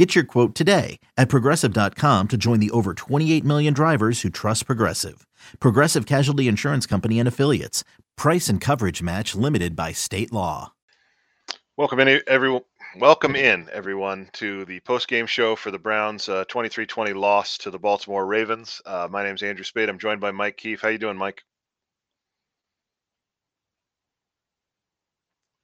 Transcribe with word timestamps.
Get 0.00 0.14
your 0.14 0.24
quote 0.24 0.54
today 0.54 0.98
at 1.18 1.28
progressive.com 1.28 2.28
to 2.28 2.36
join 2.38 2.58
the 2.58 2.70
over 2.70 2.94
28 2.94 3.44
million 3.44 3.74
drivers 3.74 4.22
who 4.22 4.30
trust 4.30 4.64
Progressive. 4.64 5.26
Progressive 5.60 6.06
Casualty 6.06 6.48
Insurance 6.48 6.86
Company 6.86 7.18
and 7.18 7.28
Affiliates. 7.28 7.84
Price 8.16 8.48
and 8.48 8.62
coverage 8.62 9.02
match 9.02 9.34
limited 9.34 9.76
by 9.76 9.92
state 9.92 10.32
law. 10.32 10.72
Welcome 11.76 12.00
in, 12.00 12.22
everyone. 12.26 12.62
Welcome 12.96 13.36
in, 13.36 13.68
everyone, 13.74 14.30
to 14.32 14.64
the 14.64 14.80
post-game 14.80 15.26
show 15.26 15.54
for 15.54 15.70
the 15.70 15.78
Browns' 15.78 16.28
23-20 16.28 17.14
loss 17.14 17.58
to 17.58 17.70
the 17.70 17.78
Baltimore 17.78 18.24
Ravens. 18.24 18.80
Uh, 18.86 19.06
my 19.10 19.22
name 19.22 19.34
is 19.34 19.42
Andrew 19.42 19.64
Spayde. 19.64 19.90
I'm 19.90 19.98
joined 19.98 20.22
by 20.22 20.30
Mike 20.30 20.56
Keefe. 20.56 20.80
How 20.80 20.88
you 20.88 20.96
doing, 20.96 21.18
Mike? 21.18 21.42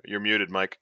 You're 0.04 0.20
muted, 0.20 0.50
Mike. 0.50 0.78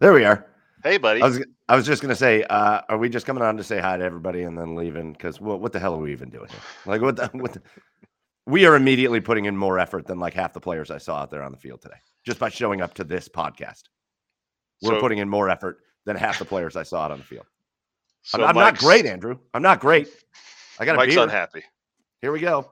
There 0.00 0.12
we 0.12 0.24
are. 0.24 0.44
Hey, 0.82 0.98
buddy. 0.98 1.22
I 1.22 1.26
was 1.26 1.44
I 1.68 1.76
was 1.76 1.86
just 1.86 2.02
gonna 2.02 2.14
say, 2.16 2.42
uh, 2.44 2.82
are 2.88 2.98
we 2.98 3.08
just 3.08 3.26
coming 3.26 3.42
on 3.42 3.56
to 3.56 3.64
say 3.64 3.80
hi 3.80 3.96
to 3.96 4.04
everybody 4.04 4.42
and 4.42 4.56
then 4.56 4.74
leaving? 4.76 5.12
Because 5.12 5.40
what 5.40 5.60
what 5.60 5.72
the 5.72 5.80
hell 5.80 5.94
are 5.94 6.00
we 6.00 6.12
even 6.12 6.30
doing 6.30 6.48
here? 6.48 6.60
Like 6.84 7.00
what 7.00 7.16
the, 7.16 7.26
what 7.32 7.54
the, 7.54 7.62
we 8.46 8.66
are 8.66 8.76
immediately 8.76 9.20
putting 9.20 9.46
in 9.46 9.56
more 9.56 9.78
effort 9.78 10.06
than 10.06 10.18
like 10.20 10.34
half 10.34 10.52
the 10.52 10.60
players 10.60 10.90
I 10.90 10.98
saw 10.98 11.18
out 11.22 11.30
there 11.30 11.42
on 11.42 11.50
the 11.52 11.58
field 11.58 11.80
today, 11.82 11.96
just 12.24 12.38
by 12.38 12.48
showing 12.48 12.80
up 12.80 12.94
to 12.94 13.04
this 13.04 13.28
podcast. 13.28 13.84
We're 14.82 14.94
So- 14.94 15.00
putting 15.00 15.18
in 15.18 15.28
more 15.28 15.48
effort 15.50 15.78
than 16.04 16.16
half 16.16 16.38
the 16.38 16.44
players 16.44 16.76
I 16.76 16.82
saw 16.84 17.04
out 17.04 17.10
on 17.10 17.18
the 17.18 17.24
field. 17.24 17.46
So 18.22 18.42
I'm, 18.42 18.50
I'm 18.50 18.54
not 18.56 18.78
great, 18.78 19.06
Andrew. 19.06 19.38
I'm 19.54 19.62
not 19.62 19.80
great. 19.80 20.08
I 20.78 20.84
got 20.84 20.96
Mike's 20.96 21.14
beer. 21.14 21.24
unhappy. 21.24 21.62
Here 22.20 22.30
we 22.32 22.40
go. 22.40 22.68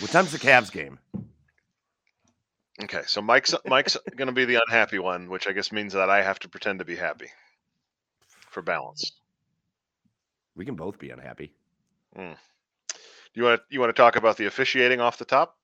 what 0.00 0.10
time's 0.10 0.32
the 0.32 0.38
Cavs 0.38 0.70
game? 0.70 0.98
Okay, 2.82 3.02
so 3.06 3.22
Mike's 3.22 3.54
Mike's 3.64 3.96
going 4.16 4.26
to 4.26 4.32
be 4.32 4.44
the 4.44 4.60
unhappy 4.66 4.98
one, 4.98 5.28
which 5.28 5.46
I 5.46 5.52
guess 5.52 5.70
means 5.70 5.92
that 5.92 6.10
I 6.10 6.22
have 6.22 6.38
to 6.40 6.48
pretend 6.48 6.80
to 6.80 6.84
be 6.84 6.96
happy 6.96 7.28
for 8.50 8.62
balance. 8.62 9.12
We 10.56 10.64
can 10.64 10.74
both 10.74 10.98
be 10.98 11.10
unhappy. 11.10 11.52
Do 12.16 12.34
you 13.34 13.44
want 13.44 13.60
to 13.60 13.64
you 13.70 13.80
want 13.80 13.94
to 13.94 14.00
talk 14.00 14.16
about 14.16 14.36
the 14.36 14.46
officiating 14.46 15.00
off 15.00 15.16
the 15.16 15.24
top? 15.24 15.56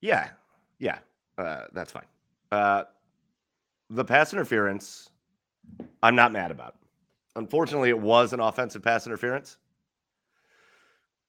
Yeah, 0.00 0.30
yeah, 0.78 0.98
uh, 1.36 1.64
that's 1.72 1.92
fine. 1.92 2.06
Uh, 2.50 2.84
the 3.90 4.04
pass 4.04 4.32
interference, 4.32 5.10
I'm 6.02 6.16
not 6.16 6.32
mad 6.32 6.50
about. 6.50 6.76
Unfortunately, 7.36 7.90
it 7.90 7.98
was 7.98 8.32
an 8.32 8.40
offensive 8.40 8.82
pass 8.82 9.06
interference, 9.06 9.58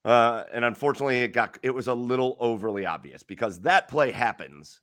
uh, 0.06 0.44
and 0.54 0.64
unfortunately, 0.64 1.22
it 1.22 1.34
got 1.34 1.58
it 1.64 1.72
was 1.72 1.88
a 1.88 1.94
little 1.94 2.38
overly 2.40 2.86
obvious 2.86 3.24
because 3.24 3.60
that 3.62 3.88
play 3.88 4.12
happens 4.12 4.80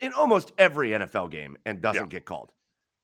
in 0.00 0.12
almost 0.12 0.52
every 0.58 0.90
NFL 0.90 1.30
game 1.30 1.56
and 1.66 1.80
doesn't 1.80 2.08
get 2.08 2.24
called. 2.24 2.50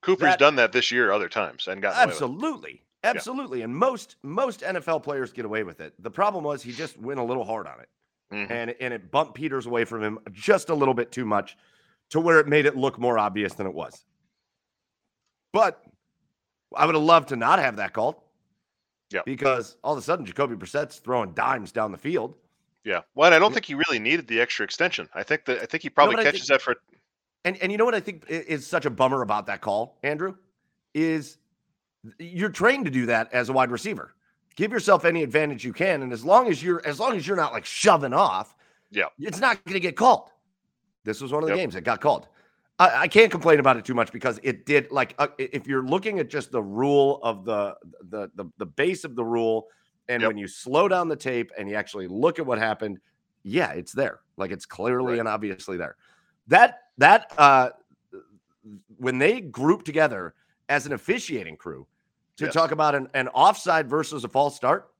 Cooper's 0.03 0.31
That- 0.31 0.39
done 0.39 0.57
that 0.57 0.73
this 0.73 0.91
year 0.93 1.11
other 1.11 1.29
times 1.29 1.67
and 1.69 1.83
got 1.83 1.95
Absolutely. 1.97 2.83
Absolutely. 3.05 3.63
And 3.63 3.75
most 3.77 4.17
most 4.23 4.63
NFL 4.63 5.03
players 5.03 5.33
get 5.33 5.45
away 5.45 5.63
with 5.63 5.81
it. 5.81 5.95
The 6.03 6.11
problem 6.11 6.45
was 6.45 6.63
he 6.63 6.73
just 6.73 6.99
went 6.99 7.21
a 7.21 7.23
little 7.23 7.45
hard 7.45 7.67
on 7.67 7.81
it. 7.81 7.89
Mhm. 8.33 8.51
And 8.51 8.71
and 8.81 8.95
it 8.95 9.11
bumped 9.11 9.35
Peters 9.35 9.67
away 9.67 9.85
from 9.85 10.03
him 10.03 10.19
just 10.33 10.69
a 10.71 10.75
little 10.75 10.95
bit 10.95 11.13
too 11.13 11.25
much 11.25 11.57
to 12.11 12.21
where 12.21 12.41
it 12.41 12.49
made 12.49 12.67
it 12.67 12.77
look 12.77 12.99
more 12.99 13.19
obvious 13.19 13.55
than 13.55 13.67
it 13.67 13.75
was. 13.75 14.05
But 15.53 15.83
I 16.75 16.87
would 16.87 16.95
have 16.95 17.05
loved 17.05 17.29
to 17.29 17.37
not 17.37 17.59
have 17.59 17.77
that 17.77 17.93
called. 17.93 18.17
Yeah. 19.11 19.23
Because 19.25 19.77
all 19.85 19.93
of 19.93 19.99
a 19.99 20.03
sudden 20.03 20.27
Jacoby 20.27 20.57
Brissett's 20.57 20.99
throwing 20.99 21.33
dimes 21.33 21.71
down 21.73 21.93
the 21.93 21.99
field. 21.99 22.35
Yeah. 22.87 23.01
Well, 23.17 23.27
and 23.27 23.35
I 23.35 23.41
don't 23.41 23.53
think 23.53 23.67
he 23.67 23.75
really 23.75 23.99
needed 23.99 24.29
the 24.29 24.41
extra 24.41 24.63
extension. 24.65 25.09
I 25.13 25.25
think 25.25 25.45
that 25.47 25.61
I 25.61 25.67
think 25.67 25.83
he 25.83 25.91
probably 25.91 26.15
but 26.15 26.21
I 26.21 26.25
catches 26.31 26.47
think- 26.47 26.61
that. 26.61 26.63
for 26.63 26.77
And 27.45 27.57
and 27.61 27.73
you 27.73 27.79
know 27.79 27.85
what 27.85 27.97
I 27.97 28.01
think 28.01 28.25
is 28.29 28.65
such 28.65 28.87
a 28.87 28.91
bummer 28.91 29.23
about 29.23 29.47
that 29.47 29.61
call, 29.61 29.99
Andrew, 30.05 30.37
is 30.95 31.39
you're 32.21 32.49
trained 32.51 32.85
to 32.85 32.91
do 32.93 33.07
that 33.07 33.33
as 33.33 33.49
a 33.49 33.53
wide 33.53 33.73
receiver. 33.73 34.15
Give 34.55 34.71
yourself 34.71 35.05
any 35.05 35.25
advantage 35.25 35.65
you 35.65 35.73
can, 35.73 36.03
and 36.03 36.13
as 36.13 36.25
long 36.25 36.49
as 36.49 36.63
you're 36.63 36.81
as 36.87 37.01
long 37.01 37.17
as 37.17 37.27
you're 37.27 37.37
not 37.37 37.53
like 37.53 37.65
shoving 37.65 38.13
off, 38.13 38.55
Yeah. 38.93 39.07
it's 39.19 39.41
not 39.41 39.63
going 39.65 39.75
to 39.75 39.81
get 39.81 39.97
called. 39.97 40.31
This 41.03 41.21
was 41.21 41.33
one 41.33 41.43
of 41.43 41.49
the 41.49 41.55
Yep. 41.57 41.63
games 41.63 41.75
that 41.75 41.83
got 41.83 42.01
called. 42.01 42.29
I, 42.79 43.03
I 43.03 43.09
can't 43.09 43.33
complain 43.33 43.59
about 43.59 43.77
it 43.79 43.85
too 43.85 43.95
much 43.95 44.13
because 44.13 44.39
it 44.45 44.65
did. 44.65 44.93
Like, 44.93 45.15
uh, 45.19 45.29
if 45.39 45.67
you're 45.67 45.83
looking 45.85 46.21
at 46.21 46.29
just 46.31 46.53
the 46.53 46.63
rule 46.63 47.19
of 47.25 47.45
the 47.45 47.75
the 48.11 48.31
the, 48.37 48.45
the 48.59 48.67
base 48.67 49.03
of 49.05 49.17
the 49.17 49.25
rule, 49.25 49.67
and 50.09 50.23
Yep. 50.23 50.27
when 50.27 50.37
you 50.39 50.49
slow 50.49 50.89
down 50.89 51.09
the 51.09 51.17
tape 51.17 51.51
and 51.59 51.69
you 51.69 51.75
actually 51.77 52.09
look 52.09 52.39
at 52.39 52.47
what 52.47 52.59
happened, 52.59 53.01
yeah, 53.43 53.73
it's 53.73 53.93
there. 53.93 54.21
Like 54.37 54.51
it's 54.53 54.67
clearly 54.67 55.19
Right. 55.19 55.21
and 55.21 55.29
obviously 55.29 55.77
there. 55.77 55.97
That 56.49 56.81
that 56.99 57.33
uh 57.39 57.71
when 58.97 59.19
they 59.19 59.41
group 59.41 59.85
together 59.85 60.35
as 60.69 60.87
an 60.87 60.93
officiating 60.93 61.57
crew 61.57 61.87
to 62.37 62.47
Yes. 62.47 62.55
talk 62.55 62.71
about 62.73 62.95
an, 62.95 63.09
an 63.15 63.29
offside 63.29 63.89
versus 63.89 64.25
a 64.25 64.29
false 64.29 64.57
start, 64.57 64.93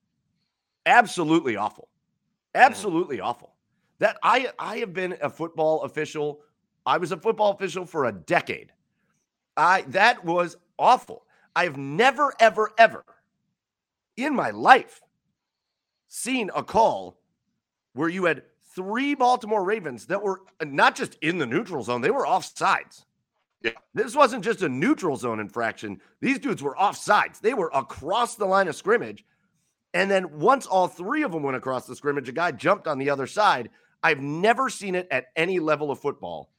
absolutely 0.87 1.57
awful. 1.57 1.89
Absolutely 2.55 3.21
awful. 3.21 3.57
That 3.99 4.19
I 4.23 4.53
I 4.59 4.79
have 4.79 4.93
been 4.93 5.17
a 5.23 5.31
football 5.31 5.83
official. 5.83 6.43
I 6.87 6.99
was 6.99 7.13
a 7.13 7.17
football 7.17 7.53
official 7.53 7.85
for 7.87 8.07
a 8.07 8.13
decade. 8.13 8.73
I 9.57 9.83
that 9.89 10.25
was 10.25 10.57
awful. 10.79 11.27
I 11.57 11.65
have 11.65 11.77
never 11.79 12.35
ever 12.41 12.73
ever 12.79 13.05
in 14.17 14.35
my 14.35 14.51
life 14.51 15.01
seen 16.09 16.51
a 16.55 16.63
call 16.63 17.19
where 17.95 18.09
you 18.09 18.25
had 18.25 18.43
three 18.75 19.15
Baltimore 19.15 19.65
Ravens 19.65 20.07
that 20.07 20.23
were 20.23 20.43
not 20.63 20.95
just 20.95 21.17
in 21.23 21.39
the 21.39 21.47
neutral 21.47 21.83
zone, 21.83 22.01
they 22.03 22.11
were 22.11 22.27
off 22.27 22.57
sides. 22.57 23.07
Yeah. 23.63 23.73
This 23.95 24.15
wasn't 24.15 24.45
just 24.45 24.63
a 24.63 24.69
neutral 24.69 25.17
zone 25.17 25.41
infraction. 25.41 26.01
These 26.21 26.39
dudes 26.39 26.63
were 26.63 26.79
off 26.79 26.97
sides. 26.97 27.41
They 27.41 27.55
were 27.55 27.71
across 27.75 28.37
the 28.37 28.45
line 28.45 28.69
of 28.69 28.77
scrimmage. 28.77 29.25
And 29.95 30.11
then 30.11 30.39
once 30.39 30.67
all 30.67 30.89
three 30.89 31.23
of 31.23 31.33
them 31.33 31.43
went 31.43 31.57
across 31.57 31.87
the 31.87 31.97
scrimmage, 31.97 32.29
a 32.29 32.33
guy 32.33 32.53
jumped 32.53 32.87
on 32.87 32.99
the 32.99 33.09
other 33.09 33.27
side. 33.27 33.71
I've 34.03 34.21
never 34.21 34.69
seen 34.69 34.95
it 34.95 35.09
at 35.11 35.29
any 35.37 35.59
level 35.59 35.91
of 35.91 35.99
football 35.99 36.51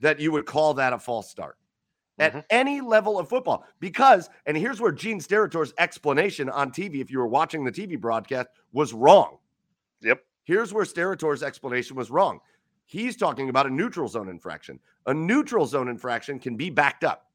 that 0.00 0.20
you 0.20 0.32
would 0.32 0.46
call 0.46 0.74
that 0.74 0.94
a 0.94 0.98
false 0.98 1.30
start. 1.30 1.57
At 2.18 2.32
Mhm. 2.34 2.44
any 2.50 2.80
level 2.80 3.18
of 3.18 3.28
football. 3.28 3.64
Because, 3.80 4.28
and 4.46 4.56
here's 4.56 4.80
where 4.80 4.92
Gene 4.92 5.20
Steratore's 5.20 5.72
explanation 5.78 6.48
on 6.48 6.72
TV, 6.72 7.00
if 7.00 7.10
you 7.10 7.18
were 7.18 7.28
watching 7.28 7.64
the 7.64 7.70
TV 7.72 7.96
broadcast, 7.96 8.48
was 8.72 8.92
wrong. 8.92 9.38
Yep. 10.00 10.24
Here's 10.44 10.72
where 10.72 10.84
Steratore's 10.84 11.42
explanation 11.42 11.96
was 11.96 12.10
wrong. 12.10 12.40
He's 12.86 13.16
talking 13.16 13.48
about 13.50 13.66
a 13.66 13.70
neutral 13.70 14.08
zone 14.08 14.28
infraction. 14.28 14.80
A 15.06 15.14
neutral 15.14 15.66
zone 15.66 15.88
infraction 15.88 16.38
can 16.38 16.56
be 16.56 16.70
backed 16.70 17.04
up. 17.04 17.30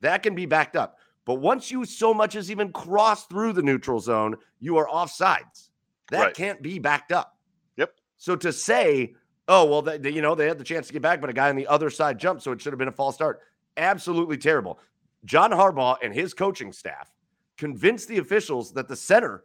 That 0.00 0.22
can 0.22 0.34
be 0.34 0.46
backed 0.46 0.76
up. 0.76 0.98
But 1.24 1.34
once 1.36 1.70
you 1.70 1.84
so 1.84 2.14
much 2.14 2.36
as 2.36 2.50
even 2.50 2.72
cross 2.72 3.26
through 3.26 3.54
the 3.54 3.62
neutral 3.62 3.98
zone, 3.98 4.36
you 4.60 4.76
are 4.76 4.88
off 4.88 5.10
sides. 5.10 5.70
That 6.10 6.20
Right. 6.20 6.34
can't 6.34 6.62
be 6.62 6.78
backed 6.78 7.12
up. 7.12 7.36
Yep. 7.76 7.94
So 8.18 8.36
to 8.36 8.52
say, 8.52 9.14
oh, 9.48 9.64
well, 9.64 9.82
they- 9.82 10.10
you 10.10 10.22
know, 10.22 10.34
they 10.34 10.46
had 10.46 10.58
the 10.58 10.64
chance 10.64 10.86
to 10.86 10.92
get 10.92 11.02
back, 11.02 11.20
but 11.20 11.30
a 11.30 11.32
guy 11.32 11.48
on 11.48 11.56
the 11.56 11.66
other 11.66 11.90
side 11.90 12.18
jumped, 12.18 12.42
so 12.42 12.52
it 12.52 12.60
should 12.60 12.72
have 12.72 12.78
been 12.78 12.88
a 12.88 12.92
false 12.92 13.14
start. 13.14 13.40
Absolutely 13.76 14.36
terrible. 14.36 14.78
John 15.24 15.50
Harbaugh 15.50 15.96
and 16.02 16.12
his 16.14 16.34
coaching 16.34 16.72
staff 16.72 17.10
convinced 17.56 18.08
the 18.08 18.18
officials 18.18 18.72
that 18.74 18.88
the 18.88 18.96
center 18.96 19.44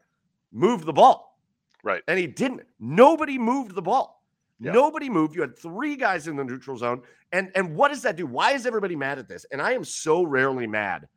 moved 0.51 0.85
the 0.85 0.93
ball. 0.93 1.39
Right. 1.83 2.03
And 2.07 2.19
he 2.19 2.27
didn't. 2.27 2.61
Nobody 2.79 3.37
moved 3.37 3.75
the 3.75 3.81
ball. 3.81 4.23
Yeah. 4.59 4.73
Nobody 4.73 5.09
moved. 5.09 5.35
You 5.35 5.41
had 5.41 5.57
three 5.57 5.95
guys 5.95 6.27
in 6.27 6.35
the 6.35 6.43
neutral 6.43 6.77
zone. 6.77 7.01
And 7.31 7.51
and 7.55 7.75
what 7.75 7.89
does 7.89 8.01
that 8.01 8.17
do? 8.17 8.25
Why 8.25 8.51
is 8.51 8.65
everybody 8.65 8.95
mad 8.95 9.19
at 9.19 9.27
this? 9.27 9.45
And 9.51 9.61
I 9.61 9.73
am 9.73 9.85
so 9.85 10.23
rarely 10.23 10.67
mad 10.67 11.07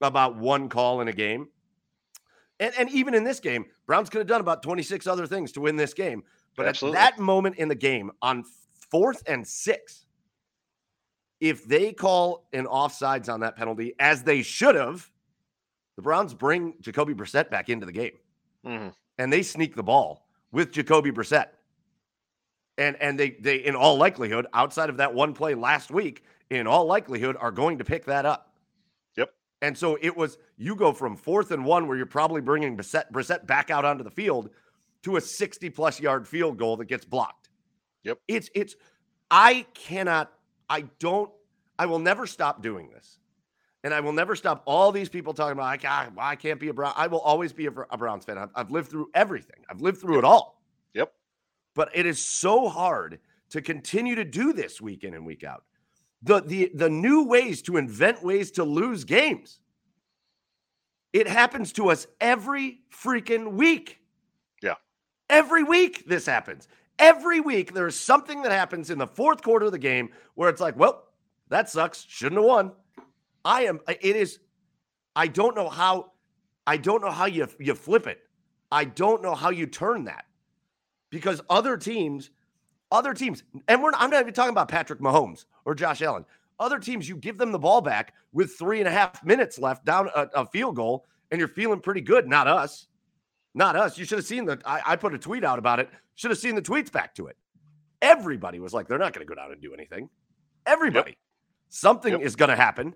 about 0.00 0.36
one 0.36 0.68
call 0.68 1.00
in 1.00 1.08
a 1.08 1.12
game. 1.12 1.48
And 2.58 2.72
and 2.76 2.90
even 2.90 3.14
in 3.14 3.22
this 3.22 3.38
game, 3.38 3.66
Browns 3.86 4.10
could 4.10 4.18
have 4.18 4.26
done 4.26 4.40
about 4.40 4.62
26 4.62 5.06
other 5.06 5.26
things 5.26 5.52
to 5.52 5.60
win 5.60 5.76
this 5.76 5.94
game. 5.94 6.24
But 6.56 6.66
Absolutely. 6.66 6.98
at 6.98 7.16
that 7.16 7.22
moment 7.22 7.56
in 7.56 7.68
the 7.68 7.76
game, 7.76 8.10
on 8.20 8.42
fourth 8.90 9.22
and 9.28 9.46
six, 9.46 10.06
if 11.40 11.64
they 11.66 11.92
call 11.92 12.48
an 12.52 12.66
offsides 12.66 13.32
on 13.32 13.40
that 13.40 13.56
penalty, 13.56 13.94
as 13.98 14.22
they 14.22 14.42
should 14.42 14.74
have, 14.74 15.10
the 15.96 16.02
Browns 16.02 16.34
bring 16.34 16.74
Jacoby 16.80 17.14
Brissett 17.14 17.50
back 17.50 17.68
into 17.68 17.86
the 17.86 17.92
game 17.92 18.18
Mhm. 18.64 18.92
and 19.18 19.32
they 19.32 19.42
sneak 19.42 19.74
the 19.74 19.82
ball 19.82 20.28
with 20.52 20.72
Jacoby 20.72 21.10
Brissett. 21.12 21.48
And 22.76 22.96
and 23.00 23.18
they 23.18 23.30
they 23.30 23.56
in 23.56 23.74
all 23.74 23.96
likelihood, 23.96 24.46
outside 24.54 24.88
of 24.88 24.98
that 24.98 25.12
one 25.12 25.34
play 25.34 25.54
last 25.54 25.90
week, 25.90 26.22
in 26.50 26.66
all 26.68 26.86
likelihood, 26.86 27.36
are 27.40 27.50
going 27.50 27.78
to 27.78 27.84
pick 27.84 28.04
that 28.04 28.24
up. 28.24 28.54
Yep. 29.16 29.34
And 29.62 29.76
so 29.76 29.98
it 30.00 30.16
was 30.16 30.38
you 30.56 30.76
go 30.76 30.92
from 30.92 31.16
fourth 31.16 31.50
and 31.50 31.64
one 31.64 31.88
where 31.88 31.96
you're 31.96 32.06
probably 32.06 32.40
bringing 32.40 32.76
Brissett, 32.76 33.10
Brissett 33.12 33.46
back 33.46 33.70
out 33.70 33.84
onto 33.84 34.04
the 34.04 34.10
field 34.10 34.50
to 35.02 35.16
a 35.16 35.20
60 35.20 35.70
plus 35.70 36.00
yard 36.00 36.26
field 36.28 36.56
goal 36.56 36.76
that 36.76 36.84
gets 36.86 37.04
blocked. 37.04 37.48
Yep. 38.04 38.20
It's 38.28 38.48
it's 38.54 38.76
I 39.30 39.66
cannot 39.74 40.32
I 40.68 40.82
don't 40.98 41.30
I 41.78 41.86
will 41.86 41.98
never 41.98 42.26
stop 42.26 42.62
doing 42.62 42.90
this. 42.90 43.18
And 43.84 43.94
I 43.94 44.00
will 44.00 44.12
never 44.12 44.34
stop 44.34 44.62
all 44.66 44.90
these 44.90 45.08
people 45.08 45.32
talking 45.32 45.52
about 45.52 45.66
I 45.66 45.76
can't, 45.76 46.12
I 46.18 46.34
can't 46.34 46.58
be 46.58 46.68
a 46.68 46.74
Brown. 46.74 46.92
I 46.96 47.06
will 47.06 47.20
always 47.20 47.52
be 47.52 47.66
a, 47.66 47.70
a 47.90 47.96
Browns 47.96 48.24
fan. 48.24 48.36
I've, 48.36 48.50
I've, 48.54 48.70
lived 48.72 48.90
through 48.90 49.08
everything. 49.14 49.64
I've 49.70 49.80
lived 49.80 50.00
through 50.00 50.16
yep. 50.16 50.24
it 50.24 50.26
all. 50.26 50.60
Yep. 50.94 51.12
But 51.74 51.90
it 51.94 52.04
is 52.04 52.18
so 52.18 52.68
hard 52.68 53.20
to 53.50 53.62
continue 53.62 54.16
to 54.16 54.24
do 54.24 54.52
this 54.52 54.80
week 54.80 55.04
in 55.04 55.14
and 55.14 55.24
week 55.24 55.44
out. 55.44 55.62
The 56.22 56.40
the 56.40 56.72
the 56.74 56.90
new 56.90 57.24
ways 57.24 57.62
to 57.62 57.76
invent 57.76 58.24
ways 58.24 58.50
to 58.52 58.64
lose 58.64 59.04
games. 59.04 59.60
It 61.12 61.28
happens 61.28 61.72
to 61.74 61.90
us 61.90 62.08
every 62.20 62.80
freaking 62.92 63.52
week. 63.52 64.00
Yeah. 64.60 64.74
Every 65.30 65.62
week 65.62 66.04
this 66.08 66.26
happens. 66.26 66.66
Every 66.98 67.40
week 67.40 67.74
there's 67.74 67.96
something 67.96 68.42
that 68.42 68.52
happens 68.52 68.90
in 68.90 68.98
the 68.98 69.06
fourth 69.06 69.42
quarter 69.42 69.66
of 69.66 69.72
the 69.72 69.78
game 69.78 70.10
where 70.34 70.48
it's 70.50 70.60
like, 70.60 70.76
well, 70.76 71.04
that 71.48 71.68
sucks. 71.68 72.04
Shouldn't 72.08 72.40
have 72.40 72.48
won. 72.48 72.72
I 73.44 73.62
am 73.62 73.80
it 73.88 74.16
is 74.16 74.40
I 75.16 75.28
don't 75.28 75.56
know 75.56 75.68
how 75.68 76.12
I 76.66 76.76
don't 76.76 77.02
know 77.02 77.10
how 77.10 77.26
you 77.26 77.46
you 77.58 77.74
flip 77.74 78.06
it. 78.06 78.20
I 78.70 78.84
don't 78.84 79.22
know 79.22 79.34
how 79.34 79.50
you 79.50 79.66
turn 79.66 80.04
that. 80.04 80.26
Because 81.10 81.40
other 81.48 81.76
teams 81.76 82.30
other 82.90 83.12
teams, 83.12 83.42
and 83.68 83.82
we're 83.82 83.92
I'm 83.94 84.10
not 84.10 84.20
even 84.20 84.32
talking 84.32 84.50
about 84.50 84.68
Patrick 84.68 85.00
Mahomes 85.00 85.44
or 85.64 85.74
Josh 85.74 86.02
Allen. 86.02 86.24
Other 86.58 86.78
teams, 86.78 87.08
you 87.08 87.16
give 87.16 87.38
them 87.38 87.52
the 87.52 87.58
ball 87.58 87.80
back 87.80 88.14
with 88.32 88.56
three 88.58 88.80
and 88.80 88.88
a 88.88 88.90
half 88.90 89.24
minutes 89.24 89.58
left 89.58 89.84
down 89.84 90.08
a, 90.14 90.28
a 90.34 90.46
field 90.46 90.76
goal, 90.76 91.04
and 91.30 91.38
you're 91.38 91.48
feeling 91.48 91.80
pretty 91.80 92.00
good. 92.00 92.26
Not 92.26 92.48
us. 92.48 92.88
Not 93.54 93.76
us. 93.76 93.98
You 93.98 94.04
should 94.04 94.18
have 94.18 94.26
seen 94.26 94.44
the. 94.44 94.60
I, 94.64 94.82
I 94.86 94.96
put 94.96 95.14
a 95.14 95.18
tweet 95.18 95.44
out 95.44 95.58
about 95.58 95.80
it. 95.80 95.88
Should 96.14 96.30
have 96.30 96.38
seen 96.38 96.54
the 96.54 96.62
tweets 96.62 96.92
back 96.92 97.14
to 97.16 97.26
it. 97.26 97.36
Everybody 98.00 98.60
was 98.60 98.72
like, 98.72 98.86
they're 98.86 98.98
not 98.98 99.12
going 99.12 99.26
to 99.26 99.28
go 99.28 99.34
down 99.34 99.50
and 99.50 99.60
do 99.60 99.74
anything. 99.74 100.08
Everybody. 100.66 101.10
Yep. 101.10 101.18
Something 101.68 102.12
yep. 102.12 102.22
is 102.22 102.36
going 102.36 102.50
to 102.50 102.56
happen. 102.56 102.94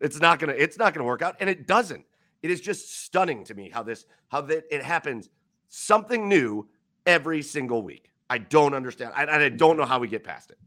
It's 0.00 0.20
not 0.20 0.38
going 0.38 0.54
to. 0.54 0.62
It's 0.62 0.78
not 0.78 0.94
going 0.94 1.04
to 1.04 1.08
work 1.08 1.22
out, 1.22 1.36
and 1.40 1.50
it 1.50 1.66
doesn't. 1.66 2.04
It 2.42 2.50
is 2.50 2.60
just 2.60 3.04
stunning 3.04 3.44
to 3.44 3.54
me 3.54 3.68
how 3.68 3.82
this 3.82 4.06
how 4.28 4.42
that 4.42 4.64
it 4.70 4.82
happens. 4.82 5.28
Something 5.68 6.28
new 6.28 6.68
every 7.04 7.42
single 7.42 7.82
week. 7.82 8.10
I 8.30 8.38
don't 8.38 8.74
understand. 8.74 9.12
I, 9.16 9.26
I 9.26 9.48
don't 9.48 9.76
know 9.76 9.84
how 9.84 9.98
we 9.98 10.08
get 10.08 10.22
past 10.22 10.50
it. 10.50 10.58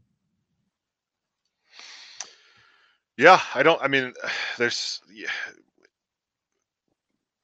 Yeah, 3.16 3.40
I 3.54 3.62
don't. 3.62 3.80
I 3.82 3.88
mean, 3.88 4.12
there's. 4.58 5.00
Yeah, 5.12 5.28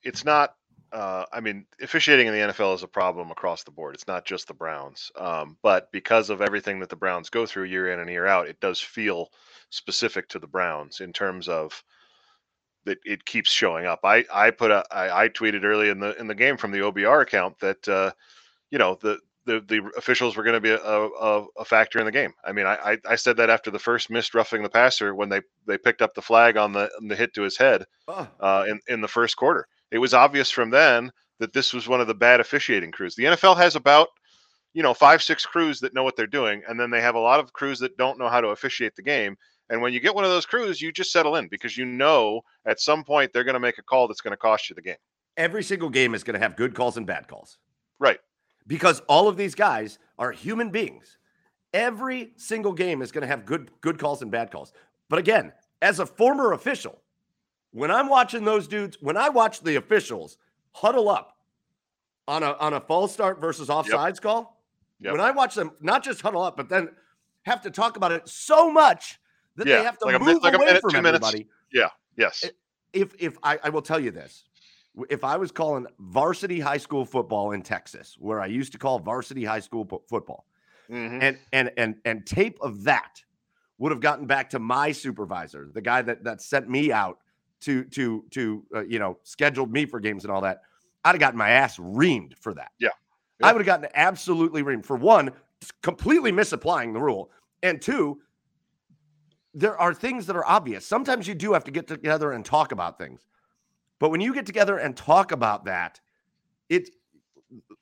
it's 0.02 0.24
not. 0.24 0.54
Uh, 0.92 1.24
I 1.32 1.40
mean, 1.40 1.66
officiating 1.82 2.26
in 2.26 2.32
the 2.32 2.52
NFL 2.52 2.74
is 2.74 2.82
a 2.82 2.88
problem 2.88 3.30
across 3.30 3.62
the 3.62 3.70
board. 3.70 3.94
It's 3.94 4.06
not 4.06 4.24
just 4.24 4.48
the 4.48 4.54
Browns, 4.54 5.10
um, 5.16 5.56
but 5.62 5.92
because 5.92 6.30
of 6.30 6.40
everything 6.40 6.80
that 6.80 6.88
the 6.88 6.96
Browns 6.96 7.28
go 7.28 7.44
through 7.44 7.64
year 7.64 7.92
in 7.92 8.00
and 8.00 8.10
year 8.10 8.26
out, 8.26 8.48
it 8.48 8.60
does 8.60 8.80
feel 8.80 9.30
specific 9.70 10.28
to 10.30 10.38
the 10.38 10.46
Browns 10.46 11.00
in 11.00 11.12
terms 11.12 11.48
of 11.48 11.82
that 12.84 12.98
it 13.04 13.24
keeps 13.24 13.50
showing 13.50 13.86
up. 13.86 14.00
I 14.04 14.24
I 14.32 14.50
put 14.50 14.70
a 14.70 14.84
I, 14.90 15.24
I 15.24 15.28
tweeted 15.28 15.64
early 15.64 15.90
in 15.90 16.00
the 16.00 16.18
in 16.18 16.26
the 16.26 16.34
game 16.34 16.56
from 16.56 16.70
the 16.70 16.78
OBR 16.78 17.22
account 17.22 17.58
that 17.60 17.86
uh, 17.86 18.12
you 18.70 18.78
know 18.78 18.96
the 19.00 19.18
the, 19.48 19.60
the 19.66 19.90
officials 19.96 20.36
were 20.36 20.42
going 20.42 20.54
to 20.54 20.60
be 20.60 20.70
a, 20.70 20.78
a, 20.78 21.46
a, 21.56 21.64
factor 21.64 21.98
in 21.98 22.04
the 22.04 22.12
game. 22.12 22.34
I 22.44 22.52
mean, 22.52 22.66
I, 22.66 22.98
I 23.08 23.16
said 23.16 23.38
that 23.38 23.48
after 23.48 23.70
the 23.70 23.78
first 23.78 24.10
missed 24.10 24.34
roughing 24.34 24.62
the 24.62 24.68
passer 24.68 25.14
when 25.14 25.30
they, 25.30 25.40
they 25.66 25.78
picked 25.78 26.02
up 26.02 26.12
the 26.12 26.20
flag 26.20 26.58
on 26.58 26.72
the 26.72 26.90
on 27.00 27.08
the 27.08 27.16
hit 27.16 27.32
to 27.32 27.42
his 27.42 27.56
head 27.56 27.84
uh, 28.40 28.66
in 28.68 28.80
in 28.88 29.00
the 29.00 29.08
first 29.08 29.36
quarter. 29.36 29.66
It 29.90 29.98
was 29.98 30.14
obvious 30.14 30.50
from 30.50 30.70
then 30.70 31.10
that 31.38 31.52
this 31.52 31.72
was 31.72 31.88
one 31.88 32.00
of 32.00 32.06
the 32.06 32.14
bad 32.14 32.40
officiating 32.40 32.90
crews. 32.90 33.14
The 33.14 33.24
NFL 33.24 33.56
has 33.56 33.76
about 33.76 34.08
you 34.74 34.82
know 34.82 34.94
five 34.94 35.22
six 35.22 35.46
crews 35.46 35.80
that 35.80 35.94
know 35.94 36.02
what 36.02 36.16
they're 36.16 36.26
doing, 36.26 36.62
and 36.68 36.78
then 36.78 36.90
they 36.90 37.00
have 37.00 37.14
a 37.14 37.20
lot 37.20 37.40
of 37.40 37.52
crews 37.52 37.78
that 37.80 37.96
don't 37.96 38.18
know 38.18 38.28
how 38.28 38.40
to 38.40 38.48
officiate 38.48 38.96
the 38.96 39.02
game. 39.02 39.36
And 39.70 39.82
when 39.82 39.92
you 39.92 40.00
get 40.00 40.14
one 40.14 40.24
of 40.24 40.30
those 40.30 40.46
crews, 40.46 40.80
you 40.80 40.92
just 40.92 41.12
settle 41.12 41.36
in 41.36 41.48
because 41.48 41.76
you 41.76 41.84
know 41.84 42.40
at 42.64 42.80
some 42.80 43.04
point 43.04 43.32
they're 43.32 43.44
going 43.44 43.54
to 43.54 43.60
make 43.60 43.78
a 43.78 43.82
call 43.82 44.08
that's 44.08 44.22
going 44.22 44.32
to 44.32 44.38
cost 44.38 44.70
you 44.70 44.74
the 44.74 44.82
game. 44.82 44.96
Every 45.36 45.62
single 45.62 45.90
game 45.90 46.14
is 46.14 46.24
going 46.24 46.34
to 46.34 46.40
have 46.40 46.56
good 46.56 46.74
calls 46.74 46.96
and 46.96 47.06
bad 47.06 47.28
calls. 47.28 47.58
Right 47.98 48.18
because 48.68 49.00
all 49.08 49.26
of 49.26 49.36
these 49.36 49.56
guys 49.56 49.98
are 50.18 50.30
human 50.30 50.70
beings. 50.70 51.18
Every 51.74 52.32
single 52.36 52.72
game 52.72 53.02
is 53.02 53.10
going 53.10 53.22
to 53.22 53.28
have 53.28 53.44
good 53.44 53.70
good 53.80 53.98
calls 53.98 54.22
and 54.22 54.30
bad 54.30 54.52
calls. 54.52 54.72
But 55.08 55.18
again, 55.18 55.52
as 55.82 55.98
a 55.98 56.06
former 56.06 56.52
official, 56.52 57.02
when 57.72 57.90
I'm 57.90 58.08
watching 58.08 58.44
those 58.44 58.66
dudes, 58.66 58.96
when 59.00 59.16
I 59.16 59.28
watch 59.28 59.60
the 59.60 59.76
officials 59.76 60.38
huddle 60.72 61.08
up 61.08 61.36
on 62.26 62.42
a 62.42 62.52
on 62.54 62.74
a 62.74 62.80
false 62.80 63.12
start 63.12 63.40
versus 63.40 63.68
offsides 63.68 64.14
yep. 64.14 64.20
call, 64.20 64.60
yep. 65.00 65.12
when 65.12 65.20
I 65.20 65.30
watch 65.30 65.54
them 65.54 65.72
not 65.80 66.02
just 66.02 66.20
huddle 66.20 66.42
up, 66.42 66.56
but 66.56 66.68
then 66.68 66.90
have 67.42 67.62
to 67.62 67.70
talk 67.70 67.96
about 67.96 68.12
it 68.12 68.28
so 68.28 68.70
much 68.70 69.18
that 69.56 69.66
yeah, 69.66 69.78
they 69.78 69.84
have 69.84 69.98
to 69.98 70.06
like 70.06 70.20
move 70.20 70.36
a, 70.36 70.38
like 70.38 70.54
away 70.54 70.66
minute, 70.66 70.82
from 70.82 70.94
everybody. 70.94 71.38
Minutes. 71.38 71.50
Yeah. 71.72 71.88
Yes. 72.16 72.44
If 72.92 73.14
if 73.18 73.36
I, 73.42 73.58
I 73.62 73.68
will 73.68 73.82
tell 73.82 74.00
you 74.00 74.10
this, 74.10 74.44
if 75.10 75.24
I 75.24 75.36
was 75.36 75.52
calling 75.52 75.86
varsity 75.98 76.60
high 76.60 76.78
school 76.78 77.04
football 77.04 77.52
in 77.52 77.62
Texas, 77.62 78.16
where 78.18 78.40
I 78.40 78.46
used 78.46 78.72
to 78.72 78.78
call 78.78 78.98
varsity 78.98 79.44
high 79.44 79.60
school 79.60 79.84
po- 79.84 80.02
football, 80.08 80.46
mm-hmm. 80.90 81.18
and 81.20 81.38
and 81.52 81.70
and 81.76 81.96
and 82.04 82.26
tape 82.26 82.58
of 82.60 82.84
that 82.84 83.22
would 83.78 83.92
have 83.92 84.00
gotten 84.00 84.26
back 84.26 84.50
to 84.50 84.58
my 84.58 84.90
supervisor, 84.90 85.68
the 85.72 85.80
guy 85.80 86.02
that 86.02 86.24
that 86.24 86.40
sent 86.40 86.68
me 86.68 86.92
out 86.92 87.18
to 87.60 87.84
to 87.84 88.24
to 88.30 88.64
uh, 88.74 88.84
you 88.84 88.98
know 88.98 89.18
scheduled 89.22 89.72
me 89.72 89.86
for 89.86 90.00
games 90.00 90.24
and 90.24 90.32
all 90.32 90.40
that. 90.42 90.62
I'd 91.04 91.10
have 91.10 91.20
gotten 91.20 91.38
my 91.38 91.50
ass 91.50 91.78
reamed 91.78 92.36
for 92.38 92.54
that. 92.54 92.70
Yeah, 92.78 92.88
yeah. 93.40 93.46
I 93.46 93.52
would 93.52 93.60
have 93.60 93.66
gotten 93.66 93.88
absolutely 93.94 94.62
reamed 94.62 94.84
for 94.84 94.96
one, 94.96 95.32
completely 95.82 96.32
misapplying 96.32 96.92
the 96.92 97.00
rule, 97.00 97.30
and 97.62 97.80
two, 97.80 98.20
there 99.54 99.78
are 99.78 99.94
things 99.94 100.26
that 100.26 100.36
are 100.36 100.46
obvious. 100.46 100.86
Sometimes 100.86 101.26
you 101.26 101.34
do 101.34 101.52
have 101.52 101.64
to 101.64 101.70
get 101.70 101.86
together 101.86 102.32
and 102.32 102.44
talk 102.44 102.72
about 102.72 102.98
things. 102.98 103.26
But 103.98 104.10
when 104.10 104.20
you 104.20 104.32
get 104.32 104.46
together 104.46 104.78
and 104.78 104.96
talk 104.96 105.32
about 105.32 105.64
that, 105.64 106.00
it 106.68 106.90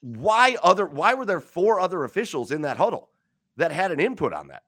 why 0.00 0.56
other 0.62 0.87
why 0.87 1.14
were 1.14 1.26
there 1.26 1.40
four 1.40 1.81
other 1.81 2.05
officials 2.05 2.52
in 2.52 2.62
that 2.62 2.76
huddle 2.76 3.11
that 3.56 3.72
had 3.72 3.93
an 3.93 4.00
input 4.00 4.32
on 4.32 4.49
that? 4.49 4.62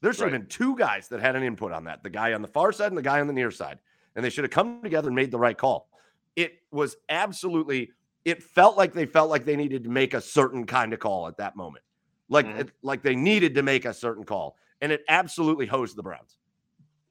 There 0.00 0.12
should 0.12 0.24
right. 0.24 0.32
have 0.32 0.42
been 0.42 0.48
two 0.48 0.76
guys 0.76 1.08
that 1.08 1.20
had 1.20 1.34
an 1.34 1.42
input 1.42 1.72
on 1.72 1.84
that, 1.84 2.02
the 2.02 2.10
guy 2.10 2.34
on 2.34 2.42
the 2.42 2.48
far 2.48 2.72
side 2.72 2.88
and 2.88 2.98
the 2.98 3.02
guy 3.02 3.20
on 3.20 3.26
the 3.26 3.32
near 3.32 3.50
side. 3.50 3.78
And 4.16 4.24
they 4.24 4.30
should 4.30 4.44
have 4.44 4.50
come 4.50 4.82
together 4.82 5.08
and 5.08 5.16
made 5.16 5.30
the 5.30 5.38
right 5.38 5.56
call. 5.56 5.88
It 6.36 6.54
was 6.70 6.96
absolutely 7.08 7.92
it 8.24 8.42
felt 8.42 8.76
like 8.76 8.94
they 8.94 9.06
felt 9.06 9.28
like 9.28 9.44
they 9.44 9.56
needed 9.56 9.84
to 9.84 9.90
make 9.90 10.14
a 10.14 10.20
certain 10.20 10.64
kind 10.64 10.94
of 10.94 10.98
call 10.98 11.28
at 11.28 11.36
that 11.36 11.56
moment. 11.56 11.84
Like 12.28 12.46
mm-hmm. 12.46 12.60
it, 12.60 12.70
like 12.82 13.02
they 13.02 13.14
needed 13.14 13.54
to 13.56 13.62
make 13.62 13.84
a 13.84 13.92
certain 13.92 14.24
call. 14.24 14.56
And 14.80 14.90
it 14.90 15.04
absolutely 15.08 15.66
hosed 15.66 15.96
the 15.96 16.02
Browns. 16.02 16.38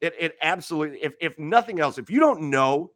It 0.02 0.16
it 0.20 0.36
absolutely 0.42 1.04
if 1.04 1.14
if 1.22 1.38
nothing 1.38 1.80
else, 1.80 1.98
if 1.98 2.10
you 2.10 2.20
don't 2.20 2.50
know 2.50 2.92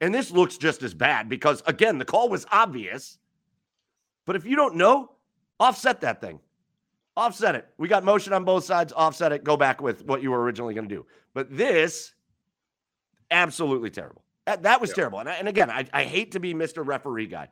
and 0.00 0.14
this 0.14 0.30
looks 0.30 0.56
just 0.56 0.82
as 0.82 0.94
bad 0.94 1.28
because, 1.28 1.62
again, 1.66 1.98
the 1.98 2.04
call 2.04 2.28
was 2.28 2.46
obvious. 2.50 3.18
But 4.24 4.36
if 4.36 4.46
you 4.46 4.56
don't 4.56 4.76
know, 4.76 5.12
offset 5.58 6.00
that 6.00 6.20
thing. 6.20 6.40
Offset 7.16 7.54
it. 7.54 7.68
We 7.76 7.88
got 7.88 8.02
motion 8.02 8.32
on 8.32 8.44
both 8.44 8.64
sides. 8.64 8.92
Offset 8.94 9.32
it. 9.32 9.44
Go 9.44 9.56
back 9.56 9.82
with 9.82 10.04
what 10.06 10.22
you 10.22 10.30
were 10.30 10.40
originally 10.40 10.74
going 10.74 10.88
to 10.88 10.94
do. 10.94 11.06
But 11.34 11.54
this, 11.54 12.14
absolutely 13.30 13.90
terrible. 13.90 14.22
That, 14.46 14.62
that 14.62 14.80
was 14.80 14.90
yeah. 14.90 14.96
terrible. 14.96 15.20
And, 15.20 15.28
I, 15.28 15.34
and 15.34 15.48
again, 15.48 15.70
I, 15.70 15.86
I 15.92 16.04
hate 16.04 16.32
to 16.32 16.40
be 16.40 16.54
Mr. 16.54 16.86
Referee 16.86 17.26
guy 17.26 17.48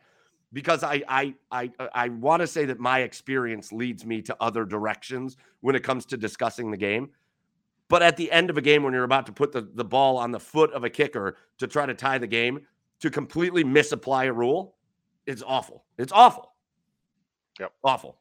because 0.52 0.82
I 0.82 1.02
I 1.08 1.34
I 1.50 1.70
I 1.94 2.08
want 2.08 2.40
to 2.40 2.46
say 2.46 2.64
that 2.66 2.78
my 2.78 3.00
experience 3.00 3.72
leads 3.72 4.04
me 4.06 4.22
to 4.22 4.36
other 4.40 4.64
directions 4.64 5.36
when 5.60 5.74
it 5.76 5.82
comes 5.82 6.06
to 6.06 6.16
discussing 6.16 6.70
the 6.70 6.76
game. 6.76 7.10
But 7.88 8.02
at 8.02 8.16
the 8.16 8.30
end 8.30 8.50
of 8.50 8.58
a 8.58 8.60
game, 8.60 8.82
when 8.82 8.92
you're 8.92 9.04
about 9.04 9.26
to 9.26 9.32
put 9.32 9.52
the, 9.52 9.62
the 9.62 9.84
ball 9.84 10.18
on 10.18 10.30
the 10.30 10.40
foot 10.40 10.72
of 10.72 10.84
a 10.84 10.90
kicker 10.90 11.36
to 11.58 11.66
try 11.66 11.86
to 11.86 11.94
tie 11.94 12.18
the 12.18 12.26
game, 12.26 12.66
to 13.00 13.10
completely 13.10 13.64
misapply 13.64 14.24
a 14.24 14.32
rule, 14.32 14.76
it's 15.26 15.42
awful. 15.46 15.84
It's 15.96 16.12
awful. 16.12 16.52
Yep. 17.58 17.72
Awful. 17.82 18.18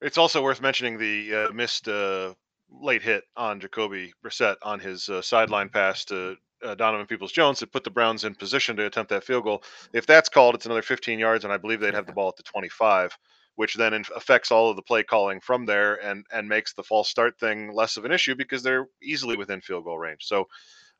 It's 0.00 0.16
also 0.16 0.42
worth 0.42 0.62
mentioning 0.62 0.96
the 0.96 1.34
uh, 1.34 1.52
missed 1.52 1.88
uh, 1.88 2.32
late 2.70 3.02
hit 3.02 3.24
on 3.36 3.60
Jacoby 3.60 4.12
Brissett 4.24 4.56
on 4.62 4.80
his 4.80 5.08
uh, 5.08 5.22
sideline 5.22 5.68
pass 5.68 6.04
to 6.06 6.36
uh, 6.64 6.74
Donovan 6.74 7.06
Peoples 7.06 7.32
Jones 7.32 7.60
that 7.60 7.72
put 7.72 7.84
the 7.84 7.90
Browns 7.90 8.24
in 8.24 8.34
position 8.34 8.76
to 8.76 8.86
attempt 8.86 9.10
that 9.10 9.24
field 9.24 9.44
goal. 9.44 9.62
If 9.92 10.06
that's 10.06 10.28
called, 10.28 10.54
it's 10.54 10.66
another 10.66 10.82
15 10.82 11.18
yards, 11.18 11.44
and 11.44 11.52
I 11.52 11.56
believe 11.56 11.80
they'd 11.80 11.94
have 11.94 12.06
the 12.06 12.12
ball 12.14 12.28
at 12.28 12.36
the 12.36 12.42
25 12.42 13.16
which 13.58 13.74
then 13.74 14.04
affects 14.14 14.52
all 14.52 14.70
of 14.70 14.76
the 14.76 14.82
play 14.82 15.02
calling 15.02 15.40
from 15.40 15.66
there 15.66 15.96
and 15.96 16.24
and 16.32 16.48
makes 16.48 16.74
the 16.74 16.82
false 16.84 17.08
start 17.08 17.36
thing 17.40 17.72
less 17.74 17.96
of 17.96 18.04
an 18.04 18.12
issue 18.12 18.36
because 18.36 18.62
they're 18.62 18.86
easily 19.02 19.36
within 19.36 19.60
field 19.60 19.82
goal 19.82 19.98
range. 19.98 20.24
So 20.26 20.46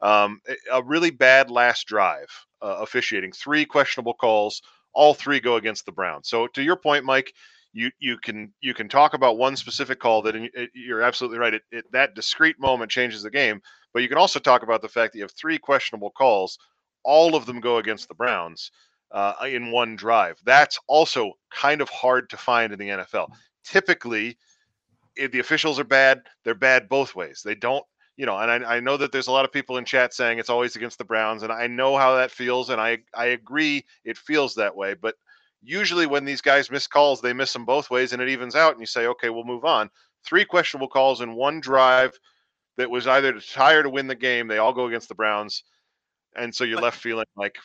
um, 0.00 0.40
a 0.72 0.82
really 0.82 1.10
bad 1.10 1.52
last 1.52 1.86
drive 1.86 2.26
uh, 2.60 2.78
officiating, 2.80 3.30
three 3.30 3.64
questionable 3.64 4.14
calls, 4.14 4.60
all 4.92 5.14
three 5.14 5.38
go 5.38 5.54
against 5.54 5.86
the 5.86 5.92
Browns. 5.92 6.28
So 6.28 6.48
to 6.48 6.62
your 6.62 6.74
point, 6.74 7.04
Mike, 7.04 7.32
you 7.72 7.90
you 7.98 8.16
can 8.18 8.52
you 8.60 8.74
can 8.74 8.88
talk 8.88 9.14
about 9.14 9.38
one 9.38 9.56
specific 9.56 10.00
call 10.00 10.22
that 10.22 10.70
you're 10.74 11.02
absolutely 11.02 11.38
right. 11.38 11.54
It, 11.54 11.62
it, 11.70 11.92
that 11.92 12.14
discrete 12.14 12.58
moment 12.58 12.90
changes 12.90 13.22
the 13.22 13.30
game, 13.30 13.60
but 13.92 14.02
you 14.02 14.08
can 14.08 14.18
also 14.18 14.38
talk 14.38 14.62
about 14.62 14.82
the 14.82 14.88
fact 14.88 15.12
that 15.12 15.18
you 15.18 15.24
have 15.24 15.32
three 15.32 15.58
questionable 15.58 16.10
calls, 16.10 16.58
all 17.04 17.34
of 17.34 17.46
them 17.46 17.60
go 17.60 17.78
against 17.78 18.08
the 18.08 18.14
Browns 18.14 18.70
uh, 19.12 19.34
in 19.46 19.70
one 19.70 19.96
drive. 19.96 20.38
That's 20.44 20.78
also 20.88 21.32
kind 21.50 21.80
of 21.80 21.88
hard 21.88 22.30
to 22.30 22.36
find 22.36 22.72
in 22.72 22.78
the 22.78 22.88
NFL. 22.88 23.28
Typically, 23.64 24.38
if 25.16 25.30
the 25.32 25.40
officials 25.40 25.78
are 25.78 25.84
bad, 25.84 26.22
they're 26.44 26.54
bad 26.54 26.88
both 26.88 27.14
ways. 27.14 27.42
They 27.44 27.54
don't, 27.54 27.84
you 28.16 28.26
know, 28.26 28.38
and 28.38 28.50
I, 28.64 28.76
I 28.76 28.80
know 28.80 28.96
that 28.96 29.12
there's 29.12 29.28
a 29.28 29.32
lot 29.32 29.44
of 29.44 29.52
people 29.52 29.76
in 29.76 29.84
chat 29.84 30.14
saying 30.14 30.38
it's 30.38 30.50
always 30.50 30.76
against 30.76 30.98
the 30.98 31.04
Browns, 31.04 31.42
and 31.42 31.52
I 31.52 31.66
know 31.66 31.96
how 31.96 32.16
that 32.16 32.30
feels, 32.30 32.70
and 32.70 32.80
I 32.80 32.98
I 33.14 33.26
agree 33.26 33.84
it 34.04 34.18
feels 34.18 34.54
that 34.54 34.74
way. 34.74 34.94
But 34.94 35.14
usually 35.62 36.06
when 36.06 36.24
these 36.24 36.40
guys 36.40 36.70
miss 36.70 36.86
calls, 36.86 37.20
they 37.20 37.32
miss 37.32 37.52
them 37.52 37.64
both 37.64 37.90
ways, 37.90 38.12
and 38.12 38.22
it 38.22 38.28
evens 38.28 38.54
out, 38.54 38.72
and 38.72 38.80
you 38.80 38.86
say, 38.86 39.06
okay, 39.06 39.30
we'll 39.30 39.44
move 39.44 39.64
on. 39.64 39.90
Three 40.24 40.44
questionable 40.44 40.88
calls 40.88 41.20
in 41.20 41.34
one 41.34 41.60
drive 41.60 42.18
that 42.76 42.90
was 42.90 43.06
either 43.06 43.32
to 43.32 43.40
tie 43.40 43.74
or 43.74 43.82
to 43.82 43.90
win 43.90 44.06
the 44.06 44.14
game. 44.14 44.48
They 44.48 44.58
all 44.58 44.72
go 44.72 44.86
against 44.86 45.08
the 45.08 45.14
Browns, 45.14 45.64
and 46.36 46.54
so 46.54 46.64
you're 46.64 46.80
left 46.80 47.00
feeling 47.00 47.26
like, 47.36 47.56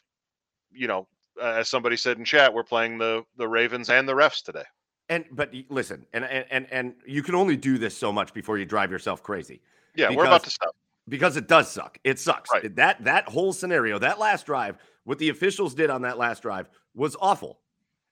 you 0.71 0.87
know, 0.87 1.07
uh, 1.41 1.55
as 1.57 1.69
somebody 1.69 1.97
said 1.97 2.17
in 2.17 2.25
chat, 2.25 2.53
we're 2.53 2.63
playing 2.63 2.97
the 2.97 3.23
the 3.37 3.47
Ravens 3.47 3.89
and 3.89 4.07
the 4.07 4.13
refs 4.13 4.43
today. 4.43 4.63
And 5.09 5.25
but 5.31 5.53
listen, 5.69 6.05
and 6.13 6.25
and 6.25 6.67
and 6.71 6.93
you 7.05 7.23
can 7.23 7.35
only 7.35 7.57
do 7.57 7.77
this 7.77 7.95
so 7.95 8.11
much 8.11 8.33
before 8.33 8.57
you 8.57 8.65
drive 8.65 8.91
yourself 8.91 9.21
crazy. 9.21 9.61
Yeah, 9.95 10.07
because, 10.07 10.17
we're 10.17 10.25
about 10.25 10.43
to 10.43 10.49
stop 10.49 10.75
because 11.07 11.37
it 11.37 11.47
does 11.47 11.71
suck. 11.71 11.97
It 12.03 12.19
sucks. 12.19 12.49
Right. 12.51 12.75
That 12.75 13.03
that 13.03 13.27
whole 13.27 13.53
scenario, 13.53 13.99
that 13.99 14.19
last 14.19 14.45
drive, 14.45 14.77
what 15.03 15.19
the 15.19 15.29
officials 15.29 15.73
did 15.73 15.89
on 15.89 16.03
that 16.03 16.17
last 16.17 16.41
drive 16.41 16.69
was 16.95 17.15
awful. 17.19 17.59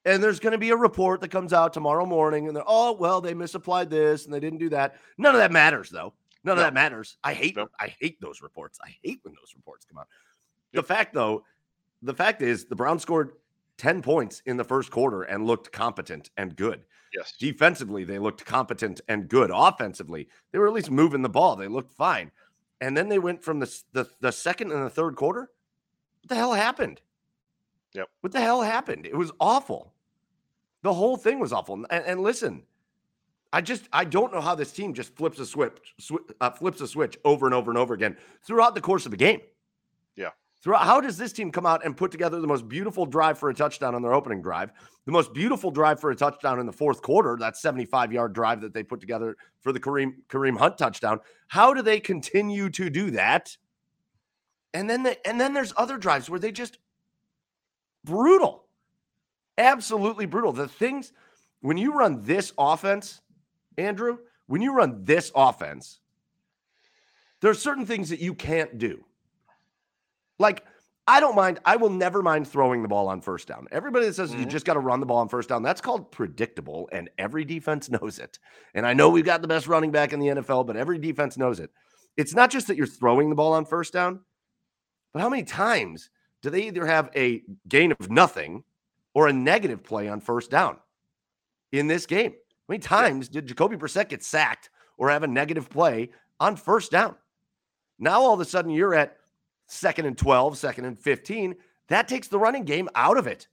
And 0.03 0.24
there's 0.24 0.39
going 0.39 0.53
to 0.53 0.58
be 0.58 0.72
a 0.72 0.75
report 0.75 1.22
that 1.22 1.29
comes 1.29 1.53
out 1.53 1.74
tomorrow 1.74 2.05
morning, 2.05 2.48
and 2.48 2.55
they're 2.55 2.63
oh 2.65 2.93
well, 2.93 3.22
they 3.22 3.34
misapplied 3.34 3.89
this 3.89 4.25
and 4.25 4.34
they 4.34 4.39
didn't 4.39 4.60
do 4.60 4.70
that. 4.70 4.96
None 5.17 5.36
of 5.36 5.39
that 5.39 5.51
matters 5.51 5.89
though. 5.89 6.13
None 6.43 6.55
no. 6.55 6.62
of 6.62 6.65
that 6.65 6.74
matters. 6.74 7.17
I 7.24 7.34
hate 7.34 7.55
no. 7.55 7.67
I 7.79 7.93
hate 8.00 8.20
those 8.20 8.41
reports. 8.41 8.79
I 8.84 8.96
hate 9.03 9.20
when 9.24 9.34
those 9.36 9.53
reports 9.55 9.86
come 9.86 10.00
out. 10.00 10.08
Yep. 10.74 10.84
The 10.84 10.88
fact 10.88 11.13
though, 11.13 11.43
the 12.01 12.13
fact 12.13 12.41
is 12.41 12.65
the 12.65 12.75
Browns 12.75 13.03
scored 13.03 13.34
10 13.77 14.01
points 14.01 14.41
in 14.46 14.58
the 14.58 14.63
first 14.63 14.91
quarter 14.91 15.24
and 15.24 15.46
looked 15.46 15.72
competent 15.72 16.29
and 16.38 16.55
good. 16.55 16.84
Yes. 17.15 17.34
Defensively, 17.39 18.03
they 18.03 18.20
looked 18.20 18.46
competent 18.46 19.01
and 19.08 19.27
good. 19.27 19.51
Offensively, 19.53 20.27
they 20.51 20.60
were 20.60 20.67
at 20.67 20.74
least 20.74 20.91
moving 20.91 21.22
the 21.22 21.29
ball. 21.29 21.55
They 21.55 21.67
looked 21.67 21.93
fine. 21.93 22.31
And 22.79 22.96
then 22.96 23.10
they 23.10 23.20
went 23.20 23.43
from 23.43 23.60
the, 23.60 23.81
the, 23.91 24.08
the 24.22 24.31
second 24.31 24.72
and 24.72 24.86
the 24.86 24.89
third 24.89 25.15
quarter. 25.15 25.50
What 26.22 26.29
the 26.29 26.36
hell 26.36 26.53
happened? 26.53 27.01
Yep. 27.93 28.07
What 28.21 28.33
the 28.33 28.41
hell 28.41 28.62
happened? 28.62 29.05
It 29.05 29.15
was 29.15 29.31
awful. 29.39 29.93
The 30.83 30.93
whole 30.93 31.17
thing 31.17 31.39
was 31.39 31.53
awful. 31.53 31.86
And, 31.89 32.05
and 32.05 32.21
listen, 32.21 32.63
I 33.53 33.62
just 33.62 33.88
I 33.91 34.05
don't 34.05 34.33
know 34.33 34.41
how 34.41 34.55
this 34.55 34.71
team 34.71 34.93
just 34.93 35.15
flips 35.15 35.39
a 35.39 35.45
switch, 35.45 35.93
sw- 36.00 36.31
uh, 36.39 36.51
flips 36.51 36.81
a 36.81 36.88
switch 36.88 37.17
over 37.25 37.45
and 37.45 37.53
over 37.53 37.69
and 37.69 37.77
over 37.77 37.93
again 37.93 38.17
throughout 38.45 38.75
the 38.75 38.81
course 38.81 39.05
of 39.05 39.13
a 39.13 39.17
game. 39.17 39.41
Yeah. 40.15 40.29
Throughout, 40.63 40.86
how 40.86 41.01
does 41.01 41.17
this 41.17 41.33
team 41.33 41.51
come 41.51 41.65
out 41.65 41.83
and 41.83 41.98
put 41.98 42.12
together 42.12 42.39
the 42.39 42.48
most 42.48 42.69
beautiful 42.69 43.05
drive 43.05 43.38
for 43.38 43.50
a 43.50 43.53
touchdown 43.53 43.93
on 43.93 44.01
their 44.01 44.13
opening 44.13 44.41
drive, 44.41 44.71
the 45.05 45.12
most 45.12 45.33
beautiful 45.33 45.69
drive 45.69 46.00
for 46.00 46.12
a 46.12 46.15
touchdown 46.15 46.60
in 46.60 46.65
the 46.65 46.71
fourth 46.71 47.01
quarter, 47.01 47.36
that 47.39 47.57
75 47.57 48.13
yard 48.13 48.33
drive 48.33 48.62
that 48.62 48.74
they 48.74 48.83
put 48.83 49.01
together 49.01 49.36
for 49.60 49.74
the 49.74 49.79
Kareem 49.79 50.13
Kareem 50.29 50.57
Hunt 50.57 50.77
touchdown? 50.77 51.19
How 51.50 51.74
do 51.74 51.81
they 51.81 52.00
continue 52.00 52.69
to 52.69 52.89
do 52.89 53.12
that? 53.12 53.57
And 54.74 54.89
then 54.89 55.03
the, 55.03 55.27
and 55.27 55.41
then 55.41 55.53
there's 55.53 55.74
other 55.75 55.98
drives 55.98 56.29
where 56.29 56.39
they 56.39 56.53
just 56.53 56.77
brutal, 58.03 58.65
absolutely 59.58 60.25
brutal. 60.25 60.51
The 60.51 60.67
things 60.67 61.13
when 61.62 61.77
you 61.77 61.93
run 61.93 62.24
this 62.24 62.53
offense, 62.58 63.22
Andrew, 63.77 64.17
when 64.48 64.62
you 64.62 64.74
run 64.74 65.03
this 65.05 65.31
offense, 65.36 66.00
there 67.39 67.51
are 67.51 67.55
certain 67.55 67.86
things 67.86 68.10
that 68.10 68.20
you 68.20 68.34
can't 68.34 68.77
do. 68.77 69.03
Like, 70.39 70.65
I 71.08 71.20
don't 71.20 71.36
mind. 71.36 71.60
I 71.65 71.75
will 71.75 71.89
never 71.89 72.22
mind 72.22 72.48
throwing 72.48 72.84
the 72.84 72.88
ball 72.88 73.08
on 73.08 73.22
first 73.22 73.48
down. 73.48 73.67
Everybody 73.72 74.05
that 74.05 74.13
says 74.13 74.31
mm-hmm. 74.31 74.41
you 74.41 74.46
just 74.46 74.65
got 74.65 74.75
to 74.75 74.79
run 74.79 75.00
the 75.00 75.05
ball 75.05 75.17
on 75.17 75.29
first 75.29 75.50
down, 75.50 75.63
that's 75.63 75.81
called 75.81 76.12
predictable, 76.12 76.89
and 76.91 77.10
every 77.17 77.43
defense 77.43 77.89
knows 78.01 78.20
it. 78.20 78.39
And 78.74 78.86
I 78.86 78.93
know 78.93 79.10
we've 79.10 79.25
got 79.25 79.41
the 79.41 79.48
best 79.48 79.67
running 79.67 79.91
back 79.91 80.13
in 80.13 80.20
the 80.20 80.27
NFL, 80.27 80.67
but 80.67 80.77
every 80.77 81.00
defense 81.00 81.38
knows 81.38 81.60
it. 81.60 81.72
It's 82.17 82.34
not 82.36 82.51
just 82.51 82.67
that 82.67 82.77
you're 82.77 82.88
throwing 82.88 83.29
the 83.29 83.36
ball 83.36 83.53
on 83.53 83.65
first 83.65 83.93
down, 83.93 84.20
but 85.13 85.22
how 85.22 85.29
many 85.29 85.43
times 85.43 86.10
do 86.41 86.50
they 86.50 86.63
either 86.63 86.86
have 86.86 87.10
a 87.15 87.43
gain 87.67 87.91
of 87.91 88.10
nothing 88.10 88.63
or 89.13 89.27
a 89.27 89.33
negative 89.33 89.83
play 89.83 90.07
on 90.07 90.19
first 90.19 90.51
down 90.51 90.77
in 91.71 91.88
this 91.88 92.05
game? 92.05 92.31
How 92.31 92.74
many 92.74 92.79
times 92.79 93.29
did 93.29 93.48
Jacoby 93.48 93.77
Brissett 93.77 94.10
get 94.10 94.24
sacked 94.24 94.69
or 94.98 95.10
have 95.10 95.24
a 95.24 95.27
negative 95.27 95.69
play 95.69 96.10
on 96.39 96.55
first 96.55 96.91
down? 96.91 97.15
Now 98.00 98.21
all 98.21 98.33
of 98.33 98.39
a 98.39 98.45
sudden 98.45 98.71
you're 98.71 98.95
at 98.95 99.17
second 99.67 100.05
and 100.05 100.17
12, 100.17 100.57
second 100.57 100.86
and 100.86 101.00
15. 101.00 101.55
That 101.89 102.07
takes 102.07 102.27
the 102.27 102.39
running 102.39 102.63
game 102.63 102.89
out 102.95 103.17
of 103.17 103.27
it. 103.27 103.48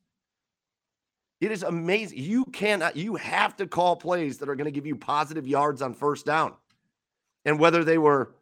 It 1.41 1.53
is 1.53 1.63
amazing. 1.63 2.19
You 2.19 2.45
cannot, 2.47 2.97
you 2.97 3.15
have 3.17 3.57
to 3.57 3.67
call 3.67 3.97
plays 3.97 4.39
that 4.39 4.49
are 4.49 4.57
going 4.57 4.65
to 4.65 4.73
give 4.73 4.87
you 4.87 4.97
positive 4.97 5.47
yards 5.47 5.83
on 5.83 5.95
first 5.95 6.27
down. 6.27 6.55
And 7.45 7.61
whether 7.61 7.85
they 7.85 7.99
were 7.99 8.35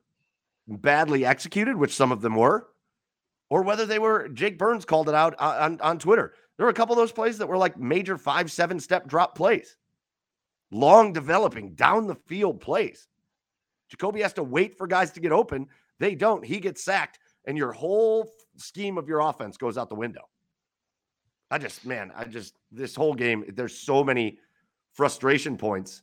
badly 0.66 1.26
executed, 1.26 1.76
which 1.76 1.94
some 1.94 2.10
of 2.10 2.22
them 2.22 2.34
were, 2.34 2.68
or 3.50 3.62
whether 3.62 3.86
they 3.86 3.98
were, 3.98 4.28
Jake 4.28 4.58
Burns 4.58 4.84
called 4.84 5.08
it 5.08 5.14
out 5.14 5.34
uh, 5.38 5.58
on, 5.60 5.80
on 5.80 5.98
Twitter. 5.98 6.34
There 6.56 6.66
were 6.66 6.70
a 6.70 6.74
couple 6.74 6.94
of 6.94 6.98
those 6.98 7.12
plays 7.12 7.38
that 7.38 7.46
were 7.46 7.56
like 7.56 7.78
major 7.78 8.16
five, 8.18 8.50
seven 8.50 8.80
step 8.80 9.06
drop 9.06 9.36
plays, 9.36 9.76
long 10.70 11.12
developing 11.12 11.74
down 11.74 12.06
the 12.06 12.14
field 12.14 12.60
plays. 12.60 13.08
Jacoby 13.88 14.20
has 14.22 14.32
to 14.34 14.42
wait 14.42 14.76
for 14.76 14.86
guys 14.86 15.12
to 15.12 15.20
get 15.20 15.32
open. 15.32 15.66
They 15.98 16.14
don't. 16.14 16.44
He 16.44 16.58
gets 16.58 16.82
sacked 16.82 17.18
and 17.46 17.56
your 17.56 17.72
whole 17.72 18.30
scheme 18.56 18.98
of 18.98 19.08
your 19.08 19.20
offense 19.20 19.56
goes 19.56 19.78
out 19.78 19.88
the 19.88 19.94
window. 19.94 20.28
I 21.50 21.58
just, 21.58 21.86
man, 21.86 22.10
I 22.16 22.24
just 22.24 22.56
this 22.72 22.96
whole 22.96 23.14
game, 23.14 23.44
there's 23.54 23.78
so 23.78 24.02
many 24.02 24.38
frustration 24.92 25.56
points. 25.56 26.02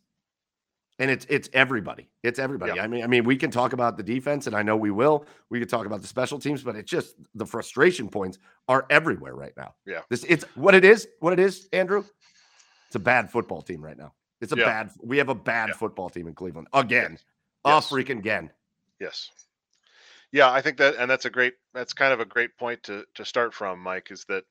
And 1.00 1.10
it's 1.10 1.26
it's 1.28 1.50
everybody. 1.54 2.08
It's 2.22 2.38
everybody. 2.38 2.74
Yeah. 2.76 2.84
I 2.84 2.88
mean, 2.88 3.04
I 3.04 3.08
mean, 3.08 3.24
we 3.24 3.36
can 3.36 3.50
talk 3.50 3.74
about 3.74 3.98
the 3.98 4.04
defense, 4.04 4.46
and 4.46 4.56
I 4.56 4.62
know 4.62 4.78
we 4.78 4.92
will. 4.92 5.26
We 5.50 5.60
can 5.60 5.68
talk 5.68 5.88
about 5.88 6.02
the 6.02 6.08
special 6.08 6.38
teams, 6.40 6.62
but 6.62 6.76
it's 6.76 6.90
just 6.90 7.16
the 7.34 7.46
frustration 7.46 8.08
points 8.08 8.38
are 8.68 8.86
everywhere 8.90 9.36
right 9.36 9.54
now. 9.58 9.74
Yeah. 9.86 10.02
This 10.10 10.24
it's 10.26 10.46
what 10.56 10.76
it 10.76 10.86
is, 10.86 11.08
what 11.20 11.34
it 11.34 11.40
is, 11.40 11.68
Andrew. 11.74 12.04
It's 12.88 12.96
a 12.96 13.00
bad 13.00 13.32
football 13.32 13.64
team 13.64 13.84
right 13.84 13.98
now. 13.98 14.14
It's 14.40 14.54
a 14.54 14.58
yeah. 14.58 14.66
bad 14.66 14.92
we 15.02 15.18
have 15.18 15.30
a 15.30 15.36
bad 15.36 15.70
yeah. 15.70 15.76
football 15.76 16.10
team 16.10 16.28
in 16.28 16.36
Cleveland. 16.36 16.68
Again. 16.74 17.14
Yes. 17.14 17.24
Oh 17.66 17.80
freaking 17.80 18.20
again. 18.20 18.52
Yes. 19.00 19.32
Yeah, 20.34 20.52
I 20.52 20.62
think 20.62 20.78
that, 20.78 20.96
and 20.98 21.10
that's 21.10 21.26
a 21.26 21.30
great, 21.30 21.54
that's 21.76 21.94
kind 21.94 22.12
of 22.12 22.20
a 22.20 22.26
great 22.26 22.58
point 22.58 22.82
to 22.84 23.06
to 23.16 23.24
start 23.24 23.54
from, 23.54 23.80
Mike. 23.80 24.10
Is 24.12 24.26
that 24.30 24.44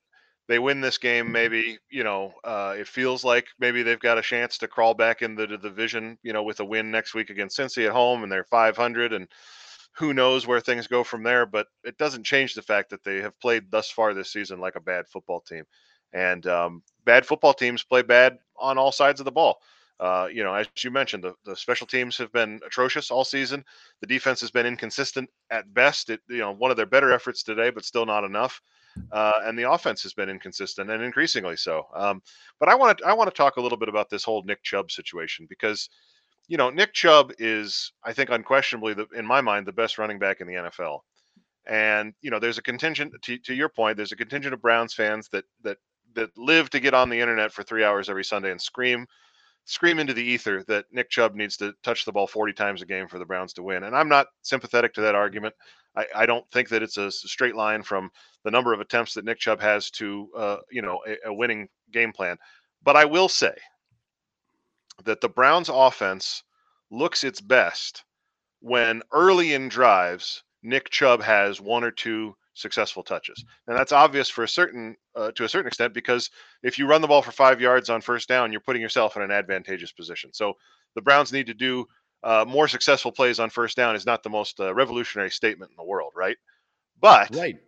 they 0.53 0.59
win 0.59 0.83
this 0.83 0.99
game? 0.99 1.33
Maybe 1.33 1.79
you 1.89 2.05
know, 2.05 2.35
uh, 2.45 2.75
it 2.79 2.87
feels 2.87 3.25
like 3.25 3.47
maybe 3.59 3.83
they've 3.83 3.99
got 3.99 4.19
a 4.19 4.23
chance 4.23 4.59
to 4.59 4.69
crawl 4.69 4.93
back 4.93 5.23
into 5.23 5.47
the 5.47 5.57
division. 5.57 6.19
You 6.23 6.35
know, 6.35 6.43
with 6.43 6.61
a 6.61 6.65
win 6.65 6.91
next 6.91 7.15
week 7.15 7.31
against 7.31 7.59
Cincy 7.59 7.87
at 7.87 7.93
home, 7.93 8.23
and 8.23 8.31
they're 8.31 8.45
500, 8.45 9.15
and 9.15 9.29
who 9.97 10.13
knows 10.13 10.47
where 10.47 10.61
things 10.61 10.87
go 10.87 11.05
from 11.05 11.23
there. 11.23 11.47
But 11.47 11.69
it 11.85 11.97
doesn't 11.97 12.25
change 12.27 12.55
the 12.55 12.61
fact 12.61 12.91
that 12.91 13.03
they 13.03 13.23
have 13.23 13.41
played 13.41 13.71
thus 13.71 13.91
far 13.91 14.13
this 14.13 14.31
season 14.31 14.61
like 14.61 14.77
a 14.77 14.81
bad 14.81 15.09
football 15.09 15.41
team, 15.41 15.65
and 16.13 16.47
um, 16.47 16.83
bad 17.07 17.25
football 17.25 17.55
teams 17.55 17.83
play 17.83 18.03
bad 18.03 18.37
on 18.59 18.77
all 18.77 18.93
sides 18.93 19.21
of 19.21 19.25
the 19.25 19.33
ball. 19.33 19.59
Uh, 19.99 20.29
you 20.31 20.45
know, 20.45 20.53
as 20.53 20.67
you 20.85 20.91
mentioned, 20.91 21.25
the, 21.25 21.35
the 21.47 21.57
special 21.57 21.87
teams 21.87 22.19
have 22.19 22.33
been 22.33 22.61
atrocious 22.67 23.11
all 23.11 23.25
season. 23.25 23.65
The 24.03 24.07
defense 24.07 24.43
has 24.43 24.51
been 24.51 24.67
inconsistent 24.67 25.31
at 25.51 25.73
best. 25.73 26.11
It, 26.11 26.21
you 26.29 26.39
know, 26.39 26.53
one 26.53 26.71
of 26.71 26.77
their 26.77 26.85
better 26.85 27.11
efforts 27.11 27.43
today, 27.43 27.71
but 27.71 27.87
still 27.87 28.05
not 28.05 28.25
enough. 28.25 28.61
Uh, 29.11 29.41
and 29.45 29.59
the 29.59 29.71
offense 29.71 30.03
has 30.03 30.13
been 30.13 30.29
inconsistent 30.29 30.91
and 30.91 31.03
increasingly 31.03 31.57
so. 31.57 31.87
Um, 31.95 32.23
but 32.61 32.69
I 32.69 32.75
want 32.75 32.99
to 32.99 33.07
I 33.07 33.13
want 33.13 33.31
to 33.31 33.37
talk 33.37 33.57
a 33.57 33.61
little 33.61 33.79
bit 33.79 33.89
about 33.89 34.11
this 34.11 34.25
whole 34.25 34.43
Nick 34.45 34.63
Chubb 34.63 34.91
situation 34.91 35.47
because, 35.49 35.89
you 36.49 36.57
know, 36.57 36.71
Nick 36.71 36.93
Chubb 36.93 37.33
is 37.39 37.93
I 38.05 38.13
think 38.13 38.31
unquestionably 38.31 38.95
the, 38.95 39.07
in 39.17 39.27
my 39.27 39.41
mind 39.41 39.67
the 39.67 39.73
best 39.73 39.99
running 39.99 40.19
back 40.19 40.41
in 40.41 40.47
the 40.47 40.55
NFL. 40.55 41.01
And 41.67 42.13
you 42.23 42.31
know, 42.31 42.39
there's 42.39 42.59
a 42.59 42.63
contingent 42.63 43.15
to, 43.23 43.39
to 43.39 43.55
your 43.55 43.69
point. 43.69 43.97
There's 43.97 44.13
a 44.13 44.17
contingent 44.17 44.55
of 44.55 44.63
Browns 44.63 44.95
fans 44.95 45.29
that 45.33 45.45
that 45.63 45.79
that 46.15 46.37
live 46.37 46.71
to 46.71 46.81
get 46.81 46.95
on 46.95 47.09
the 47.09 47.21
internet 47.21 47.53
for 47.53 47.63
three 47.63 47.85
hours 47.85 48.09
every 48.11 48.25
Sunday 48.25 48.51
and 48.51 48.61
scream 48.61 49.07
scream 49.64 49.99
into 49.99 50.14
the 50.14 50.23
ether 50.23 50.64
that 50.69 50.87
Nick 50.92 51.11
Chubb 51.11 51.35
needs 51.35 51.57
to 51.59 51.73
touch 51.83 52.04
the 52.04 52.12
ball 52.12 52.26
40 52.26 52.52
times 52.52 52.83
a 52.83 52.87
game 52.87 53.09
for 53.09 53.19
the 53.19 53.25
Browns 53.25 53.52
to 53.54 53.62
win. 53.62 53.85
And 53.85 53.97
I'm 53.97 54.09
not 54.09 54.26
sympathetic 54.42 54.92
to 54.95 55.00
that 55.02 55.14
argument. 55.14 55.54
I, 55.97 56.07
I 56.14 56.26
don't 56.26 56.49
think 56.50 56.69
that 56.71 56.83
it's 56.83 56.97
a 56.97 57.11
straight 57.11 57.54
line 57.54 57.83
from 57.83 58.11
the 58.45 58.50
number 58.50 58.73
of 58.73 58.81
attempts 58.81 59.14
that 59.14 59.25
Nick 59.25 59.38
Chubb 59.38 59.61
has 59.61 59.90
to, 59.92 60.28
uh, 60.37 60.57
you 60.71 60.83
know, 60.83 61.00
a, 61.07 61.28
a 61.28 61.35
winning 61.35 61.69
game 61.92 62.12
plan. 62.12 62.37
But 62.83 62.97
I 62.97 63.04
will 63.04 63.28
say 63.28 63.54
that 65.04 65.21
the 65.21 65.28
Browns 65.28 65.69
offense 65.69 66.42
looks 66.90 67.25
its 67.25 67.40
best 67.40 68.04
when 68.61 69.02
early 69.12 69.54
in 69.54 69.69
drives, 69.69 70.45
Nick 70.62 70.88
Chubb 70.90 71.23
has 71.23 71.61
one 71.61 71.83
or 71.83 71.90
two 71.90 72.37
successful 72.55 73.03
touches. 73.03 73.45
And 73.67 73.77
that's 73.77 73.93
obvious 73.93 74.29
for 74.29 74.45
a 74.45 74.49
certain 74.49 74.97
uh, 75.15 75.31
to 75.33 75.45
a 75.45 75.49
certain 75.49 75.67
extent 75.67 75.95
because 75.95 76.31
if 76.63 76.79
you 76.79 76.87
run 76.87 77.01
the 77.01 77.09
ball 77.09 77.23
for 77.23 77.33
5 77.33 77.61
yards 77.61 77.91
on 77.91 78.01
first 78.01 78.29
down, 78.29 78.53
you're 78.53 78.61
putting 78.61 78.83
yourself 78.83 79.17
in 79.17 79.23
an 79.23 79.31
advantageous 79.31 79.93
position. 79.93 80.31
So 80.33 80.55
the 80.95 81.03
Browns 81.03 81.33
need 81.33 81.47
to 81.47 81.55
do 81.55 81.87
uh, 82.23 82.45
more 82.47 82.69
successful 82.69 83.11
plays 83.13 83.41
on 83.41 83.51
first 83.51 83.77
down 83.77 83.97
is 83.97 84.07
not 84.07 84.23
the 84.23 84.31
most 84.31 84.61
uh, 84.61 84.73
revolutionary 84.75 85.31
statement 85.31 85.71
in 85.71 85.77
the 85.77 85.89
world, 85.89 86.13
right? 86.15 86.37
But 87.01 87.35
right. 87.35 87.59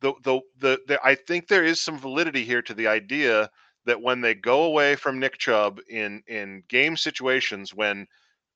the, 0.00 0.14
the 0.24 0.40
the 0.58 0.80
the 0.88 1.00
I 1.04 1.14
think 1.14 1.46
there 1.46 1.64
is 1.64 1.80
some 1.80 1.98
validity 1.98 2.44
here 2.44 2.62
to 2.62 2.74
the 2.74 2.88
idea 2.88 3.48
that 3.86 4.02
when 4.02 4.20
they 4.20 4.34
go 4.34 4.64
away 4.64 4.96
from 4.96 5.20
Nick 5.20 5.38
Chubb 5.38 5.80
in 5.88 6.22
in 6.26 6.64
game 6.68 6.96
situations 6.96 7.72
when 7.72 8.06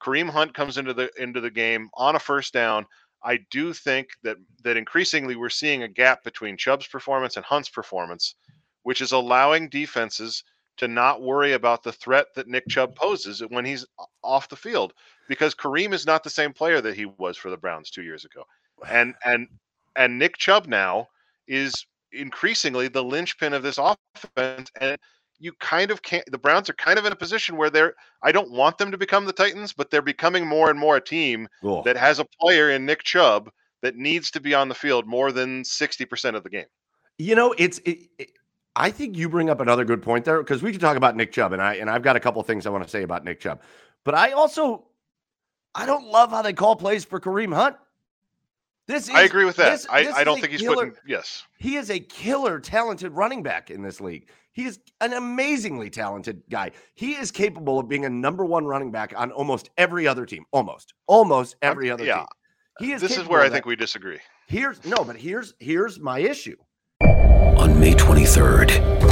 Kareem 0.02 0.28
Hunt 0.28 0.54
comes 0.54 0.76
into 0.76 0.92
the 0.92 1.08
into 1.16 1.40
the 1.40 1.50
game 1.50 1.88
on 1.94 2.16
a 2.16 2.18
first 2.18 2.52
down, 2.52 2.84
I 3.24 3.38
do 3.50 3.72
think 3.72 4.08
that 4.22 4.36
that 4.64 4.76
increasingly 4.76 5.36
we're 5.36 5.48
seeing 5.48 5.82
a 5.82 5.88
gap 5.88 6.24
between 6.24 6.56
Chubb's 6.56 6.86
performance 6.86 7.36
and 7.36 7.44
Hunt's 7.44 7.68
performance, 7.68 8.34
which 8.82 9.00
is 9.00 9.12
allowing 9.12 9.68
defenses 9.68 10.42
to 10.78 10.88
not 10.88 11.22
worry 11.22 11.52
about 11.52 11.82
the 11.82 11.92
threat 11.92 12.26
that 12.34 12.48
Nick 12.48 12.66
Chubb 12.68 12.96
poses 12.96 13.42
when 13.48 13.64
he's 13.64 13.84
off 14.24 14.48
the 14.48 14.56
field 14.56 14.92
because 15.28 15.54
Kareem 15.54 15.92
is 15.92 16.06
not 16.06 16.24
the 16.24 16.30
same 16.30 16.52
player 16.52 16.80
that 16.80 16.96
he 16.96 17.06
was 17.06 17.36
for 17.36 17.50
the 17.50 17.56
Browns 17.56 17.90
2 17.90 18.02
years 18.02 18.24
ago. 18.24 18.44
And 18.88 19.14
and 19.24 19.48
and 19.96 20.18
Nick 20.18 20.38
Chubb 20.38 20.66
now 20.66 21.08
is 21.46 21.86
increasingly 22.12 22.88
the 22.88 23.04
linchpin 23.04 23.52
of 23.52 23.62
this 23.62 23.78
offense 23.78 24.70
and 24.80 24.98
you 25.42 25.52
kind 25.54 25.90
of 25.90 26.02
can't 26.02 26.24
the 26.30 26.38
Browns 26.38 26.70
are 26.70 26.74
kind 26.74 26.98
of 26.98 27.04
in 27.04 27.12
a 27.12 27.16
position 27.16 27.56
where 27.56 27.68
they're 27.68 27.94
I 28.22 28.30
don't 28.30 28.52
want 28.52 28.78
them 28.78 28.92
to 28.92 28.96
become 28.96 29.24
the 29.24 29.32
Titans, 29.32 29.72
but 29.72 29.90
they're 29.90 30.00
becoming 30.00 30.46
more 30.46 30.70
and 30.70 30.78
more 30.78 30.96
a 30.96 31.00
team 31.00 31.48
cool. 31.60 31.82
that 31.82 31.96
has 31.96 32.20
a 32.20 32.26
player 32.40 32.70
in 32.70 32.86
Nick 32.86 33.02
Chubb 33.02 33.50
that 33.82 33.96
needs 33.96 34.30
to 34.30 34.40
be 34.40 34.54
on 34.54 34.68
the 34.68 34.74
field 34.74 35.06
more 35.06 35.32
than 35.32 35.64
60% 35.64 36.36
of 36.36 36.44
the 36.44 36.48
game. 36.48 36.66
You 37.18 37.34
know, 37.34 37.52
it's 37.58 37.78
it, 37.78 37.98
it, 38.18 38.30
I 38.76 38.90
think 38.90 39.16
you 39.16 39.28
bring 39.28 39.50
up 39.50 39.60
another 39.60 39.84
good 39.84 40.00
point 40.00 40.24
there 40.24 40.38
because 40.38 40.62
we 40.62 40.70
can 40.70 40.80
talk 40.80 40.96
about 40.96 41.16
Nick 41.16 41.32
Chubb 41.32 41.52
and 41.52 41.60
I 41.60 41.74
and 41.74 41.90
I've 41.90 42.02
got 42.02 42.14
a 42.14 42.20
couple 42.20 42.40
things 42.44 42.64
I 42.64 42.70
want 42.70 42.84
to 42.84 42.90
say 42.90 43.02
about 43.02 43.24
Nick 43.24 43.40
Chubb. 43.40 43.62
But 44.04 44.14
I 44.14 44.30
also 44.30 44.86
I 45.74 45.86
don't 45.86 46.06
love 46.06 46.30
how 46.30 46.42
they 46.42 46.52
call 46.52 46.76
plays 46.76 47.04
for 47.04 47.18
Kareem 47.18 47.52
Hunt. 47.52 47.76
This 48.86 49.08
is, 49.08 49.14
I 49.14 49.22
agree 49.22 49.44
with 49.44 49.56
that. 49.56 49.70
This, 49.70 49.86
I, 49.88 50.04
this 50.04 50.14
I 50.14 50.24
don't 50.24 50.40
think 50.40 50.52
he's 50.52 50.60
killer, 50.60 50.86
putting 50.86 50.94
yes. 51.06 51.44
He 51.58 51.76
is 51.76 51.90
a 51.90 52.00
killer 52.00 52.60
talented 52.60 53.12
running 53.12 53.42
back 53.42 53.70
in 53.70 53.82
this 53.82 54.00
league. 54.00 54.28
He 54.52 54.66
is 54.66 54.80
an 55.00 55.14
amazingly 55.14 55.88
talented 55.88 56.42
guy. 56.50 56.72
He 56.94 57.12
is 57.12 57.30
capable 57.30 57.78
of 57.78 57.88
being 57.88 58.04
a 58.04 58.10
number 58.10 58.44
one 58.44 58.66
running 58.66 58.90
back 58.90 59.14
on 59.16 59.32
almost 59.32 59.70
every 59.78 60.06
other 60.06 60.26
team. 60.26 60.44
Almost. 60.52 60.92
Almost 61.06 61.56
every 61.62 61.90
other 61.90 62.04
yeah. 62.04 62.18
team. 62.18 62.26
He 62.78 62.92
is 62.92 63.00
This 63.00 63.16
is 63.16 63.26
where 63.26 63.40
I 63.40 63.48
think 63.48 63.64
we 63.64 63.76
disagree. 63.76 64.18
Here's 64.48 64.84
no, 64.84 65.04
but 65.04 65.16
here's 65.16 65.54
here's 65.58 65.98
my 65.98 66.18
issue. 66.18 66.56
On 67.02 67.78
May 67.78 67.94
23rd, 67.94 69.11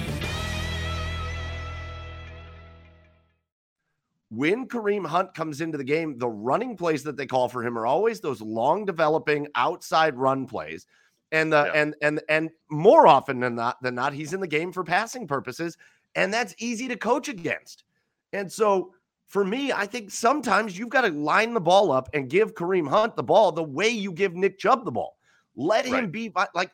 When 4.31 4.65
Kareem 4.65 5.05
Hunt 5.05 5.33
comes 5.33 5.59
into 5.59 5.77
the 5.77 5.83
game, 5.83 6.17
the 6.17 6.29
running 6.29 6.77
plays 6.77 7.03
that 7.03 7.17
they 7.17 7.25
call 7.25 7.49
for 7.49 7.63
him 7.63 7.77
are 7.77 7.85
always 7.85 8.21
those 8.21 8.41
long 8.41 8.85
developing 8.85 9.45
outside 9.55 10.15
run 10.15 10.47
plays. 10.47 10.87
And 11.33 11.51
the 11.51 11.65
yeah. 11.65 11.81
and 11.81 11.95
and 12.01 12.21
and 12.29 12.49
more 12.69 13.07
often 13.07 13.41
than 13.41 13.55
not 13.55 13.81
than 13.81 13.95
not, 13.95 14.13
he's 14.13 14.33
in 14.33 14.39
the 14.39 14.47
game 14.47 14.71
for 14.71 14.83
passing 14.83 15.27
purposes, 15.27 15.77
and 16.15 16.33
that's 16.33 16.55
easy 16.59 16.87
to 16.87 16.95
coach 16.95 17.27
against. 17.27 17.83
And 18.33 18.51
so 18.51 18.93
for 19.27 19.43
me, 19.43 19.71
I 19.71 19.85
think 19.85 20.11
sometimes 20.11 20.77
you've 20.77 20.89
got 20.89 21.01
to 21.01 21.09
line 21.09 21.53
the 21.53 21.61
ball 21.61 21.91
up 21.91 22.09
and 22.13 22.29
give 22.29 22.53
Kareem 22.53 22.87
Hunt 22.87 23.15
the 23.15 23.23
ball 23.23 23.51
the 23.51 23.63
way 23.63 23.89
you 23.89 24.11
give 24.11 24.33
Nick 24.33 24.59
Chubb 24.59 24.83
the 24.83 24.91
ball. 24.91 25.17
Let 25.55 25.85
him 25.85 26.09
be 26.09 26.33
like 26.53 26.71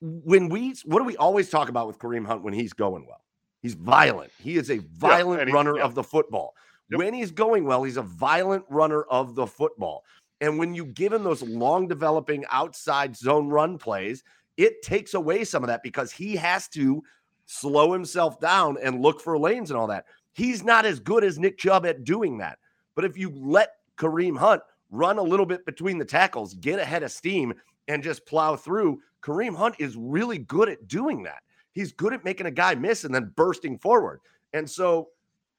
when 0.00 0.48
we 0.48 0.74
what 0.84 0.98
do 0.98 1.04
we 1.04 1.16
always 1.16 1.50
talk 1.50 1.68
about 1.68 1.86
with 1.86 1.98
Kareem 1.98 2.26
Hunt 2.26 2.42
when 2.42 2.54
he's 2.54 2.72
going 2.72 3.06
well? 3.06 3.23
He's 3.64 3.72
violent. 3.72 4.30
He 4.38 4.58
is 4.58 4.70
a 4.70 4.76
violent 4.76 5.48
yeah, 5.48 5.54
runner 5.54 5.78
yeah. 5.78 5.84
of 5.84 5.94
the 5.94 6.02
football. 6.02 6.54
Yep. 6.90 6.98
When 6.98 7.14
he's 7.14 7.30
going 7.30 7.64
well, 7.64 7.82
he's 7.82 7.96
a 7.96 8.02
violent 8.02 8.62
runner 8.68 9.04
of 9.04 9.34
the 9.34 9.46
football. 9.46 10.04
And 10.42 10.58
when 10.58 10.74
you 10.74 10.84
give 10.84 11.14
him 11.14 11.24
those 11.24 11.40
long 11.40 11.88
developing 11.88 12.44
outside 12.50 13.16
zone 13.16 13.48
run 13.48 13.78
plays, 13.78 14.22
it 14.58 14.82
takes 14.82 15.14
away 15.14 15.44
some 15.44 15.62
of 15.62 15.68
that 15.68 15.82
because 15.82 16.12
he 16.12 16.36
has 16.36 16.68
to 16.68 17.02
slow 17.46 17.90
himself 17.90 18.38
down 18.38 18.76
and 18.82 19.00
look 19.00 19.22
for 19.22 19.38
lanes 19.38 19.70
and 19.70 19.80
all 19.80 19.86
that. 19.86 20.04
He's 20.34 20.62
not 20.62 20.84
as 20.84 21.00
good 21.00 21.24
as 21.24 21.38
Nick 21.38 21.56
Chubb 21.56 21.86
at 21.86 22.04
doing 22.04 22.36
that. 22.36 22.58
But 22.94 23.06
if 23.06 23.16
you 23.16 23.32
let 23.34 23.70
Kareem 23.96 24.36
Hunt 24.36 24.60
run 24.90 25.16
a 25.16 25.22
little 25.22 25.46
bit 25.46 25.64
between 25.64 25.96
the 25.96 26.04
tackles, 26.04 26.52
get 26.52 26.78
ahead 26.78 27.02
of 27.02 27.12
steam, 27.12 27.54
and 27.88 28.02
just 28.02 28.26
plow 28.26 28.56
through, 28.56 29.00
Kareem 29.22 29.56
Hunt 29.56 29.76
is 29.78 29.96
really 29.96 30.36
good 30.36 30.68
at 30.68 30.86
doing 30.86 31.22
that. 31.22 31.42
He's 31.74 31.92
good 31.92 32.14
at 32.14 32.24
making 32.24 32.46
a 32.46 32.50
guy 32.50 32.74
miss 32.74 33.04
and 33.04 33.14
then 33.14 33.32
bursting 33.36 33.78
forward. 33.78 34.20
And 34.52 34.68
so 34.70 35.08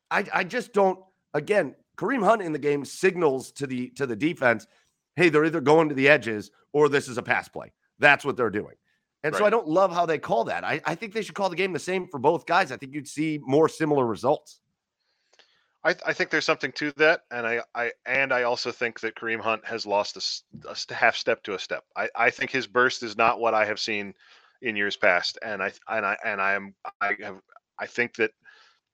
I, 0.10 0.26
I 0.34 0.44
just 0.44 0.74
don't 0.74 1.00
again, 1.34 1.76
Kareem 1.98 2.24
Hunt 2.24 2.42
in 2.42 2.52
the 2.52 2.60
game 2.60 2.84
signals 2.84 3.52
to 3.54 3.68
the 3.68 3.90
to 3.92 4.08
the 4.08 4.16
defense, 4.16 4.66
hey, 5.16 5.30
they're 5.30 5.46
either 5.46 5.62
going 5.62 5.90
to 5.90 5.96
the 5.96 6.10
edges 6.10 6.50
or 6.74 6.90
this 6.90 7.08
is 7.08 7.18
a 7.18 7.24
pass 7.24 7.48
play. 7.48 7.72
That's 8.00 8.26
what 8.26 8.36
they're 8.36 8.50
doing. 8.50 8.76
And 9.24 9.34
right. 9.34 9.40
so 9.40 9.46
I 9.46 9.50
don't 9.50 9.68
love 9.68 9.94
how 9.94 10.06
they 10.06 10.18
call 10.18 10.46
that. 10.46 10.64
I, 10.64 10.82
I 10.86 10.96
think 10.96 11.14
they 11.14 11.22
should 11.22 11.36
call 11.36 11.50
the 11.50 11.56
game 11.56 11.74
the 11.74 11.80
same 11.80 12.08
for 12.08 12.20
both 12.20 12.46
guys. 12.46 12.72
I 12.72 12.78
think 12.78 12.94
you'd 12.94 13.08
see 13.08 13.40
more 13.42 13.68
similar 13.68 14.06
results. 14.06 14.60
I, 15.84 15.94
th- 15.94 16.04
I 16.06 16.14
think 16.14 16.32
there's 16.32 16.46
something 16.46 16.72
to 16.74 16.92
that, 16.98 17.22
and 17.30 17.46
I, 17.46 17.62
I 17.76 17.92
and 18.08 18.34
I 18.34 18.44
also 18.44 18.72
think 18.72 19.00
that 19.02 19.16
Kareem 19.16 19.40
Hunt 19.40 19.66
has 19.66 19.86
lost 19.86 20.18
a, 20.18 20.76
a 20.90 20.94
half 20.94 21.16
step 21.16 21.44
to 21.44 21.54
a 21.54 21.60
step. 21.60 21.84
I, 21.96 22.10
I 22.16 22.30
think 22.32 22.50
his 22.50 22.66
burst 22.66 23.04
is 23.04 23.16
not 23.16 23.40
what 23.40 23.54
I 23.54 23.66
have 23.66 23.80
seen 23.80 24.16
in 24.62 24.76
years 24.76 24.98
past, 24.98 25.38
and 25.44 25.62
I 25.62 25.72
and 25.88 26.06
I 26.06 26.18
and 26.24 26.42
I 26.42 26.54
am 26.54 26.74
I 27.02 27.16
have 27.22 27.42
I 27.80 27.86
think 27.86 28.16
that 28.16 28.32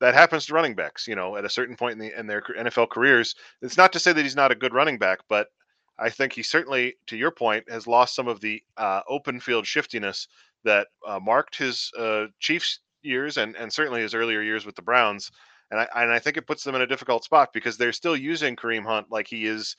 that 0.00 0.14
happens 0.14 0.46
to 0.46 0.54
running 0.54 0.74
backs. 0.74 1.06
You 1.06 1.14
know, 1.14 1.36
at 1.36 1.44
a 1.44 1.50
certain 1.50 1.76
point 1.76 1.92
in 1.92 1.98
the 1.98 2.18
in 2.18 2.26
their 2.26 2.42
NFL 2.42 2.90
careers, 2.90 3.34
it's 3.60 3.76
not 3.76 3.92
to 3.92 3.98
say 3.98 4.12
that 4.12 4.22
he's 4.22 4.36
not 4.36 4.52
a 4.52 4.56
good 4.56 4.74
running 4.74 4.98
back, 4.98 5.20
but 5.28 5.48
I 5.98 6.10
think 6.10 6.32
he 6.32 6.42
certainly, 6.42 6.96
to 7.06 7.16
your 7.16 7.30
point, 7.30 7.70
has 7.70 7.86
lost 7.86 8.14
some 8.14 8.28
of 8.28 8.40
the 8.40 8.62
uh, 8.76 9.02
open 9.08 9.38
field 9.40 9.66
shiftiness 9.66 10.26
that 10.64 10.88
uh, 11.06 11.20
marked 11.20 11.56
his 11.56 11.90
uh, 11.98 12.26
Chiefs 12.40 12.80
years 13.02 13.36
and 13.36 13.56
and 13.56 13.72
certainly 13.72 14.02
his 14.02 14.14
earlier 14.14 14.42
years 14.42 14.66
with 14.66 14.76
the 14.76 14.82
Browns. 14.82 15.30
And 15.70 15.80
I 15.80 15.88
and 15.94 16.12
I 16.12 16.18
think 16.18 16.36
it 16.36 16.46
puts 16.46 16.64
them 16.64 16.74
in 16.74 16.82
a 16.82 16.86
difficult 16.86 17.24
spot 17.24 17.52
because 17.52 17.76
they're 17.76 17.92
still 17.92 18.16
using 18.16 18.56
Kareem 18.56 18.84
Hunt 18.84 19.06
like 19.10 19.28
he 19.28 19.46
is 19.46 19.76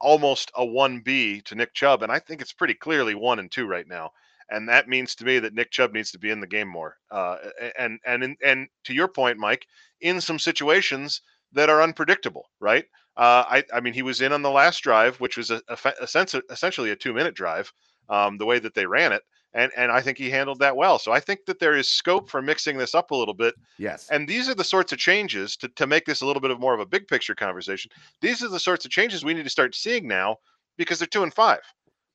almost 0.00 0.50
a 0.54 0.64
one 0.64 1.00
B 1.00 1.40
to 1.42 1.54
Nick 1.54 1.74
Chubb, 1.74 2.02
and 2.02 2.12
I 2.12 2.20
think 2.20 2.40
it's 2.40 2.52
pretty 2.52 2.74
clearly 2.74 3.14
one 3.14 3.38
and 3.38 3.50
two 3.50 3.66
right 3.66 3.86
now 3.86 4.12
and 4.50 4.68
that 4.68 4.88
means 4.88 5.14
to 5.16 5.24
me 5.24 5.38
that 5.38 5.54
Nick 5.54 5.70
Chubb 5.70 5.92
needs 5.92 6.10
to 6.12 6.18
be 6.18 6.30
in 6.30 6.40
the 6.40 6.46
game 6.46 6.68
more. 6.68 6.96
Uh, 7.10 7.36
and 7.78 7.98
and 8.04 8.22
and 8.22 8.36
and 8.44 8.68
to 8.84 8.94
your 8.94 9.08
point, 9.08 9.38
Mike, 9.38 9.66
in 10.00 10.20
some 10.20 10.38
situations 10.38 11.22
that 11.52 11.70
are 11.70 11.82
unpredictable, 11.82 12.50
right? 12.60 12.84
Uh, 13.16 13.44
I 13.48 13.64
I 13.72 13.80
mean, 13.80 13.94
he 13.94 14.02
was 14.02 14.20
in 14.20 14.32
on 14.32 14.42
the 14.42 14.50
last 14.50 14.80
drive, 14.80 15.18
which 15.20 15.36
was 15.36 15.50
a, 15.50 15.60
a, 15.68 15.78
a 16.02 16.06
sense 16.06 16.34
essentially 16.50 16.90
a 16.90 16.96
two 16.96 17.12
minute 17.12 17.34
drive, 17.34 17.72
um, 18.08 18.38
the 18.38 18.46
way 18.46 18.58
that 18.58 18.74
they 18.74 18.86
ran 18.86 19.12
it. 19.12 19.22
And, 19.52 19.72
and 19.76 19.90
I 19.90 20.00
think 20.00 20.16
he 20.16 20.30
handled 20.30 20.60
that 20.60 20.76
well. 20.76 20.98
So 21.00 21.10
I 21.10 21.18
think 21.18 21.44
that 21.46 21.58
there 21.58 21.74
is 21.74 21.88
scope 21.88 22.30
for 22.30 22.40
mixing 22.40 22.78
this 22.78 22.94
up 22.94 23.10
a 23.10 23.16
little 23.16 23.34
bit. 23.34 23.54
Yes. 23.78 24.08
And 24.08 24.28
these 24.28 24.48
are 24.48 24.54
the 24.54 24.62
sorts 24.62 24.92
of 24.92 24.98
changes 24.98 25.56
to, 25.56 25.68
to 25.70 25.88
make 25.88 26.04
this 26.04 26.20
a 26.20 26.26
little 26.26 26.40
bit 26.40 26.52
of 26.52 26.60
more 26.60 26.72
of 26.72 26.78
a 26.78 26.86
big 26.86 27.08
picture 27.08 27.34
conversation. 27.34 27.90
These 28.20 28.44
are 28.44 28.48
the 28.48 28.60
sorts 28.60 28.84
of 28.84 28.92
changes 28.92 29.24
we 29.24 29.34
need 29.34 29.42
to 29.42 29.50
start 29.50 29.74
seeing 29.74 30.06
now 30.06 30.36
because 30.78 31.00
they're 31.00 31.08
two 31.08 31.24
and 31.24 31.34
five 31.34 31.60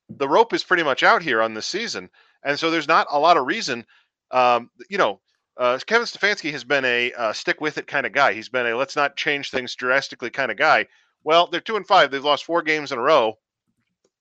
the 0.10 0.28
rope 0.28 0.54
is 0.54 0.64
pretty 0.64 0.84
much 0.84 1.04
out 1.04 1.22
here 1.22 1.42
on 1.42 1.54
this 1.54 1.66
season, 1.66 2.10
and 2.44 2.58
so 2.58 2.70
there's 2.70 2.88
not 2.88 3.08
a 3.12 3.20
lot 3.20 3.38
of 3.38 3.46
reason. 3.46 3.86
Um, 4.32 4.70
you 4.90 4.98
know, 4.98 5.20
uh, 5.58 5.80
Kevin 5.86 6.06
Stefanski 6.06 6.52
has 6.52 6.64
been 6.64 6.86
a 6.86 7.14
uh, 7.14 7.34
stick 7.34 7.62
with 7.62 7.78
it 7.78 7.88
kind 7.88 8.06
of 8.06 8.12
guy. 8.12 8.34
He's 8.34 8.50
been 8.50 8.66
a 8.66 8.76
let's 8.76 8.96
not 8.96 9.16
change 9.16 9.50
things 9.50 9.76
drastically 9.76 10.30
kind 10.30 10.52
of 10.52 10.58
guy. 10.58 10.88
Well, 11.24 11.48
they're 11.48 11.62
two 11.62 11.76
and 11.76 11.88
five. 11.88 12.12
They've 12.12 12.24
lost 12.24 12.46
four 12.46 12.62
games 12.62 12.92
in 12.92 13.00
a 13.00 13.02
row. 13.02 13.38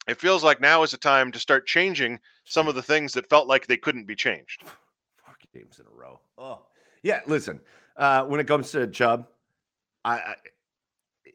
It 0.07 0.20
feels 0.20 0.44
like 0.44 0.61
now 0.61 0.83
is 0.83 0.90
the 0.90 0.99
time 0.99 1.33
to 1.33 1.38
start 1.38 1.66
changing 1.66 2.20
some 2.44 2.68
of 2.68 2.75
the 2.75 2.83
things 2.83 3.14
that 3.14 3.29
felt 3.29 3.49
like 3.49 3.66
they 3.66 3.77
couldn't 3.77 4.07
be 4.07 4.14
changed. 4.14 4.62
Four 5.25 5.37
games 5.53 5.81
in 5.81 5.87
a 5.87 5.94
row. 5.94 6.20
Oh, 6.38 6.61
yeah. 7.03 7.20
Listen, 7.27 7.61
uh, 7.97 8.25
when 8.25 8.40
it 8.40 8.47
comes 8.47 8.70
to 8.73 8.87
Chubb, 8.87 9.27
I, 10.05 10.14
I 10.14 10.35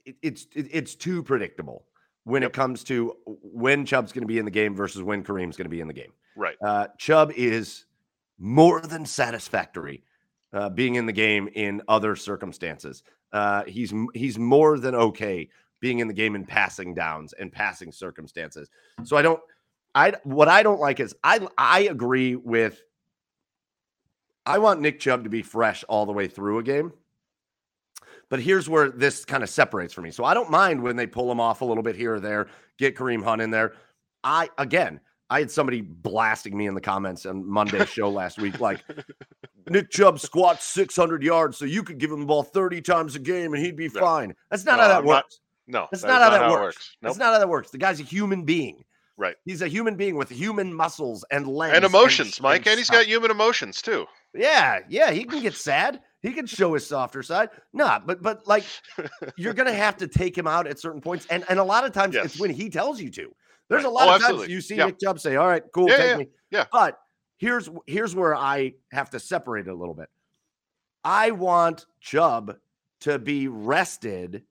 it, 0.06 0.16
it's 0.22 0.48
it, 0.56 0.68
it's 0.72 0.96
too 0.96 1.24
predictable 1.24 1.86
when 2.30 2.42
yep. 2.44 2.52
it 2.52 2.54
comes 2.54 2.84
to 2.86 3.16
when 3.26 3.86
Chubb's 3.86 4.12
going 4.12 4.24
to 4.24 4.28
be 4.28 4.38
in 4.38 4.46
the 4.46 4.52
game 4.52 4.76
versus 4.76 5.02
when 5.02 5.24
Kareem's 5.24 5.58
going 5.58 5.66
to 5.66 5.70
be 5.70 5.82
in 5.82 5.88
the 5.88 5.94
game. 5.94 6.14
Right. 6.36 6.56
Uh, 6.62 6.88
Chubb 6.98 7.32
is 7.36 7.86
more 8.38 8.82
than 8.82 9.06
satisfactory 9.06 10.04
uh, 10.54 10.70
being 10.70 10.96
in 10.96 11.06
the 11.06 11.14
game 11.14 11.50
in 11.56 11.82
other 11.88 12.16
circumstances. 12.16 13.04
Uh, 13.34 13.64
he's 13.66 13.94
he's 14.14 14.40
more 14.40 14.80
than 14.80 14.96
okay 14.96 15.50
being 15.80 16.00
in 16.00 16.08
the 16.08 16.14
game 16.14 16.36
in 16.36 16.46
passing 16.46 16.94
downs 16.94 17.34
and 17.34 17.52
passing 17.52 17.92
circumstances. 17.92 18.70
So 19.04 19.18
I 19.18 19.22
don't 19.22 19.40
I 19.94 20.14
what 20.24 20.48
I 20.48 20.64
don't 20.64 20.80
like 20.80 21.00
is 21.00 21.16
I 21.24 21.46
I 21.58 21.82
agree 21.82 22.36
with 22.36 22.82
I 24.46 24.58
want 24.58 24.82
Nick 24.82 25.00
Chubb 25.00 25.24
to 25.26 25.30
be 25.30 25.42
fresh 25.42 25.84
all 25.88 26.06
the 26.06 26.12
way 26.12 26.28
through 26.28 26.60
a 26.60 26.64
game. 26.64 26.94
But 28.30 28.42
here's 28.42 28.70
where 28.70 28.90
this 28.90 29.26
kind 29.26 29.44
of 29.44 29.50
separates 29.50 29.94
for 29.94 30.02
me. 30.02 30.12
So 30.12 30.24
I 30.24 30.34
don't 30.34 30.52
mind 30.52 30.82
when 30.82 30.96
they 30.96 31.08
pull 31.08 31.32
him 31.32 31.40
off 31.40 31.62
a 31.62 31.66
little 31.66 31.84
bit 31.84 31.96
here 31.96 32.16
or 32.16 32.20
there, 32.20 32.48
get 32.78 32.96
Kareem 32.96 33.24
Hunt 33.24 33.42
in 33.42 33.50
there. 33.50 33.74
I 34.24 34.50
again, 34.58 35.00
I 35.30 35.40
had 35.40 35.52
somebody 35.52 35.82
blasting 35.82 36.58
me 36.58 36.68
in 36.68 36.74
the 36.74 36.82
comments 36.82 37.26
on 37.26 37.48
Monday's 37.48 37.90
show 37.90 38.10
last 38.10 38.40
week, 38.40 38.60
like 38.60 38.84
Nick 39.70 39.92
Chubb 39.92 40.20
squats 40.20 40.66
600 40.66 41.24
yards, 41.24 41.58
so 41.58 41.66
you 41.66 41.84
could 41.84 41.98
give 41.98 42.12
him 42.12 42.20
the 42.20 42.26
ball 42.26 42.44
30 42.44 42.82
times 42.82 43.16
a 43.16 43.20
game 43.20 43.54
and 43.54 43.64
he'd 43.64 43.76
be 43.76 43.88
fine. 43.88 44.36
That's 44.50 44.66
not 44.66 44.78
no, 44.78 44.84
how 44.84 44.88
that 44.88 44.98
I'm 44.98 45.06
works. 45.06 45.40
Not, 45.68 45.82
no, 45.82 45.88
that's 45.92 46.02
that 46.04 46.08
not, 46.08 46.22
how, 46.22 46.30
not 46.30 46.32
that 46.32 46.42
how 46.42 46.52
works. 46.52 46.62
works. 46.62 46.98
Nope. 47.02 47.10
That's 47.10 47.20
not 47.20 47.34
how 47.34 47.40
that 47.40 47.50
works. 47.50 47.70
The 47.72 47.78
guy's 47.78 48.00
a 48.00 48.04
human 48.04 48.44
being. 48.44 48.84
Right. 49.18 49.36
He's 49.46 49.62
a 49.62 49.68
human 49.68 49.96
being 49.96 50.16
with 50.16 50.30
human 50.30 50.74
muscles 50.74 51.26
and 51.30 51.46
legs 51.46 51.76
and 51.76 51.84
emotions, 51.84 52.38
and, 52.38 52.44
Mike, 52.44 52.62
and, 52.62 52.68
and 52.68 52.78
he's 52.78 52.90
got 52.90 53.06
human 53.06 53.32
emotions 53.32 53.82
too. 53.82 54.06
Yeah, 54.34 54.80
yeah, 54.88 55.12
he 55.12 55.26
can 55.26 55.42
get 55.42 55.56
sad. 55.56 56.00
He 56.22 56.34
can 56.34 56.46
show 56.46 56.74
his 56.74 56.86
softer 56.86 57.24
side. 57.24 57.50
Nah, 57.74 58.00
but 58.00 58.22
but 58.22 58.48
like 58.48 58.66
you're 59.38 59.54
gonna 59.54 59.74
have 59.74 59.98
to 59.98 60.08
take 60.08 60.38
him 60.38 60.48
out 60.48 60.68
at 60.68 60.80
certain 60.80 61.02
points, 61.02 61.26
and 61.30 61.46
and 61.50 61.60
a 61.60 61.64
lot 61.64 61.86
of 61.86 61.94
times 61.94 62.16
yes. 62.16 62.26
it's 62.26 62.40
when 62.40 62.52
he 62.52 62.70
tells 62.70 63.00
you 63.02 63.10
to. 63.12 63.34
There's 63.70 63.86
a 63.86 63.90
lot 63.90 64.08
oh, 64.08 64.12
of 64.12 64.16
absolutely. 64.16 64.46
times 64.46 64.54
you 64.54 64.62
see 64.62 64.76
yeah. 64.76 64.86
Nick 64.88 65.00
Chubb 65.00 65.20
say, 65.20 65.36
"All 65.36 65.48
right, 65.48 65.64
cool, 65.74 65.88
yeah, 65.90 65.98
take 65.98 66.08
yeah, 66.08 66.18
me." 66.18 66.28
Yeah. 66.52 66.66
But 66.72 66.98
here's 67.38 67.70
here's 67.88 68.16
where 68.16 68.36
I 68.36 68.74
have 68.92 69.10
to 69.12 69.20
separate 69.20 69.68
it 69.68 69.72
a 69.72 69.76
little 69.76 69.94
bit. 69.94 70.10
I 71.04 71.32
want 71.32 71.86
Chubb 72.02 72.58
to 73.02 73.18
be 73.18 73.48
rested 73.48 74.44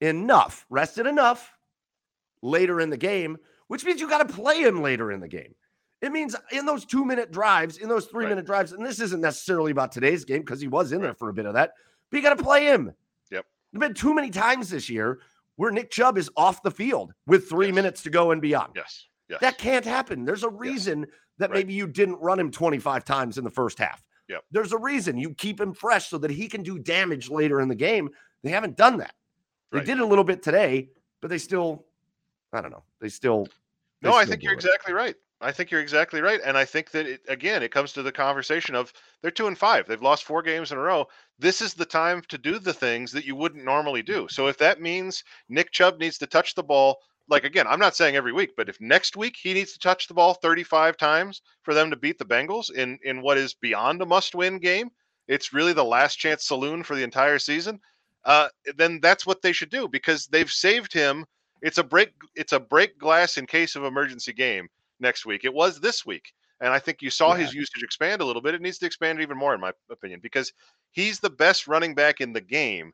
enough, 0.00 0.66
rested 0.68 1.06
enough 1.06 1.56
later 2.42 2.80
in 2.80 2.90
the 2.90 2.98
game 2.98 3.38
which 3.68 3.84
means 3.84 4.00
you 4.00 4.08
got 4.08 4.26
to 4.26 4.34
play 4.34 4.62
him 4.62 4.82
later 4.82 5.10
in 5.10 5.20
the 5.20 5.28
game. 5.28 5.54
It 6.02 6.12
means 6.12 6.36
in 6.52 6.66
those 6.66 6.84
two 6.84 7.04
minute 7.04 7.32
drives, 7.32 7.78
in 7.78 7.88
those 7.88 8.06
three 8.06 8.24
right. 8.24 8.30
minute 8.30 8.46
drives, 8.46 8.72
and 8.72 8.84
this 8.84 9.00
isn't 9.00 9.20
necessarily 9.20 9.70
about 9.70 9.92
today's 9.92 10.24
game 10.24 10.40
because 10.40 10.60
he 10.60 10.68
was 10.68 10.92
in 10.92 11.00
there 11.00 11.14
for 11.14 11.30
a 11.30 11.32
bit 11.32 11.46
of 11.46 11.54
that, 11.54 11.72
but 12.10 12.16
you 12.16 12.22
got 12.22 12.36
to 12.36 12.42
play 12.42 12.66
him. 12.66 12.92
Yep. 13.30 13.46
There's 13.72 13.80
been 13.80 13.94
too 13.94 14.14
many 14.14 14.30
times 14.30 14.68
this 14.70 14.90
year 14.90 15.20
where 15.56 15.70
Nick 15.70 15.90
Chubb 15.90 16.18
is 16.18 16.30
off 16.36 16.62
the 16.62 16.70
field 16.70 17.14
with 17.26 17.48
three 17.48 17.66
yes. 17.66 17.74
minutes 17.74 18.02
to 18.02 18.10
go 18.10 18.30
and 18.30 18.42
beyond. 18.42 18.72
Yes. 18.76 19.06
Yes. 19.28 19.40
That 19.40 19.58
can't 19.58 19.84
happen. 19.84 20.24
There's 20.24 20.44
a 20.44 20.50
reason 20.50 21.00
yes. 21.00 21.08
that 21.38 21.50
right. 21.50 21.58
maybe 21.58 21.72
you 21.72 21.86
didn't 21.86 22.20
run 22.20 22.38
him 22.38 22.50
25 22.50 23.04
times 23.04 23.38
in 23.38 23.44
the 23.44 23.50
first 23.50 23.78
half. 23.78 24.06
Yep. 24.28 24.44
There's 24.50 24.72
a 24.72 24.78
reason 24.78 25.16
you 25.16 25.34
keep 25.34 25.60
him 25.60 25.72
fresh 25.72 26.08
so 26.08 26.18
that 26.18 26.30
he 26.30 26.46
can 26.46 26.62
do 26.62 26.78
damage 26.78 27.30
later 27.30 27.60
in 27.60 27.68
the 27.68 27.74
game. 27.74 28.10
They 28.42 28.50
haven't 28.50 28.76
done 28.76 28.98
that. 28.98 29.14
They 29.72 29.78
right. 29.78 29.86
did 29.86 29.98
a 29.98 30.06
little 30.06 30.24
bit 30.24 30.42
today, 30.42 30.90
but 31.20 31.30
they 31.30 31.38
still, 31.38 31.86
I 32.52 32.60
don't 32.60 32.70
know, 32.70 32.84
they 33.00 33.08
still 33.08 33.48
no, 34.02 34.14
I 34.14 34.24
think 34.24 34.42
you're 34.42 34.52
exactly 34.52 34.92
right. 34.92 35.14
I 35.40 35.52
think 35.52 35.70
you're 35.70 35.82
exactly 35.82 36.22
right, 36.22 36.40
and 36.44 36.56
I 36.56 36.64
think 36.64 36.90
that 36.92 37.06
it, 37.06 37.20
again, 37.28 37.62
it 37.62 37.70
comes 37.70 37.92
to 37.92 38.02
the 38.02 38.12
conversation 38.12 38.74
of 38.74 38.92
they're 39.20 39.30
two 39.30 39.48
and 39.48 39.58
five. 39.58 39.86
They've 39.86 40.00
lost 40.00 40.24
four 40.24 40.42
games 40.42 40.72
in 40.72 40.78
a 40.78 40.80
row. 40.80 41.06
This 41.38 41.60
is 41.60 41.74
the 41.74 41.84
time 41.84 42.22
to 42.28 42.38
do 42.38 42.58
the 42.58 42.72
things 42.72 43.12
that 43.12 43.26
you 43.26 43.36
wouldn't 43.36 43.64
normally 43.64 44.02
do. 44.02 44.28
So 44.30 44.46
if 44.46 44.56
that 44.58 44.80
means 44.80 45.22
Nick 45.50 45.72
Chubb 45.72 45.98
needs 45.98 46.16
to 46.18 46.26
touch 46.26 46.54
the 46.54 46.62
ball, 46.62 46.96
like 47.28 47.44
again, 47.44 47.66
I'm 47.66 47.78
not 47.78 47.96
saying 47.96 48.16
every 48.16 48.32
week, 48.32 48.52
but 48.56 48.68
if 48.70 48.80
next 48.80 49.16
week 49.16 49.36
he 49.36 49.52
needs 49.52 49.72
to 49.72 49.78
touch 49.78 50.08
the 50.08 50.14
ball 50.14 50.34
35 50.34 50.96
times 50.96 51.42
for 51.62 51.74
them 51.74 51.90
to 51.90 51.96
beat 51.96 52.18
the 52.18 52.24
Bengals 52.24 52.70
in 52.72 52.98
in 53.02 53.20
what 53.20 53.36
is 53.36 53.52
beyond 53.52 54.00
a 54.00 54.06
must-win 54.06 54.58
game, 54.58 54.90
it's 55.28 55.52
really 55.52 55.72
the 55.74 55.84
last 55.84 56.16
chance 56.16 56.46
saloon 56.46 56.82
for 56.82 56.96
the 56.96 57.02
entire 57.02 57.38
season. 57.38 57.78
Uh, 58.24 58.48
then 58.76 59.00
that's 59.02 59.26
what 59.26 59.42
they 59.42 59.52
should 59.52 59.70
do 59.70 59.86
because 59.88 60.26
they've 60.26 60.50
saved 60.50 60.92
him 60.92 61.26
it's 61.62 61.78
a 61.78 61.84
break. 61.84 62.12
It's 62.34 62.52
a 62.52 62.60
break 62.60 62.98
glass 62.98 63.36
in 63.38 63.46
case 63.46 63.76
of 63.76 63.84
emergency 63.84 64.32
game 64.32 64.68
next 65.00 65.26
week. 65.26 65.44
It 65.44 65.54
was 65.54 65.80
this 65.80 66.04
week, 66.06 66.32
and 66.60 66.72
I 66.72 66.78
think 66.78 67.02
you 67.02 67.10
saw 67.10 67.34
yeah. 67.34 67.44
his 67.44 67.54
usage 67.54 67.82
expand 67.82 68.20
a 68.20 68.24
little 68.24 68.42
bit. 68.42 68.54
It 68.54 68.62
needs 68.62 68.78
to 68.78 68.86
expand 68.86 69.20
even 69.20 69.36
more, 69.36 69.54
in 69.54 69.60
my 69.60 69.72
opinion, 69.90 70.20
because 70.22 70.52
he's 70.92 71.20
the 71.20 71.30
best 71.30 71.68
running 71.68 71.94
back 71.94 72.20
in 72.20 72.32
the 72.32 72.40
game. 72.40 72.92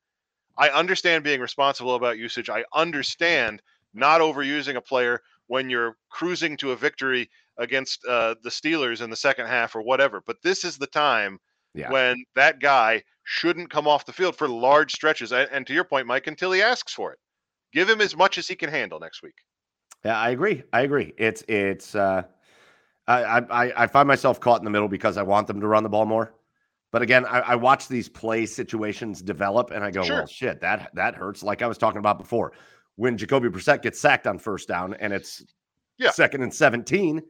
I 0.59 0.69
understand 0.69 1.25
being 1.25 1.41
responsible 1.41 1.95
about 1.95 2.19
usage. 2.19 2.51
I 2.51 2.65
understand 2.75 3.63
not 3.95 4.21
overusing 4.21 4.77
a 4.77 4.81
player 4.81 5.23
when 5.47 5.71
you're 5.71 5.97
cruising 6.11 6.57
to 6.59 6.73
a 6.73 6.77
victory 6.77 7.29
against 7.59 8.05
uh, 8.07 8.35
the 8.43 8.51
Steelers 8.51 9.03
in 9.03 9.11
the 9.11 9.17
second 9.17 9.47
half 9.47 9.75
or 9.75 9.83
whatever. 9.83 10.23
But 10.27 10.37
this 10.43 10.65
is 10.65 10.79
the 10.79 10.87
time 10.87 11.39
yeah. 11.75 11.91
when 11.91 12.25
that 12.35 12.61
guy 12.61 13.03
shouldn't 13.25 13.71
come 13.71 13.87
off 13.87 14.07
the 14.07 14.13
field 14.13 14.37
for 14.37 14.49
large 14.49 14.93
stretches. 14.93 15.33
And 15.33 15.67
to 15.67 15.75
your 15.75 15.85
point, 15.85 16.07
Mike, 16.07 16.27
until 16.27 16.53
he 16.53 16.63
asks 16.63 16.93
for 16.93 17.13
it. 17.13 17.19
Give 17.73 17.89
him 17.89 18.01
as 18.01 18.17
much 18.17 18.37
as 18.37 18.47
he 18.49 18.55
can 18.55 18.71
handle 18.71 19.01
next 19.01 19.23
week. 19.23 19.37
Yeah, 20.05 20.19
I 20.19 20.31
agree. 20.31 20.63
I 20.73 20.83
agree. 20.83 21.13
It's 21.17 21.43
it's 21.49 21.95
uh 21.95 22.23
I 23.07 23.23
I 23.39 23.83
I 23.85 23.87
find 23.87 24.09
myself 24.09 24.41
caught 24.41 24.61
in 24.61 24.65
the 24.65 24.71
middle 24.71 24.89
because 24.89 25.17
I 25.17 25.23
want 25.23 25.47
them 25.47 25.61
to 25.61 25.67
run 25.67 25.83
the 25.83 25.89
ball 25.89 26.07
more. 26.07 26.35
But 26.91 27.01
again, 27.01 27.25
I, 27.25 27.41
I 27.41 27.55
watch 27.55 27.89
these 27.89 28.09
play 28.09 28.45
situations 28.45 29.23
develop 29.23 29.71
and 29.71 29.83
I 29.83 29.91
go, 29.91 30.03
sure. 30.03 30.17
well, 30.17 30.27
shit, 30.27 30.61
that 30.61 30.91
that 30.95 31.15
hurts. 31.15 31.43
Like 31.43 31.63
I 31.63 31.67
was 31.67 31.79
talking 31.79 31.99
about 31.99 32.19
before. 32.19 32.53
When 32.97 33.17
Jacoby 33.17 33.49
Brissett 33.49 33.81
gets 33.81 33.99
sacked 33.99 34.27
on 34.27 34.39
first 34.39 34.69
down 34.69 34.95
and 34.95 35.13
it's 35.13 35.43
yeah. 35.99 36.11
second 36.11 36.43
and 36.43 36.53
17. 36.53 37.23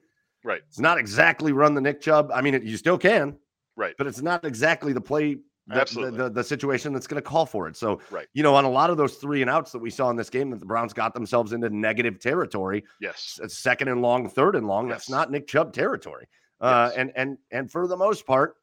Right. 0.44 0.61
It's 0.66 0.80
not 0.80 0.98
exactly 0.98 1.52
run 1.52 1.74
the 1.74 1.80
Nick 1.80 2.00
Chubb. 2.00 2.30
I 2.35 2.40
mean, 2.40 2.54
it, 2.54 2.64
you 2.64 2.76
still 2.76 2.98
can. 2.98 3.37
Right. 3.76 3.94
But 3.96 4.08
it's 4.08 4.20
not 4.20 4.44
exactly 4.44 4.92
the 4.92 5.00
play 5.00 5.38
Absolutely. 5.70 6.18
The, 6.18 6.25
the, 6.25 6.31
the, 6.31 6.44
situation 6.44 6.92
that's 6.92 7.07
going 7.07 7.22
to 7.22 7.29
call 7.29 7.46
for 7.46 7.68
it. 7.68 7.77
So, 7.77 8.01
right. 8.11 8.27
you 8.35 8.42
know, 8.42 8.55
on 8.55 8.64
a 8.64 8.70
lot 8.70 8.90
of 8.90 8.96
those 8.96 9.14
three 9.14 9.42
and 9.42 9.51
outs 9.51 9.70
that 9.72 9.79
we 9.79 9.90
saw 9.90 10.11
in 10.11 10.16
this 10.16 10.29
game, 10.29 10.51
that 10.51 10.59
the 10.59 10.66
Browns 10.66 10.92
got 10.92 11.14
themselves 11.14 11.53
into 11.53 11.70
negative 11.70 12.18
territory. 12.18 12.85
Yes. 13.01 13.38
Second 13.46 13.88
and 13.88 14.03
long, 14.03 14.29
third 14.29 14.57
and 14.57 14.66
long. 14.66 14.88
Yes. 14.88 14.94
That's 14.94 15.11
not 15.11 15.31
Nick 15.31 15.46
Chubb 15.46 15.72
territory. 15.72 16.27
Uh, 16.61 16.90
and 16.96 17.12
and 17.16 17.38
and 17.51 17.70
for 17.70 17.88
the 17.88 17.96
most 17.96 18.25
part, 18.25 18.55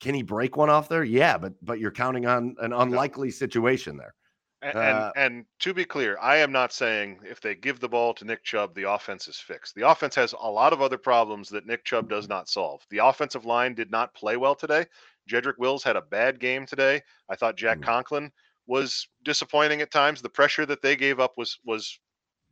can 0.00 0.14
he 0.14 0.22
break 0.22 0.56
one 0.56 0.68
off 0.68 0.88
there? 0.88 1.04
Yeah, 1.04 1.38
but 1.38 1.54
but 1.62 1.78
you're 1.78 1.90
counting 1.90 2.26
on 2.26 2.54
an 2.60 2.72
unlikely 2.72 3.30
situation 3.30 3.96
there. 3.96 4.14
And, 4.60 4.76
uh, 4.76 5.12
and, 5.16 5.34
and 5.36 5.44
to 5.60 5.74
be 5.74 5.84
clear, 5.84 6.16
I 6.20 6.36
am 6.36 6.50
not 6.50 6.72
saying 6.72 7.20
if 7.22 7.40
they 7.40 7.54
give 7.54 7.80
the 7.80 7.88
ball 7.88 8.14
to 8.14 8.24
Nick 8.24 8.44
Chubb, 8.44 8.74
the 8.74 8.90
offense 8.90 9.28
is 9.28 9.36
fixed. 9.36 9.74
The 9.74 9.86
offense 9.88 10.14
has 10.14 10.34
a 10.40 10.50
lot 10.50 10.72
of 10.72 10.80
other 10.80 10.96
problems 10.96 11.50
that 11.50 11.66
Nick 11.66 11.84
Chubb 11.84 12.08
does 12.08 12.28
not 12.28 12.48
solve. 12.48 12.82
The 12.88 12.98
offensive 12.98 13.44
line 13.44 13.74
did 13.74 13.90
not 13.90 14.14
play 14.14 14.38
well 14.38 14.54
today. 14.54 14.86
Jedrick 15.28 15.58
Wills 15.58 15.82
had 15.82 15.96
a 15.96 16.02
bad 16.02 16.40
game 16.40 16.66
today. 16.66 17.02
I 17.28 17.36
thought 17.36 17.56
Jack 17.56 17.78
mm. 17.78 17.84
Conklin 17.84 18.30
was 18.66 19.08
disappointing 19.24 19.80
at 19.80 19.90
times. 19.90 20.22
The 20.22 20.28
pressure 20.28 20.66
that 20.66 20.82
they 20.82 20.96
gave 20.96 21.20
up 21.20 21.32
was 21.36 21.58
was 21.64 21.98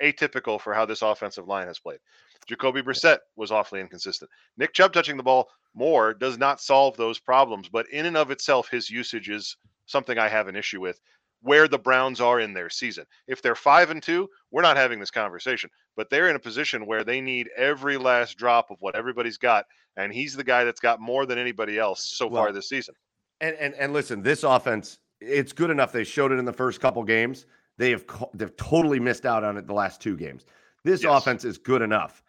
atypical 0.03 0.61
for 0.61 0.75
how 0.75 0.85
this 0.85 1.03
offensive 1.03 1.47
line 1.47 1.67
has 1.67 1.79
played. 1.79 2.01
Jacoby 2.47 2.83
Brissett 2.83 3.19
was 3.37 3.53
awfully 3.53 3.81
inconsistent. 3.81 4.31
Nick 4.57 4.73
Chubb 4.75 4.93
touching 4.93 5.17
the 5.17 5.23
ball 5.23 5.49
more 5.75 6.13
does 6.13 6.39
not 6.39 6.61
solve 6.61 6.97
those 6.97 7.19
problems, 7.19 7.69
but 7.69 7.89
in 7.91 8.07
and 8.07 8.17
of 8.17 8.31
itself, 8.31 8.69
his 8.69 8.91
usage 8.91 9.29
is 9.29 9.57
something 9.87 10.19
I 10.19 10.29
have 10.29 10.49
an 10.49 10.57
issue 10.57 10.81
with. 10.81 11.01
Where 11.43 11.69
the 11.69 11.79
Browns 11.79 12.21
are 12.21 12.41
in 12.41 12.55
their 12.55 12.71
season. 12.71 13.05
If 13.27 13.43
they're 13.43 13.55
five 13.55 13.91
and 13.91 14.03
two, 14.03 14.29
we're 14.51 14.63
not 14.63 14.77
having 14.77 15.01
this 15.01 15.11
conversation. 15.11 15.71
But 15.97 16.09
they're 16.09 16.29
in 16.29 16.37
a 16.37 16.41
position 16.41 16.87
where 16.87 17.05
they 17.05 17.21
need 17.21 17.51
every 17.57 17.99
last 17.99 18.39
drop 18.39 18.71
of 18.71 18.79
what 18.81 18.95
everybody's 18.95 19.39
got 19.39 19.67
and 19.97 20.13
he's 20.13 20.35
the 20.35 20.45
guy 20.45 20.65
that's 20.65 20.81
got 20.81 21.01
more 21.01 21.27
than 21.27 21.39
anybody 21.39 21.79
else 21.79 22.05
so 22.05 22.27
well, 22.27 22.45
far 22.45 22.53
this 22.53 22.69
season. 22.69 22.95
And, 23.41 23.57
and 23.57 23.75
and 23.75 23.93
listen, 23.93 24.23
this 24.23 24.45
offense, 24.45 24.99
it's 25.21 25.53
good 25.53 25.71
enough. 25.71 25.93
They 25.93 26.05
showed 26.05 26.33
it 26.33 26.39
in 26.39 26.45
the 26.45 26.53
first 26.53 26.81
couple 26.81 27.03
games. 27.03 27.47
They 27.79 27.91
have 27.91 28.05
they've 28.35 28.57
totally 28.57 29.01
missed 29.01 29.27
out 29.27 29.45
on 29.45 29.57
it 29.57 29.67
the 29.67 29.75
last 29.75 30.01
two 30.01 30.17
games. 30.17 30.45
This 30.85 31.03
yes. 31.03 31.13
offense 31.13 31.45
is 31.45 31.59
good 31.59 31.83
enough 31.83 32.23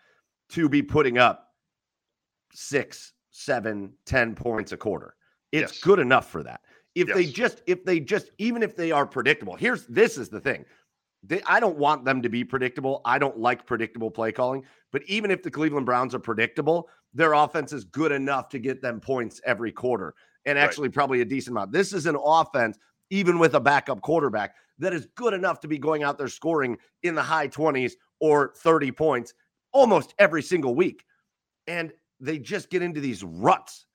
to 0.49 0.69
be 0.69 0.81
putting 0.81 1.17
up 1.17 1.53
six, 2.53 3.13
seven, 3.31 3.93
ten 4.05 4.35
points 4.35 4.71
a 4.71 4.77
quarter. 4.77 5.15
It's 5.51 5.73
yes. 5.73 5.81
good 5.81 5.99
enough 5.99 6.29
for 6.29 6.43
that. 6.43 6.61
If 6.95 7.07
yes. 7.07 7.17
they 7.17 7.25
just, 7.25 7.61
if 7.65 7.83
they 7.83 7.99
just, 7.99 8.29
even 8.37 8.61
if 8.61 8.75
they 8.75 8.91
are 8.91 9.05
predictable, 9.05 9.55
here's 9.55 9.85
this 9.87 10.17
is 10.17 10.29
the 10.29 10.39
thing. 10.39 10.65
They, 11.23 11.41
I 11.45 11.59
don't 11.59 11.77
want 11.77 12.05
them 12.05 12.21
to 12.21 12.29
be 12.29 12.43
predictable. 12.43 13.01
I 13.05 13.17
don't 13.17 13.39
like 13.39 13.65
predictable 13.65 14.11
play 14.11 14.31
calling. 14.31 14.63
But 14.91 15.03
even 15.07 15.31
if 15.31 15.41
the 15.41 15.49
Cleveland 15.49 15.85
Browns 15.85 16.13
are 16.13 16.19
predictable, 16.19 16.89
their 17.13 17.33
offense 17.33 17.73
is 17.73 17.83
good 17.83 18.11
enough 18.11 18.49
to 18.49 18.59
get 18.59 18.81
them 18.81 18.99
points 18.99 19.41
every 19.45 19.71
quarter 19.71 20.13
and 20.45 20.57
actually 20.57 20.89
right. 20.89 20.95
probably 20.95 21.21
a 21.21 21.25
decent 21.25 21.53
amount. 21.53 21.71
This 21.71 21.93
is 21.93 22.05
an 22.05 22.17
offense, 22.21 22.77
even 23.09 23.39
with 23.39 23.55
a 23.55 23.59
backup 23.59 24.01
quarterback, 24.01 24.55
that 24.79 24.93
is 24.93 25.07
good 25.15 25.33
enough 25.33 25.59
to 25.61 25.67
be 25.67 25.77
going 25.77 26.03
out 26.03 26.17
there 26.17 26.27
scoring 26.27 26.77
in 27.03 27.15
the 27.15 27.21
high 27.21 27.47
20s 27.47 27.93
or 28.19 28.53
30 28.57 28.91
points 28.91 29.33
almost 29.71 30.13
every 30.19 30.41
single 30.41 30.75
week. 30.75 31.05
And 31.67 31.91
they 32.19 32.39
just 32.39 32.69
get 32.69 32.81
into 32.81 32.99
these 32.99 33.23
ruts. 33.23 33.85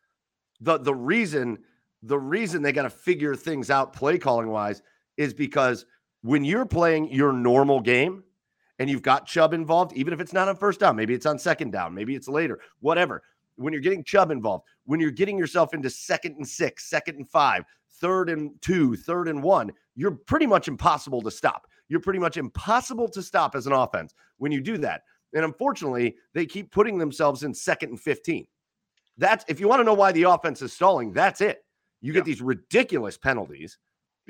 The, 0.61 0.79
the 0.79 0.95
reason 0.95 1.59
the 2.03 2.19
reason 2.19 2.63
they 2.63 2.73
got 2.73 2.83
to 2.83 2.91
figure 2.91 3.35
things 3.35 3.71
out 3.71 3.93
play 3.93 4.19
calling 4.19 4.49
wise 4.49 4.83
is 5.17 5.35
because 5.35 5.85
when 6.23 6.45
you're 6.45 6.67
playing 6.67 7.13
your 7.13 7.33
normal 7.33 7.81
game 7.81 8.23
and 8.79 8.89
you've 8.89 9.03
got 9.03 9.27
Chubb 9.27 9.53
involved, 9.53 9.93
even 9.95 10.13
if 10.13 10.21
it's 10.21 10.33
not 10.33 10.49
on 10.49 10.57
first 10.57 10.81
down, 10.81 10.97
maybe 10.97 11.15
it's 11.15 11.27
on 11.27 11.39
second 11.39 11.73
down, 11.73 11.95
maybe 11.95 12.15
it's 12.15 12.29
later, 12.29 12.61
whatever. 12.81 13.23
When 13.57 13.73
you're 13.73 13.83
getting 13.83 14.05
Chubb 14.05 14.31
involved, 14.31 14.65
when 14.85 15.01
you're 15.01 15.11
getting 15.11 15.37
yourself 15.37 15.75
into 15.75 15.91
second 15.91 16.37
and 16.37 16.47
six, 16.47 16.89
second 16.89 17.17
and 17.17 17.29
five, 17.29 17.65
third 18.01 18.31
and 18.31 18.53
two, 18.63 18.95
third 18.95 19.27
and 19.29 19.43
one, 19.43 19.73
you're 19.97 20.13
pretty 20.13 20.47
much 20.47 20.69
impossible 20.69 21.21
to 21.23 21.31
stop. 21.31 21.67
You're 21.89 22.01
pretty 22.01 22.21
much 22.21 22.37
impossible 22.37 23.09
to 23.09 23.23
stop 23.23 23.57
as 23.57 23.67
an 23.67 23.73
offense 23.73 24.15
when 24.37 24.53
you 24.53 24.61
do 24.61 24.79
that. 24.79 25.03
And 25.35 25.45
unfortunately, 25.45 26.17
they 26.35 26.47
keep 26.47 26.71
putting 26.71 26.99
themselves 26.99 27.43
in 27.43 27.53
second 27.53 27.91
and 27.91 28.01
15. 28.01 28.47
That's 29.17 29.45
if 29.49 29.59
you 29.59 29.69
want 29.69 29.81
to 29.81 29.85
know 29.85 29.95
why 29.95 30.13
the 30.13 30.23
offense 30.23 30.63
is 30.63 30.73
stalling, 30.73 31.13
that's 31.13 31.41
it. 31.41 31.65
You 32.01 32.13
get 32.13 32.25
these 32.25 32.41
ridiculous 32.41 33.17
penalties. 33.17 33.79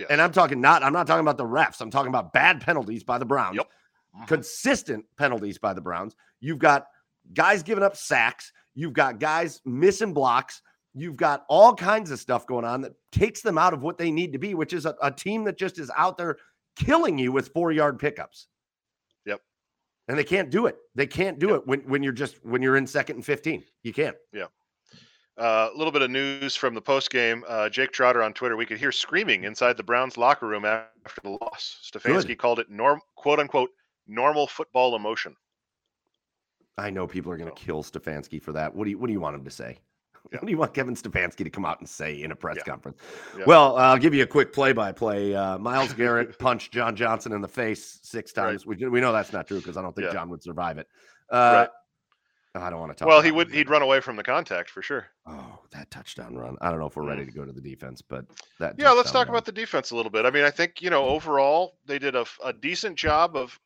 And 0.09 0.21
I'm 0.23 0.33
talking 0.33 0.61
not, 0.61 0.83
I'm 0.83 0.93
not 0.93 1.07
talking 1.07 1.21
about 1.21 1.39
the 1.39 1.45
refs. 1.45 1.81
I'm 1.81 1.91
talking 1.91 2.09
about 2.09 2.33
bad 2.33 2.61
penalties 2.61 3.03
by 3.03 3.19
the 3.19 3.25
Browns. 3.25 3.57
Yep. 3.57 3.67
Uh-huh. 4.15 4.27
Consistent 4.27 5.05
penalties 5.17 5.59
by 5.59 5.75
the 5.75 5.81
Browns. 5.81 6.15
You've 6.41 6.59
got 6.59 6.87
guys 7.35 7.63
giving 7.63 7.85
up 7.85 7.97
sacks. 7.97 8.53
You've 8.75 8.93
got 8.93 9.19
guys 9.19 9.61
missing 9.65 10.15
blocks. 10.15 10.63
You've 10.95 11.17
got 11.17 11.45
all 11.49 11.75
kinds 11.75 12.11
of 12.11 12.19
stuff 12.19 12.47
going 12.47 12.65
on 12.65 12.81
that 12.83 12.93
takes 13.13 13.41
them 13.41 13.59
out 13.59 13.75
of 13.75 13.83
what 13.83 13.99
they 13.99 14.11
need 14.11 14.33
to 14.33 14.39
be, 14.39 14.55
which 14.55 14.73
is 14.73 14.87
a, 14.87 14.97
a 15.03 15.11
team 15.11 15.45
that 15.45 15.59
just 15.59 15.79
is 15.79 15.91
out 15.97 16.17
there 16.17 16.39
killing 16.77 17.19
you 17.19 17.33
with 17.33 17.49
four 17.49 17.73
yard 17.73 17.99
pickups. 17.99 18.47
Yep. 19.27 19.41
And 20.07 20.17
they 20.19 20.25
can't 20.25 20.51
do 20.51 20.67
it. 20.67 20.77
They 20.95 21.07
can't 21.07 21.39
do 21.39 21.49
yep. 21.49 21.57
it 21.57 21.67
when, 21.67 21.81
when 21.81 22.03
you're 22.03 22.13
just 22.13 22.45
when 22.45 22.63
you're 22.63 22.77
in 22.77 22.87
second 22.87 23.17
and 23.17 23.25
15. 23.25 23.65
You 23.83 23.93
can't. 23.93 24.17
Yeah. 24.33 24.47
Uh, 25.39 25.43
a 25.43 25.47
uh, 25.47 25.71
little 25.77 25.93
bit 25.93 26.03
of 26.03 26.11
news 26.11 26.57
from 26.57 26.75
the 26.75 26.81
post 26.81 27.11
game. 27.11 27.45
Uh, 27.47 27.69
Jake 27.69 27.93
Trotter 27.93 28.25
on 28.25 28.33
Twitter. 28.33 28.57
We 28.57 28.67
could 28.67 28.79
hear 28.79 28.91
screaming 28.91 29.45
inside 29.45 29.77
the 29.77 29.85
Browns 29.85 30.17
locker 30.17 30.49
room 30.49 30.65
after 30.65 31.21
the 31.23 31.31
loss. 31.41 31.79
Stefanski 31.85 32.29
Good. 32.29 32.39
called 32.39 32.59
it 32.59 32.69
norm, 32.71 33.01
quote 33.15 33.39
unquote, 33.39 33.71
normal 34.09 34.49
football 34.49 34.97
emotion. 34.97 35.37
I 36.77 36.91
know 36.91 37.07
people 37.07 37.31
are 37.31 37.37
going 37.37 37.51
to 37.51 37.57
kill 37.57 37.85
Stefanski 37.85 38.43
for 38.43 38.53
that. 38.53 38.75
What 38.75 38.85
do 38.85 38.91
you 38.91 38.99
What 38.99 39.07
do 39.07 39.13
you 39.13 39.21
want 39.21 39.37
him 39.37 39.45
to 39.45 39.51
say? 39.51 39.79
Yeah. 40.33 40.39
What 40.41 40.47
do 40.47 40.51
you 40.51 40.59
want 40.59 40.75
Kevin 40.75 40.95
Stefanski 40.95 41.45
to 41.45 41.49
come 41.49 41.65
out 41.65 41.79
and 41.79 41.89
say 41.89 42.23
in 42.23 42.33
a 42.33 42.37
press 42.37 42.57
yeah. 42.59 42.65
conference? 42.65 42.99
Yeah. 43.39 43.45
Well, 43.47 43.79
uh, 43.79 43.83
I'll 43.83 43.99
give 43.99 44.13
you 44.13 44.25
a 44.25 44.27
quick 44.27 44.53
play 44.53 44.73
by 44.73 44.93
play. 44.93 45.33
Myles 45.59 45.95
Garrett 45.95 46.39
punched 46.41 46.71
John 46.71 46.97
Johnson 46.97 47.33
in 47.33 47.41
the 47.41 47.49
face 47.49 48.01
six 48.03 48.33
times. 48.33 48.67
Right. 48.67 48.79
We, 48.81 48.89
we 48.89 49.01
know 49.01 49.13
that's 49.13 49.33
not 49.33 49.47
true 49.47 49.59
because 49.59 49.79
I 49.79 49.83
don't 49.83 49.97
think 49.97 50.13
John 50.13 50.29
would 50.29 50.43
survive 50.43 50.77
it. 50.77 50.87
Uh, 51.31 51.37
right. 51.37 51.69
I 52.55 52.71
don't 52.71 52.81
want 52.81 52.93
to 52.93 52.99
talk. 52.99 53.09
Well, 53.09 53.21
he 53.21 53.31
would. 53.31 53.53
He'd 53.53 53.69
run 53.69 53.83
away 53.83 54.01
from 54.01 54.17
the 54.17 54.23
contact 54.23 54.71
for 54.71 54.83
sure. 54.83 55.07
Oh, 55.27 55.59
that 55.71 55.91
touchdown 55.91 56.35
run! 56.35 56.57
I 56.61 56.71
don't 56.71 56.79
know 56.79 56.87
if 56.87 56.97
we're 56.97 57.07
ready 57.07 57.23
mm. 57.23 57.27
to 57.27 57.33
go 57.33 57.45
to 57.45 57.53
the 57.53 57.61
defense, 57.61 58.03
but 58.03 58.25
that. 58.59 58.75
Yeah, 58.79 58.91
let's 58.91 59.13
talk 59.13 59.27
run. 59.27 59.35
about 59.35 59.45
the 59.45 59.53
defense 59.53 59.91
a 59.91 59.97
little 59.97 60.11
bit. 60.11 60.25
I 60.25 60.31
mean, 60.31 60.45
I 60.45 60.51
think 60.51 60.81
you 60.81 60.91
know 60.91 61.07
overall 61.07 61.75
they 61.87 61.99
did 61.99 62.17
a, 62.17 62.25
a 62.45 62.53
decent 62.53 62.97
job 62.97 63.37
of 63.37 63.59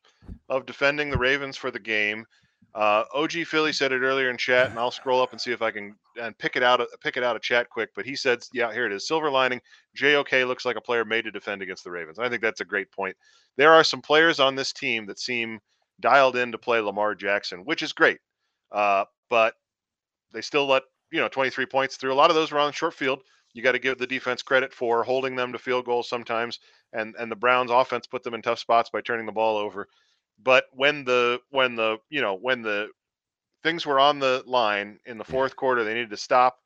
of 0.49 0.65
defending 0.65 1.09
the 1.09 1.17
Ravens 1.17 1.57
for 1.57 1.71
the 1.71 1.79
game. 1.79 2.25
Uh, 2.75 3.03
OG 3.13 3.31
Philly 3.45 3.71
said 3.71 3.91
it 3.91 4.01
earlier 4.01 4.29
in 4.29 4.37
chat, 4.37 4.71
and 4.71 4.79
I'll 4.79 4.89
scroll 4.89 5.21
up 5.21 5.31
and 5.31 5.39
see 5.39 5.51
if 5.51 5.61
I 5.61 5.69
can 5.69 5.95
and 6.19 6.37
pick 6.37 6.55
it 6.55 6.63
out 6.63 6.81
pick 7.01 7.17
it 7.17 7.23
out 7.23 7.35
of 7.35 7.41
chat 7.41 7.69
quick. 7.69 7.89
But 7.95 8.05
he 8.05 8.15
said, 8.15 8.43
"Yeah, 8.51 8.73
here 8.73 8.85
it 8.85 8.91
is. 8.91 9.07
Silver 9.07 9.29
lining: 9.29 9.61
JOK 9.95 10.31
looks 10.45 10.65
like 10.65 10.75
a 10.75 10.81
player 10.81 11.05
made 11.05 11.25
to 11.25 11.31
defend 11.31 11.61
against 11.61 11.83
the 11.83 11.91
Ravens." 11.91 12.17
And 12.17 12.25
I 12.25 12.29
think 12.29 12.41
that's 12.41 12.61
a 12.61 12.65
great 12.65 12.91
point. 12.91 13.15
There 13.57 13.73
are 13.73 13.83
some 13.83 14.01
players 14.01 14.39
on 14.39 14.55
this 14.55 14.73
team 14.73 15.05
that 15.05 15.19
seem 15.19 15.59
dialed 15.99 16.35
in 16.35 16.51
to 16.51 16.57
play 16.57 16.79
Lamar 16.79 17.13
Jackson, 17.15 17.59
which 17.59 17.83
is 17.83 17.93
great. 17.93 18.19
Uh, 18.73 19.05
but 19.29 19.53
they 20.33 20.41
still 20.41 20.65
let 20.65 20.83
you 21.11 21.21
know 21.21 21.29
23 21.29 21.65
points 21.67 21.95
through. 21.95 22.11
A 22.11 22.15
lot 22.15 22.29
of 22.29 22.35
those 22.35 22.51
were 22.51 22.59
on 22.59 22.73
short 22.73 22.95
field. 22.95 23.21
You 23.53 23.61
got 23.61 23.73
to 23.73 23.79
give 23.79 23.99
the 23.99 24.07
defense 24.07 24.41
credit 24.41 24.73
for 24.73 25.03
holding 25.03 25.35
them 25.35 25.53
to 25.53 25.59
field 25.59 25.85
goals 25.85 26.09
sometimes, 26.09 26.59
and 26.91 27.15
and 27.19 27.31
the 27.31 27.35
Browns 27.35 27.71
offense 27.71 28.07
put 28.07 28.23
them 28.23 28.33
in 28.33 28.41
tough 28.41 28.59
spots 28.59 28.89
by 28.89 29.01
turning 29.01 29.27
the 29.27 29.31
ball 29.31 29.57
over. 29.57 29.87
But 30.41 30.65
when 30.73 31.05
the 31.05 31.39
when 31.51 31.75
the 31.75 31.99
you 32.09 32.21
know 32.21 32.33
when 32.35 32.63
the 32.63 32.89
things 33.61 33.85
were 33.85 33.99
on 33.99 34.19
the 34.19 34.43
line 34.45 34.99
in 35.05 35.17
the 35.17 35.23
fourth 35.23 35.55
quarter, 35.55 35.83
they 35.83 35.93
needed 35.93 36.09
to 36.09 36.17
stop 36.17 36.57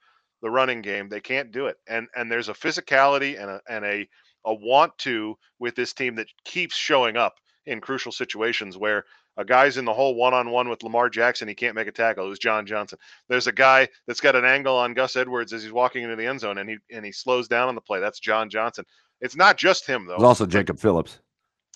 the 0.42 0.50
running 0.50 0.82
game. 0.82 1.10
They 1.10 1.20
can't 1.20 1.52
do 1.52 1.68
it, 1.68 1.78
and 1.88 2.08
and 2.16 2.32
there's 2.32 2.50
a 2.50 2.54
physicality 2.54 3.40
and 3.40 3.52
a 3.52 3.62
and 3.70 3.84
a 3.86 4.08
a 4.46 4.54
want 4.54 4.98
to 5.00 5.38
with 5.60 5.76
this 5.76 5.94
team 5.94 6.16
that 6.16 6.28
keeps 6.46 6.76
showing 6.76 7.18
up 7.18 7.36
in 7.66 7.82
crucial 7.82 8.14
situations 8.14 8.78
where 8.78 9.04
a 9.38 9.46
guy's 9.46 9.78
in 9.78 9.86
the 9.86 9.94
hole 9.94 10.16
one 10.16 10.34
on 10.34 10.50
one 10.50 10.68
with 10.68 10.84
Lamar 10.84 11.10
Jackson. 11.10 11.48
He 11.48 11.56
can't 11.56 11.76
make 11.76 11.88
a 11.88 11.92
tackle. 11.92 12.26
It 12.26 12.30
was 12.30 12.40
John 12.40 12.66
Johnson. 12.66 12.98
There's 13.30 13.48
a 13.48 13.52
guy 13.52 13.88
that's 14.08 14.20
got 14.20 14.36
an 14.36 14.46
angle 14.46 14.76
on 14.76 14.94
Gus 14.94 15.16
Edwards 15.16 15.54
as 15.54 15.64
he's 15.64 15.72
walking 15.72 16.04
into 16.04 16.16
the 16.16 16.26
end 16.26 16.40
zone 16.40 16.58
and 16.58 16.70
he 16.70 16.78
and 16.92 17.06
he 17.06 17.12
slows 17.12 17.48
down 17.48 17.70
on 17.70 17.76
the 17.76 17.82
play. 17.82 18.00
That's 18.00 18.20
John 18.20 18.50
Johnson. 18.50 18.86
It's 19.22 19.36
not 19.36 19.58
just 19.58 19.86
him 19.86 20.06
though. 20.08 20.16
It's 20.16 20.24
also 20.24 20.46
Jacob 20.46 20.80
Phillips. 20.80 21.20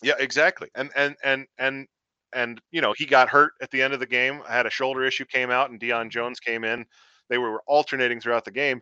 Yeah, 0.01 0.15
exactly. 0.19 0.69
And 0.75 0.89
and 0.95 1.15
and 1.23 1.45
and 1.59 1.87
and 2.33 2.61
you 2.71 2.81
know 2.81 2.93
he 2.97 3.05
got 3.05 3.29
hurt 3.29 3.53
at 3.61 3.69
the 3.71 3.81
end 3.81 3.93
of 3.93 3.99
the 3.99 4.07
game. 4.07 4.41
I 4.47 4.53
Had 4.53 4.65
a 4.65 4.71
shoulder 4.71 5.03
issue, 5.03 5.25
came 5.25 5.51
out, 5.51 5.69
and 5.69 5.79
Deion 5.79 6.01
mm-hmm. 6.01 6.09
Jones 6.09 6.39
came 6.39 6.63
in. 6.63 6.85
They 7.29 7.37
were 7.37 7.61
alternating 7.67 8.19
throughout 8.19 8.45
the 8.45 8.51
game. 8.51 8.81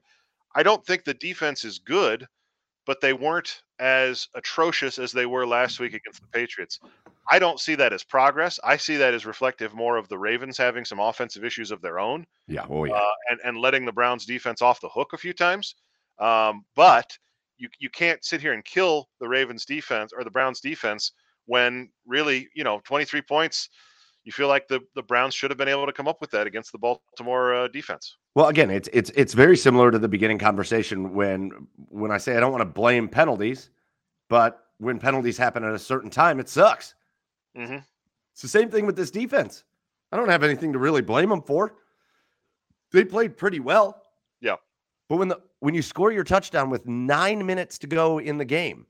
I 0.56 0.64
don't 0.64 0.84
think 0.86 1.04
the 1.04 1.14
defense 1.14 1.64
is 1.64 1.80
good, 1.80 2.26
but 2.86 3.02
they 3.02 3.14
weren't 3.14 3.62
as 3.80 4.28
atrocious 4.36 5.00
as 5.00 5.12
they 5.12 5.26
were 5.26 5.48
last 5.48 5.80
week 5.80 5.94
against 5.94 6.22
the 6.22 6.28
Patriots. 6.28 6.80
I 7.32 7.40
don't 7.40 7.60
see 7.60 7.76
that 7.76 7.94
as 7.94 8.04
progress. 8.04 8.60
I 8.64 8.78
see 8.78 8.98
that 8.98 9.14
as 9.14 9.26
reflective 9.26 9.74
more 9.74 9.98
of 9.98 10.10
the 10.10 10.18
Ravens 10.18 10.58
having 10.58 10.84
some 10.84 11.00
offensive 11.00 11.46
issues 11.46 11.72
of 11.72 11.82
their 11.82 12.00
own. 12.00 12.26
Yeah. 12.48 12.66
Oh, 12.70 12.86
yeah. 12.86 12.94
Uh, 12.94 13.12
and, 13.30 13.40
and 13.44 13.58
letting 13.58 13.86
the 13.86 13.92
Browns 13.92 14.26
defense 14.26 14.62
off 14.62 14.82
the 14.82 14.90
hook 14.90 15.14
a 15.14 15.18
few 15.18 15.34
times. 15.34 15.76
Um, 16.20 16.66
but 16.76 17.18
you, 17.58 17.70
you 17.80 17.90
can't 17.90 18.24
sit 18.24 18.42
here 18.42 18.54
and 18.54 18.66
kill 18.66 19.10
the 19.20 19.28
Ravens 19.28 19.66
defense 19.66 20.12
or 20.16 20.24
the 20.24 20.32
Browns 20.32 20.60
defense 20.60 21.12
when 21.46 21.90
really, 22.06 22.50
you 22.56 22.64
know, 22.64 22.82
23 22.84 23.22
points, 23.22 23.70
you 24.24 24.32
feel 24.32 24.48
like 24.48 24.68
the, 24.68 24.82
the 24.96 25.04
Browns 25.04 25.34
should 25.34 25.50
have 25.52 25.58
been 25.58 25.68
able 25.68 25.86
to 25.86 25.94
come 25.94 26.08
up 26.08 26.22
with 26.22 26.32
that 26.32 26.46
against 26.46 26.72
the 26.72 26.78
Baltimore 26.78 27.54
uh, 27.54 27.68
defense. 27.68 28.18
Well, 28.36 28.48
again, 28.48 28.70
it's 28.70 28.90
it's 28.94 29.10
it's 29.16 29.34
very 29.34 29.58
similar 29.58 29.92
to 29.92 30.00
the 30.00 30.08
beginning 30.08 30.38
conversation 30.38 31.14
when 31.14 31.68
when 31.90 32.12
I 32.12 32.18
say 32.18 32.38
I 32.38 32.40
don't 32.40 32.52
want 32.52 32.62
to 32.62 32.66
blame 32.66 33.08
penalties, 33.08 33.70
but 34.30 34.66
when 34.78 35.00
penalties 35.00 35.38
happen 35.38 35.64
at 35.64 35.74
a 35.74 35.80
certain 35.80 36.10
time, 36.10 36.40
it 36.40 36.48
sucks. 36.48 36.96
Mm-hmm. 37.58 37.78
It's 38.34 38.42
the 38.42 38.48
same 38.48 38.70
thing 38.70 38.86
with 38.86 38.96
this 38.96 39.12
defense. 39.12 39.64
I 40.12 40.18
don't 40.18 40.30
have 40.30 40.44
anything 40.44 40.74
to 40.74 40.80
really 40.80 41.02
blame 41.02 41.30
them 41.30 41.42
for. 41.42 41.76
They 42.92 43.04
played 43.04 43.38
pretty 43.38 43.60
well. 43.60 44.02
Yeah. 44.42 44.56
But 45.08 45.18
when 45.18 45.28
the 45.28 45.40
when 45.60 45.74
you 45.74 45.82
score 45.82 46.12
your 46.12 46.24
touchdown 46.24 46.70
with 46.70 46.88
nine 46.88 47.46
minutes 47.46 47.78
to 47.80 47.88
go 47.88 48.20
in 48.20 48.38
the 48.38 48.46
game, 48.46 48.86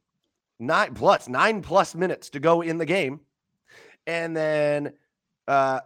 nine 0.59 0.93
plus 0.93 1.27
nine 1.27 1.61
plus 1.61 1.95
minutes 1.95 2.29
to 2.31 2.39
go 2.39 2.61
in 2.61 2.77
the 2.77 2.85
game, 2.85 3.21
and 4.05 4.35
then 4.35 4.93
uh 5.49 5.81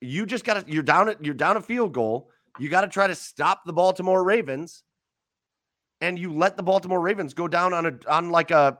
you 0.00 0.24
just 0.24 0.44
gotta 0.44 0.64
you're 0.66 0.82
down 0.82 1.08
at 1.08 1.24
you're 1.24 1.34
down 1.34 1.56
a 1.56 1.60
field 1.60 1.92
goal. 1.92 2.30
You 2.58 2.68
got 2.68 2.82
to 2.82 2.88
try 2.88 3.06
to 3.06 3.14
stop 3.14 3.64
the 3.66 3.72
Baltimore 3.72 4.24
Ravens, 4.24 4.82
and 6.00 6.18
you 6.18 6.32
let 6.32 6.56
the 6.56 6.62
Baltimore 6.62 7.00
Ravens 7.00 7.34
go 7.34 7.48
down 7.48 7.74
on 7.74 7.86
a 7.86 7.98
on 8.08 8.30
like 8.30 8.50
a 8.50 8.78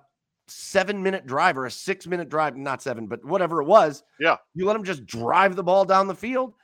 seven 0.49 1.03
minute 1.03 1.27
drive 1.27 1.59
or 1.59 1.67
a 1.67 1.71
six 1.71 2.07
minute 2.07 2.29
drive, 2.29 2.57
not 2.57 2.83
seven, 2.83 3.07
but 3.07 3.25
whatever 3.25 3.61
it 3.61 3.67
was. 3.67 4.03
Yeah. 4.21 4.37
You 4.55 4.67
let 4.67 4.75
them 4.75 4.85
just 4.85 5.05
drive 5.05 5.57
the 5.57 5.63
ball 5.63 5.85
down 5.85 6.07
the 6.07 6.15
field. 6.15 6.55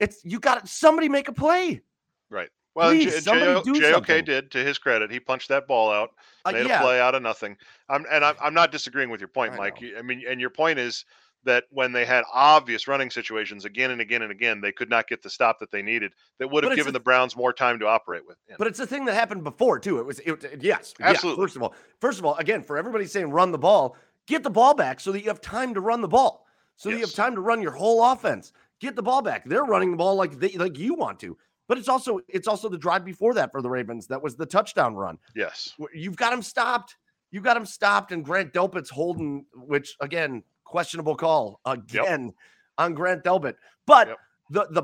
It's 0.00 0.24
you 0.24 0.40
got 0.40 0.68
somebody 0.68 1.08
make 1.08 1.28
a 1.28 1.32
play. 1.32 1.82
Right. 2.30 2.48
Well, 2.74 2.90
Please, 2.90 3.24
J- 3.24 3.62
J- 3.64 3.80
JOK 3.80 4.24
did 4.26 4.50
to 4.50 4.62
his 4.62 4.76
credit. 4.76 5.10
He 5.10 5.18
punched 5.18 5.48
that 5.48 5.66
ball 5.66 5.90
out, 5.90 6.10
uh, 6.44 6.52
made 6.52 6.66
uh, 6.66 6.68
yeah. 6.68 6.80
a 6.80 6.82
play 6.82 7.00
out 7.00 7.14
of 7.14 7.22
nothing. 7.22 7.56
I'm, 7.88 8.04
and 8.10 8.22
I'm, 8.22 8.34
I'm 8.38 8.52
not 8.52 8.70
disagreeing 8.70 9.08
with 9.08 9.18
your 9.18 9.28
point, 9.28 9.54
I 9.54 9.56
Mike. 9.56 9.80
Know. 9.80 9.92
I 9.98 10.02
mean, 10.02 10.22
and 10.28 10.38
your 10.38 10.50
point 10.50 10.78
is 10.78 11.06
that 11.46 11.64
when 11.70 11.92
they 11.92 12.04
had 12.04 12.24
obvious 12.32 12.86
running 12.86 13.10
situations 13.10 13.64
again 13.64 13.90
and 13.90 14.00
again 14.00 14.22
and 14.22 14.30
again, 14.30 14.60
they 14.60 14.72
could 14.72 14.90
not 14.90 15.08
get 15.08 15.22
the 15.22 15.30
stop 15.30 15.58
that 15.60 15.70
they 15.70 15.82
needed 15.82 16.12
that 16.38 16.50
would 16.50 16.64
have 16.64 16.76
given 16.76 16.92
the 16.92 17.00
Browns 17.00 17.34
more 17.34 17.52
time 17.52 17.78
to 17.78 17.86
operate 17.86 18.22
with. 18.26 18.36
But 18.58 18.66
it's 18.66 18.80
a 18.80 18.86
thing 18.86 19.06
that 19.06 19.14
happened 19.14 19.44
before 19.44 19.78
too. 19.78 19.98
It 19.98 20.06
was 20.06 20.18
it, 20.20 20.44
it, 20.44 20.62
yes, 20.62 20.92
absolutely. 21.00 21.40
Yeah, 21.40 21.44
first 21.44 21.56
of 21.56 21.62
all, 21.62 21.74
first 22.00 22.18
of 22.18 22.26
all, 22.26 22.34
again, 22.36 22.62
for 22.62 22.76
everybody 22.76 23.06
saying 23.06 23.30
run 23.30 23.50
the 23.50 23.58
ball, 23.58 23.96
get 24.26 24.42
the 24.42 24.50
ball 24.50 24.74
back 24.74 25.00
so 25.00 25.12
that 25.12 25.22
you 25.22 25.28
have 25.28 25.40
time 25.40 25.72
to 25.74 25.80
run 25.80 26.02
the 26.02 26.08
ball, 26.08 26.46
so 26.76 26.90
yes. 26.90 26.98
you 26.98 27.04
have 27.06 27.14
time 27.14 27.34
to 27.34 27.40
run 27.40 27.62
your 27.62 27.72
whole 27.72 28.04
offense. 28.04 28.52
Get 28.78 28.94
the 28.94 29.02
ball 29.02 29.22
back. 29.22 29.44
They're 29.46 29.64
running 29.64 29.92
the 29.92 29.96
ball 29.96 30.16
like 30.16 30.38
they 30.38 30.50
like 30.50 30.78
you 30.78 30.94
want 30.94 31.18
to. 31.20 31.38
But 31.68 31.78
it's 31.78 31.88
also 31.88 32.20
it's 32.28 32.46
also 32.46 32.68
the 32.68 32.78
drive 32.78 33.04
before 33.04 33.34
that 33.34 33.50
for 33.50 33.62
the 33.62 33.70
Ravens 33.70 34.06
that 34.08 34.22
was 34.22 34.36
the 34.36 34.46
touchdown 34.46 34.94
run. 34.94 35.18
Yes, 35.34 35.74
you've 35.94 36.16
got 36.16 36.32
him 36.32 36.42
stopped. 36.42 36.96
You've 37.32 37.42
got 37.42 37.56
him 37.56 37.66
stopped, 37.66 38.12
and 38.12 38.24
Grant 38.24 38.52
Delpit's 38.52 38.90
holding, 38.90 39.46
which 39.54 39.96
again 40.00 40.42
questionable 40.66 41.14
call 41.14 41.60
again 41.64 42.24
yep. 42.26 42.34
on 42.78 42.94
Grant 42.94 43.24
Delpit. 43.24 43.54
But 43.86 44.08
yep. 44.08 44.18
the 44.50 44.66
the 44.70 44.82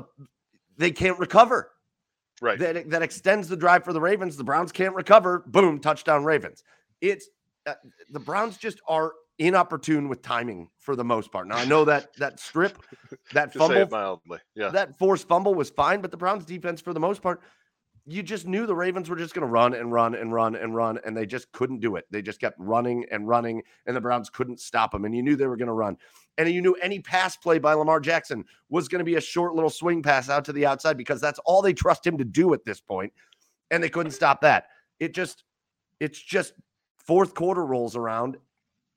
they 0.77 0.91
can't 0.91 1.19
recover. 1.19 1.69
Right. 2.41 2.57
That 2.57 2.89
that 2.89 3.01
extends 3.01 3.47
the 3.47 3.55
drive 3.55 3.83
for 3.83 3.93
the 3.93 4.01
Ravens. 4.01 4.35
The 4.35 4.43
Browns 4.43 4.71
can't 4.71 4.95
recover. 4.95 5.43
Boom, 5.47 5.79
touchdown 5.79 6.23
Ravens. 6.23 6.63
It's 7.01 7.27
uh, 7.65 7.73
the 8.09 8.19
Browns 8.19 8.57
just 8.57 8.81
are 8.87 9.13
inopportune 9.39 10.09
with 10.09 10.21
timing 10.21 10.69
for 10.79 10.95
the 10.95 11.03
most 11.03 11.31
part. 11.31 11.47
Now 11.47 11.57
I 11.57 11.65
know 11.65 11.85
that 11.85 12.13
that 12.17 12.39
strip, 12.39 12.77
that 13.33 13.53
fumble, 13.53 13.87
mildly, 13.89 14.39
yeah, 14.55 14.69
that 14.69 14.97
forced 14.97 15.27
fumble 15.27 15.53
was 15.53 15.69
fine, 15.69 16.01
but 16.01 16.11
the 16.11 16.17
Browns 16.17 16.45
defense 16.45 16.81
for 16.81 16.93
the 16.93 16.99
most 16.99 17.21
part, 17.21 17.41
you 18.05 18.21
just 18.21 18.45
knew 18.45 18.65
the 18.65 18.75
Ravens 18.75 19.09
were 19.09 19.15
just 19.15 19.33
going 19.33 19.47
to 19.47 19.51
run 19.51 19.73
and 19.73 19.91
run 19.91 20.15
and 20.15 20.33
run 20.33 20.55
and 20.55 20.75
run, 20.75 20.99
and 21.05 21.15
they 21.15 21.25
just 21.25 21.51
couldn't 21.53 21.79
do 21.79 21.95
it. 21.95 22.05
They 22.11 22.21
just 22.21 22.39
kept 22.39 22.59
running 22.59 23.05
and 23.11 23.27
running, 23.27 23.63
and 23.85 23.95
the 23.95 24.01
Browns 24.01 24.29
couldn't 24.29 24.59
stop 24.59 24.91
them. 24.91 25.05
And 25.05 25.15
you 25.15 25.23
knew 25.23 25.35
they 25.35 25.47
were 25.47 25.55
going 25.55 25.67
to 25.67 25.73
run. 25.73 25.97
And 26.37 26.49
you 26.49 26.61
knew 26.61 26.73
any 26.75 26.99
pass 26.99 27.37
play 27.37 27.59
by 27.59 27.73
Lamar 27.73 28.01
Jackson 28.01 28.43
was 28.69 28.87
going 28.87 28.99
to 28.99 29.05
be 29.05 29.15
a 29.15 29.21
short 29.21 29.55
little 29.55 29.69
swing 29.69 30.01
pass 30.01 30.29
out 30.29 30.43
to 30.45 30.53
the 30.53 30.65
outside 30.65 30.97
because 30.97 31.21
that's 31.21 31.39
all 31.45 31.61
they 31.61 31.73
trust 31.73 32.05
him 32.05 32.17
to 32.17 32.25
do 32.25 32.53
at 32.53 32.65
this 32.65 32.81
point. 32.81 33.13
And 33.71 33.81
they 33.81 33.89
couldn't 33.89 34.11
stop 34.11 34.41
that. 34.41 34.67
It 34.99 35.13
just, 35.13 35.43
it's 35.99 36.19
just 36.19 36.53
fourth 36.97 37.33
quarter 37.33 37.65
rolls 37.65 37.95
around. 37.95 38.37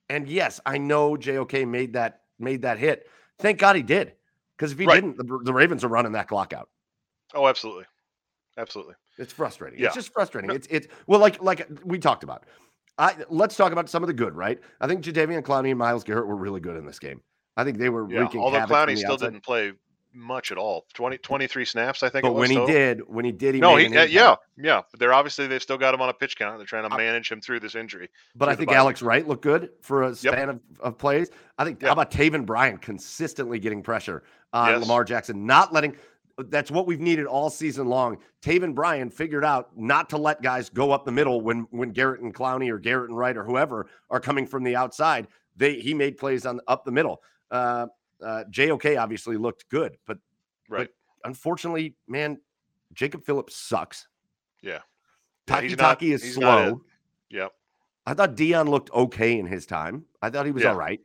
And 0.08 0.28
yes, 0.28 0.60
I 0.66 0.78
know 0.78 1.16
JOK 1.16 1.66
made 1.68 1.92
that 1.92 2.22
made 2.38 2.62
that 2.62 2.78
hit. 2.78 3.08
Thank 3.38 3.58
God 3.58 3.76
he 3.76 3.82
did. 3.82 4.14
Because 4.56 4.72
if 4.72 4.78
he 4.78 4.86
right. 4.86 4.94
didn't, 4.94 5.18
the, 5.18 5.38
the 5.44 5.52
Ravens 5.52 5.84
are 5.84 5.88
running 5.88 6.12
that 6.12 6.28
clock 6.28 6.52
out. 6.52 6.70
Oh, 7.34 7.46
absolutely. 7.46 7.84
Absolutely. 8.58 8.94
It's 9.18 9.32
frustrating. 9.32 9.78
Yeah. 9.78 9.86
It's 9.86 9.94
just 9.94 10.12
frustrating. 10.12 10.48
No. 10.48 10.54
It's 10.54 10.66
it's 10.70 10.88
well, 11.06 11.20
like 11.20 11.42
like 11.42 11.68
we 11.84 11.98
talked 11.98 12.24
about. 12.24 12.44
I 12.98 13.14
let's 13.28 13.56
talk 13.56 13.72
about 13.72 13.90
some 13.90 14.02
of 14.02 14.06
the 14.06 14.14
good, 14.14 14.34
right? 14.34 14.58
I 14.80 14.86
think 14.86 15.02
Jadeveon 15.02 15.42
Clowney 15.42 15.70
and 15.70 15.78
Myles 15.78 16.04
Garrett 16.04 16.26
were 16.26 16.36
really 16.36 16.60
good 16.60 16.76
in 16.76 16.86
this 16.86 16.98
game. 16.98 17.20
I 17.56 17.64
think 17.64 17.78
they 17.78 17.88
were 17.88 18.10
yeah, 18.10 18.28
although 18.36 18.58
Clowney 18.60 18.96
still 18.96 19.12
outside. 19.12 19.26
didn't 19.26 19.44
play 19.44 19.72
much 20.16 20.50
at 20.50 20.56
all 20.56 20.86
20 20.94 21.18
23 21.18 21.64
snaps 21.64 22.02
i 22.02 22.08
think 22.08 22.22
but 22.22 22.32
when 22.32 22.48
he 22.48 22.56
total. 22.56 22.74
did 22.74 23.00
when 23.06 23.24
he 23.24 23.32
did 23.32 23.54
he 23.54 23.60
no 23.60 23.76
he, 23.76 23.94
uh, 23.94 24.04
yeah 24.04 24.34
yeah 24.56 24.80
but 24.90 24.98
they're 24.98 25.12
obviously 25.12 25.46
they've 25.46 25.62
still 25.62 25.76
got 25.76 25.92
him 25.92 26.00
on 26.00 26.08
a 26.08 26.14
pitch 26.14 26.38
count 26.38 26.56
they're 26.56 26.66
trying 26.66 26.88
to 26.88 26.96
manage 26.96 27.30
him 27.30 27.38
through 27.40 27.60
this 27.60 27.74
injury 27.74 28.08
but 28.34 28.48
i 28.48 28.54
think 28.54 28.72
alex 28.72 29.02
wright 29.02 29.28
looked 29.28 29.42
good 29.42 29.68
for 29.82 30.04
a 30.04 30.16
span 30.16 30.32
yep. 30.32 30.48
of, 30.48 30.60
of 30.80 30.98
plays 30.98 31.28
i 31.58 31.64
think 31.64 31.82
yep. 31.82 31.88
how 31.88 31.92
about 31.92 32.10
taven 32.10 32.46
bryan 32.46 32.78
consistently 32.78 33.58
getting 33.58 33.82
pressure 33.82 34.22
on 34.54 34.70
yes. 34.70 34.80
lamar 34.80 35.04
jackson 35.04 35.44
not 35.44 35.70
letting 35.70 35.94
that's 36.38 36.70
what 36.70 36.86
we've 36.86 37.00
needed 37.00 37.26
all 37.26 37.48
season 37.50 37.86
long. 37.86 38.18
Taven 38.42 38.74
Bryan 38.74 39.10
figured 39.10 39.44
out 39.44 39.70
not 39.76 40.10
to 40.10 40.18
let 40.18 40.42
guys 40.42 40.68
go 40.68 40.90
up 40.90 41.04
the 41.04 41.12
middle 41.12 41.40
when 41.40 41.66
when 41.70 41.90
Garrett 41.90 42.20
and 42.20 42.34
Clowney 42.34 42.70
or 42.70 42.78
Garrett 42.78 43.08
and 43.08 43.18
Wright 43.18 43.36
or 43.36 43.44
whoever 43.44 43.86
are 44.10 44.20
coming 44.20 44.46
from 44.46 44.62
the 44.62 44.76
outside. 44.76 45.28
They 45.56 45.80
he 45.80 45.94
made 45.94 46.18
plays 46.18 46.44
on 46.44 46.60
up 46.68 46.84
the 46.84 46.92
middle. 46.92 47.22
Uh, 47.50 47.86
uh, 48.22 48.44
JOK 48.50 48.98
obviously 48.98 49.36
looked 49.36 49.68
good, 49.70 49.96
but 50.06 50.18
right. 50.68 50.88
But 51.22 51.28
unfortunately, 51.28 51.96
man, 52.06 52.38
Jacob 52.92 53.24
Phillips 53.24 53.56
sucks. 53.56 54.06
Yeah. 54.62 54.80
Taki 55.46 55.68
yeah, 55.68 55.76
Taki 55.76 56.12
is 56.12 56.34
slow. 56.34 56.82
Yep. 57.30 57.52
I 58.04 58.14
thought 58.14 58.36
Deion 58.36 58.68
looked 58.68 58.90
okay 58.92 59.38
in 59.38 59.46
his 59.46 59.66
time. 59.66 60.04
I 60.22 60.30
thought 60.30 60.46
he 60.46 60.52
was 60.52 60.62
yeah. 60.62 60.70
all 60.70 60.76
right. 60.76 61.00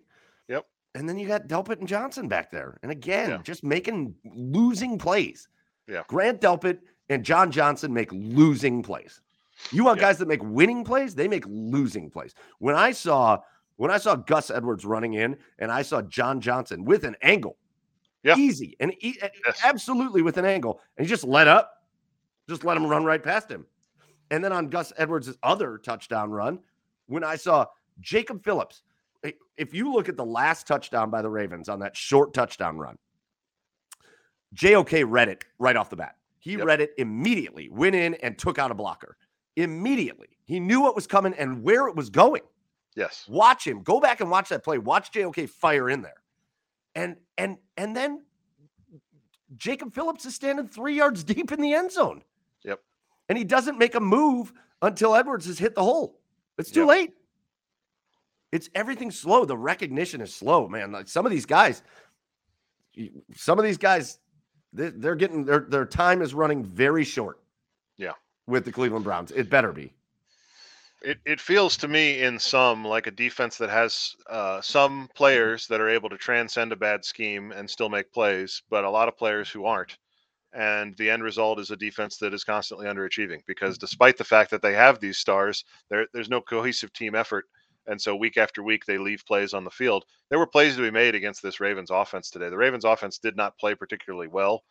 And 0.96 1.08
then 1.08 1.18
you 1.18 1.28
got 1.28 1.48
Delpit 1.48 1.80
and 1.80 1.88
Johnson 1.88 2.28
back 2.28 2.52
there. 2.52 2.78
And 2.84 2.92
again, 2.92 3.30
yeah. 3.30 3.38
just 3.44 3.64
making 3.64 4.14
losing 4.26 4.98
plays. 4.98 5.48
Yeah. 5.88 6.04
Grant 6.08 6.42
Delpit 6.42 6.80
and 7.10 7.24
John 7.24 7.52
Johnson 7.52 7.94
make 7.94 8.12
losing 8.12 8.84
plays. 8.84 9.22
You 9.72 9.86
want 9.86 10.00
yeah. 10.00 10.08
guys 10.08 10.18
that 10.18 10.28
make 10.28 10.44
winning 10.44 10.84
plays? 10.84 11.16
They 11.16 11.28
make 11.28 11.46
losing 11.48 12.10
plays. 12.10 12.34
When 12.60 12.76
I 12.76 12.92
saw 12.92 13.40
when 13.78 13.90
I 13.90 13.98
saw 13.98 14.16
Gus 14.16 14.52
Edwards 14.52 14.86
running 14.86 15.14
in 15.14 15.38
and 15.60 15.72
I 15.72 15.82
saw 15.82 16.02
John 16.02 16.40
Johnson 16.40 16.86
with 16.86 17.04
an 17.04 17.16
angle 17.22 17.58
yeah. 18.24 18.36
Easy 18.38 18.76
and 18.80 18.94
e- 19.00 19.18
yes. 19.20 19.60
absolutely 19.64 20.22
with 20.22 20.38
an 20.38 20.46
angle. 20.46 20.80
And 20.98 21.06
he 21.06 21.10
just 21.10 21.24
let 21.24 21.48
up, 21.48 21.84
just 22.48 22.64
let 22.64 22.78
him 22.78 22.86
run 22.86 23.04
right 23.04 23.22
past 23.22 23.50
him. 23.50 23.66
And 24.30 24.44
then 24.44 24.54
on 24.54 24.70
Gus 24.70 24.94
Edwards' 24.98 25.36
other 25.44 25.78
touchdown 25.78 26.30
run, 26.30 26.60
when 27.08 27.24
I 27.24 27.36
saw 27.36 27.66
Jacob 28.00 28.44
Phillips, 28.44 28.84
if 29.58 29.74
you 29.74 29.94
look 29.94 30.10
at 30.10 30.18
the 30.18 30.26
last 30.26 30.68
touchdown 30.68 31.10
by 31.10 31.22
the 31.22 31.30
Ravens 31.30 31.70
on 31.70 31.80
that 31.80 31.96
short 31.96 32.34
touchdown 32.34 32.78
run, 32.78 32.98
JOK 34.54 35.04
read 35.06 35.30
it 35.30 35.46
right 35.60 35.76
off 35.76 35.90
the 35.90 35.96
bat. 35.96 36.16
He 36.40 36.54
yep. 36.54 36.66
read 36.66 36.82
it 36.82 36.92
immediately, 36.98 37.70
went 37.70 37.96
in 37.96 38.16
and 38.16 38.38
took 38.38 38.58
out 38.58 38.72
a 38.72 38.74
blocker 38.74 39.16
immediately. 39.56 40.28
He 40.46 40.60
knew 40.60 40.82
what 40.82 40.96
was 40.96 41.08
coming 41.08 41.34
and 41.36 41.64
where 41.64 41.88
it 41.88 41.96
was 41.96 42.10
going. 42.10 42.42
Yes. 42.96 43.26
Watch 43.30 43.66
him. 43.66 43.84
Go 43.84 44.00
back 44.00 44.22
and 44.22 44.30
watch 44.30 44.50
that 44.50 44.64
play. 44.64 44.78
Watch 44.78 45.12
JOK 45.12 45.48
fire 45.48 45.90
in 45.90 46.02
there. 46.02 46.22
And 46.96 47.16
and 47.38 47.58
and 47.78 47.96
then 47.96 48.24
Jacob 49.58 49.94
Phillips 49.94 50.26
is 50.26 50.36
standing 50.36 50.68
three 50.68 50.96
yards 50.96 51.24
deep 51.24 51.52
in 51.52 51.62
the 51.62 51.74
end 51.74 51.92
zone. 51.92 52.22
Yep. 52.66 52.80
And 53.30 53.38
he 53.38 53.44
doesn't 53.44 53.78
make 53.78 53.96
a 53.96 54.00
move 54.00 54.52
until 54.82 55.16
Edwards 55.16 55.46
has 55.46 55.58
hit 55.58 55.76
the 55.76 55.84
hole. 55.84 56.20
It's 56.58 56.72
too 56.72 56.82
yep. 56.82 56.90
late. 56.90 57.14
It's 58.52 58.70
everything 58.76 59.12
slow. 59.12 59.46
The 59.46 59.58
recognition 59.58 60.22
is 60.22 60.34
slow, 60.34 60.68
man. 60.68 60.92
Like 60.92 61.08
some 61.08 61.26
of 61.26 61.32
these 61.32 61.46
guys, 61.46 61.84
some 63.36 63.58
of 63.58 63.66
these 63.66 63.78
guys, 63.78 64.20
they're 64.74 65.16
getting 65.16 65.46
their 65.46 65.62
their 65.62 65.86
time 65.86 66.22
is 66.22 66.34
running 66.34 66.64
very 66.64 67.04
short. 67.04 67.40
Yeah. 67.98 68.14
With 68.48 68.66
the 68.66 68.72
Cleveland 68.72 69.06
Browns, 69.06 69.32
it 69.32 69.50
better 69.50 69.72
be. 69.72 69.94
It, 71.04 71.18
it 71.26 71.42
feels 71.42 71.78
to 71.78 71.88
me 71.88 72.22
in 72.22 72.38
some 72.38 72.86
like 72.86 73.08
a 73.08 73.12
defense 73.12 73.58
that 73.58 73.72
has 73.72 74.16
uh, 74.30 74.62
some 74.62 75.10
players 75.16 75.66
that 75.68 75.82
are 75.82 75.90
able 75.90 76.10
to 76.10 76.18
transcend 76.18 76.72
a 76.72 76.76
bad 76.76 77.04
scheme 77.04 77.52
and 77.52 77.68
still 77.68 77.90
make 77.90 78.14
plays, 78.14 78.62
but 78.70 78.84
a 78.84 78.90
lot 78.90 79.08
of 79.08 79.18
players 79.18 79.50
who 79.50 79.66
aren't. 79.66 79.98
And 80.54 80.96
the 80.98 81.10
end 81.10 81.24
result 81.24 81.60
is 81.60 81.72
a 81.72 81.78
defense 81.78 82.18
that 82.18 82.34
is 82.34 82.44
constantly 82.44 82.86
underachieving 82.86 83.40
because 83.48 83.78
despite 83.78 84.18
the 84.18 84.24
fact 84.24 84.52
that 84.52 84.62
they 84.62 84.74
have 84.74 85.00
these 85.00 85.18
stars, 85.18 85.64
there, 85.90 86.06
there's 86.14 86.30
no 86.30 86.42
cohesive 86.42 86.94
team 86.94 87.16
effort. 87.16 87.46
And 87.88 88.02
so 88.02 88.16
week 88.16 88.38
after 88.38 88.64
week, 88.64 88.86
they 88.86 88.98
leave 88.98 89.26
plays 89.26 89.54
on 89.54 89.64
the 89.64 89.72
field. 89.72 90.06
There 90.30 90.40
were 90.40 90.48
plays 90.48 90.76
to 90.76 90.82
be 90.82 90.92
made 90.92 91.16
against 91.16 91.42
this 91.42 91.60
Ravens 91.60 91.92
offense 91.92 92.30
today. 92.30 92.50
The 92.50 92.58
Ravens 92.58 92.86
offense 92.86 93.18
did 93.18 93.36
not 93.36 93.58
play 93.58 93.76
particularly 93.76 94.28
well 94.28 94.64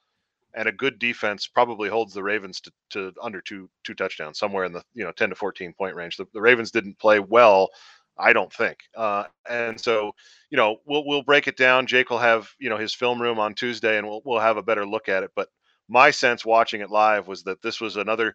and 0.55 0.69
a 0.69 0.73
good 0.73 0.99
defense 0.99 1.47
probably 1.47 1.89
holds 1.89 2.13
the 2.13 2.23
Ravens 2.23 2.61
to, 2.61 2.73
to 2.91 3.13
under 3.23 3.41
two 3.41 3.69
two 3.85 3.95
touchdowns, 3.95 4.39
somewhere 4.39 4.65
in 4.65 4.73
the 4.73 4.83
you 4.95 5.05
know 5.05 5.13
10 5.13 5.31
to 5.31 5.35
14 5.35 5.73
point 5.75 5.95
range. 5.95 6.17
The, 6.17 6.27
the 6.33 6.41
Ravens 6.41 6.71
didn't 6.71 6.99
play 6.99 7.21
well, 7.21 7.71
I 8.19 8.33
don't 8.33 8.53
think. 8.53 8.79
Uh, 8.97 9.25
and 9.49 9.81
so, 9.81 10.13
you 10.51 10.57
know, 10.57 10.79
we'll 10.87 11.07
we'll 11.07 11.23
break 11.23 11.47
it 11.49 11.57
down. 11.57 11.87
Jake 11.87 12.11
will 12.11 12.19
have 12.19 12.51
you 12.59 12.69
know 12.69 12.77
his 12.79 12.95
film 12.95 13.21
room 13.21 13.39
on 13.39 13.55
Tuesday, 13.55 13.99
and 13.99 14.09
we'll 14.09 14.23
we'll 14.25 14.41
have 14.41 14.57
a 14.57 14.63
better 14.63 14.87
look 14.87 15.09
at 15.09 15.23
it. 15.23 15.31
But 15.35 15.49
my 15.89 16.11
sense 16.11 16.45
watching 16.45 16.81
it 16.81 16.91
live 16.91 17.29
was 17.29 17.45
that 17.45 17.63
this 17.63 17.81
was 17.81 17.97
another, 17.97 18.35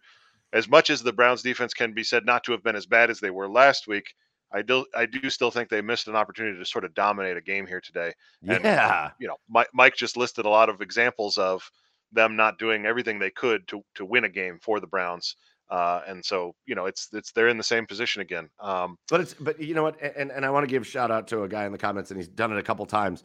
as 0.52 0.68
much 0.68 0.90
as 0.90 1.02
the 1.02 1.12
Browns 1.12 1.42
defense 1.42 1.74
can 1.74 1.92
be 1.92 2.04
said 2.04 2.24
not 2.24 2.44
to 2.44 2.52
have 2.52 2.62
been 2.62 2.76
as 2.76 2.86
bad 2.86 3.10
as 3.10 3.20
they 3.20 3.30
were 3.30 3.48
last 3.48 3.86
week. 3.86 4.14
I 4.52 4.62
do 4.62 4.86
I 4.94 5.06
do 5.06 5.28
still 5.30 5.50
think 5.50 5.68
they 5.68 5.80
missed 5.80 6.08
an 6.08 6.16
opportunity 6.16 6.58
to 6.58 6.64
sort 6.64 6.84
of 6.84 6.94
dominate 6.94 7.36
a 7.36 7.40
game 7.40 7.66
here 7.66 7.80
today. 7.80 8.12
And, 8.46 8.62
yeah, 8.62 9.10
you 9.18 9.26
know, 9.26 9.36
Mike, 9.48 9.68
Mike 9.74 9.96
just 9.96 10.16
listed 10.16 10.46
a 10.46 10.48
lot 10.48 10.68
of 10.68 10.80
examples 10.80 11.36
of 11.36 11.68
them 12.12 12.36
not 12.36 12.58
doing 12.58 12.86
everything 12.86 13.18
they 13.18 13.30
could 13.30 13.66
to 13.68 13.82
to 13.94 14.04
win 14.04 14.24
a 14.24 14.28
game 14.28 14.58
for 14.62 14.80
the 14.80 14.86
Browns. 14.86 15.36
Uh, 15.68 16.00
and 16.06 16.24
so 16.24 16.54
you 16.64 16.74
know 16.76 16.86
it's 16.86 17.08
it's 17.12 17.32
they're 17.32 17.48
in 17.48 17.56
the 17.56 17.62
same 17.62 17.86
position 17.86 18.22
again. 18.22 18.48
Um, 18.60 18.96
but 19.10 19.20
it's 19.20 19.34
but 19.34 19.60
you 19.60 19.74
know 19.74 19.82
what, 19.82 20.00
and 20.00 20.30
and 20.30 20.44
I 20.44 20.50
want 20.50 20.64
to 20.64 20.70
give 20.70 20.86
shout 20.86 21.10
out 21.10 21.26
to 21.28 21.42
a 21.42 21.48
guy 21.48 21.66
in 21.66 21.72
the 21.72 21.78
comments, 21.78 22.10
and 22.10 22.18
he's 22.18 22.28
done 22.28 22.52
it 22.52 22.58
a 22.58 22.62
couple 22.62 22.86
times. 22.86 23.24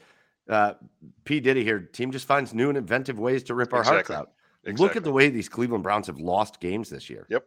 Uh, 0.49 0.73
P 1.23 1.39
Diddy 1.39 1.63
here, 1.63 1.79
team 1.79 2.11
just 2.11 2.27
finds 2.27 2.53
new 2.53 2.69
and 2.69 2.77
inventive 2.77 3.19
ways 3.19 3.43
to 3.43 3.53
rip 3.53 3.73
our 3.73 3.81
exactly. 3.81 4.15
hearts 4.15 4.29
out. 4.29 4.33
Exactly. 4.63 4.83
Look 4.83 4.95
at 4.95 5.03
the 5.03 5.11
way 5.11 5.29
these 5.29 5.49
Cleveland 5.49 5.83
Browns 5.83 6.07
have 6.07 6.19
lost 6.19 6.59
games 6.59 6.89
this 6.89 7.09
year. 7.09 7.27
Yep. 7.29 7.45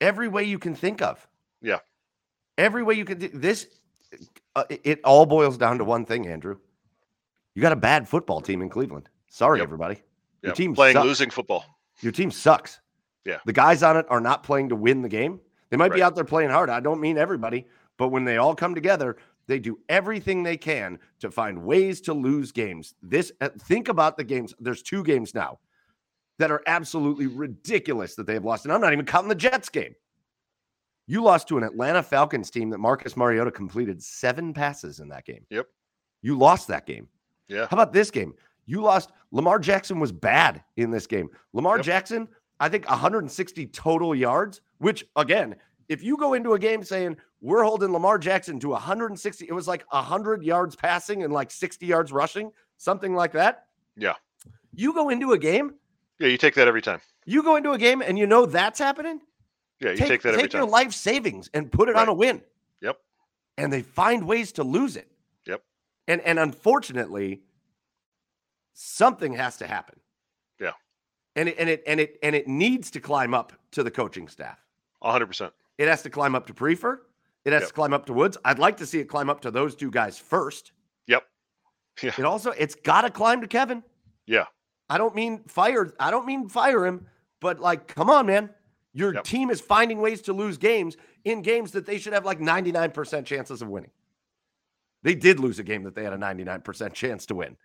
Every 0.00 0.28
way 0.28 0.44
you 0.44 0.58
can 0.58 0.74
think 0.74 1.02
of. 1.02 1.26
Yeah. 1.60 1.78
Every 2.58 2.82
way 2.82 2.94
you 2.94 3.04
can. 3.04 3.18
Do 3.18 3.28
this 3.28 3.66
uh, 4.54 4.64
it 4.68 5.00
all 5.04 5.26
boils 5.26 5.56
down 5.56 5.78
to 5.78 5.84
one 5.84 6.04
thing, 6.04 6.26
Andrew. 6.26 6.58
You 7.54 7.62
got 7.62 7.72
a 7.72 7.76
bad 7.76 8.08
football 8.08 8.40
team 8.40 8.62
in 8.62 8.68
Cleveland. 8.68 9.08
Sorry, 9.28 9.58
yep. 9.58 9.64
everybody. 9.64 10.02
Your 10.42 10.50
yep. 10.50 10.56
team 10.56 10.74
playing 10.74 10.94
sucks. 10.94 11.06
losing 11.06 11.30
football. 11.30 11.64
Your 12.00 12.12
team 12.12 12.30
sucks. 12.30 12.80
Yeah. 13.24 13.38
The 13.46 13.52
guys 13.52 13.82
on 13.82 13.96
it 13.96 14.06
are 14.08 14.20
not 14.20 14.42
playing 14.42 14.68
to 14.70 14.76
win 14.76 15.02
the 15.02 15.08
game. 15.08 15.40
They 15.70 15.76
might 15.76 15.90
right. 15.90 15.96
be 15.96 16.02
out 16.02 16.14
there 16.14 16.24
playing 16.24 16.50
hard. 16.50 16.68
I 16.70 16.80
don't 16.80 17.00
mean 17.00 17.16
everybody, 17.16 17.66
but 17.96 18.08
when 18.08 18.24
they 18.24 18.36
all 18.36 18.54
come 18.54 18.74
together, 18.74 19.16
they 19.46 19.58
do 19.58 19.78
everything 19.88 20.42
they 20.42 20.56
can 20.56 20.98
to 21.20 21.30
find 21.30 21.62
ways 21.62 22.00
to 22.02 22.12
lose 22.12 22.52
games. 22.52 22.94
This 23.02 23.32
uh, 23.40 23.50
think 23.60 23.88
about 23.88 24.16
the 24.16 24.24
games. 24.24 24.54
There's 24.60 24.82
two 24.82 25.02
games 25.02 25.34
now 25.34 25.58
that 26.38 26.50
are 26.50 26.62
absolutely 26.66 27.26
ridiculous 27.26 28.14
that 28.16 28.26
they 28.26 28.34
have 28.34 28.44
lost. 28.44 28.64
And 28.64 28.72
I'm 28.72 28.80
not 28.80 28.92
even 28.92 29.06
counting 29.06 29.28
the 29.28 29.34
Jets 29.34 29.68
game. 29.68 29.94
You 31.12 31.22
lost 31.22 31.46
to 31.48 31.58
an 31.58 31.62
Atlanta 31.62 32.02
Falcons 32.02 32.50
team 32.50 32.70
that 32.70 32.78
Marcus 32.78 33.18
Mariota 33.18 33.50
completed 33.50 34.02
seven 34.02 34.54
passes 34.54 34.98
in 34.98 35.08
that 35.10 35.26
game. 35.26 35.44
Yep. 35.50 35.66
You 36.22 36.38
lost 36.38 36.68
that 36.68 36.86
game. 36.86 37.06
Yeah. 37.48 37.66
How 37.70 37.76
about 37.76 37.92
this 37.92 38.10
game? 38.10 38.32
You 38.64 38.80
lost. 38.80 39.12
Lamar 39.30 39.58
Jackson 39.58 40.00
was 40.00 40.10
bad 40.10 40.64
in 40.78 40.90
this 40.90 41.06
game. 41.06 41.28
Lamar 41.52 41.76
Yep. 41.76 41.84
Jackson, 41.84 42.28
I 42.60 42.70
think 42.70 42.88
160 42.88 43.66
total 43.66 44.14
yards, 44.14 44.62
which 44.78 45.04
again, 45.14 45.56
if 45.90 46.02
you 46.02 46.16
go 46.16 46.32
into 46.32 46.54
a 46.54 46.58
game 46.58 46.82
saying 46.82 47.18
we're 47.42 47.62
holding 47.62 47.92
Lamar 47.92 48.16
Jackson 48.16 48.58
to 48.60 48.70
160, 48.70 49.44
it 49.46 49.52
was 49.52 49.68
like 49.68 49.84
100 49.92 50.42
yards 50.42 50.76
passing 50.76 51.24
and 51.24 51.30
like 51.32 51.50
60 51.50 51.84
yards 51.84 52.10
rushing, 52.10 52.50
something 52.78 53.14
like 53.14 53.32
that. 53.32 53.66
Yeah. 53.98 54.14
You 54.74 54.94
go 54.94 55.10
into 55.10 55.32
a 55.32 55.38
game, 55.38 55.74
Yeah. 56.18 56.28
You 56.28 56.38
take 56.38 56.54
that 56.54 56.68
every 56.68 56.80
time. 56.80 57.00
you 57.26 57.42
go 57.42 57.56
into 57.56 57.72
a 57.72 57.78
game 57.78 58.00
and 58.00 58.18
you 58.18 58.26
know 58.26 58.46
that's 58.46 58.78
happening. 58.78 59.20
Yeah. 59.82 59.90
You 59.90 59.96
take, 59.96 60.22
that 60.22 60.30
every 60.34 60.42
take 60.44 60.52
your 60.52 60.66
life 60.66 60.92
savings 60.92 61.50
and 61.54 61.70
put 61.70 61.88
it 61.88 61.96
on 61.96 62.08
a 62.08 62.14
win. 62.14 62.40
Yep. 62.80 62.98
And 63.58 63.72
they 63.72 63.82
find 63.82 64.26
ways 64.26 64.52
to 64.52 64.64
lose 64.64 64.96
it. 64.96 65.10
Yep. 65.46 65.62
And 66.08 66.20
and 66.22 66.38
unfortunately, 66.38 67.42
something 68.74 69.34
has 69.34 69.56
to 69.58 69.66
happen. 69.66 69.98
Yeah. 70.60 70.72
And 71.36 71.48
it 71.48 71.56
and 71.58 71.68
it 71.68 71.82
and 71.86 72.00
it 72.00 72.18
and 72.22 72.34
it 72.34 72.48
needs 72.48 72.90
to 72.92 73.00
climb 73.00 73.34
up 73.34 73.52
to 73.72 73.82
the 73.82 73.90
coaching 73.90 74.28
staff. 74.28 74.58
100%. 75.02 75.50
It 75.78 75.88
has 75.88 76.02
to 76.02 76.10
climb 76.10 76.34
up 76.34 76.46
to 76.46 76.54
Priefer. 76.54 76.98
It 77.44 77.52
has 77.52 77.62
Yep. 77.62 77.68
to 77.68 77.74
climb 77.74 77.92
up 77.92 78.06
to 78.06 78.12
Woods. 78.12 78.36
I'd 78.44 78.60
like 78.60 78.76
to 78.76 78.86
see 78.86 79.00
it 79.00 79.06
climb 79.06 79.28
up 79.28 79.40
to 79.40 79.50
those 79.50 79.74
two 79.74 79.90
guys 79.90 80.18
first. 80.18 80.72
Yep. 81.06 81.24
Yeah. 82.02 82.12
It 82.16 82.24
also 82.24 82.52
it's 82.52 82.74
got 82.74 83.02
to 83.02 83.10
climb 83.10 83.42
to 83.42 83.46
Kevin. 83.46 83.82
Yeah. 84.26 84.46
I 84.88 84.96
don't 84.96 85.14
mean 85.14 85.42
fire. 85.46 85.92
I 86.00 86.10
don't 86.10 86.24
mean 86.24 86.48
fire 86.48 86.86
him, 86.86 87.06
but 87.40 87.60
like, 87.60 87.86
come 87.86 88.08
on, 88.08 88.24
man. 88.26 88.48
Your 88.94 89.14
Yep. 89.14 89.24
team 89.24 89.50
is 89.50 89.60
finding 89.60 89.98
ways 90.00 90.20
to 90.22 90.32
lose 90.32 90.58
games 90.58 90.96
in 91.24 91.42
games 91.42 91.72
that 91.72 91.86
they 91.86 91.98
should 91.98 92.12
have 92.12 92.24
like 92.24 92.40
99% 92.40 93.24
chances 93.26 93.62
of 93.62 93.68
winning. 93.68 93.90
They 95.02 95.14
did 95.14 95.40
lose 95.40 95.58
a 95.58 95.62
game 95.64 95.82
that 95.84 95.94
they 95.94 96.04
had 96.04 96.12
a 96.12 96.18
99% 96.18 96.94
chance 96.94 97.26
to 97.26 97.34
win. 97.34 97.56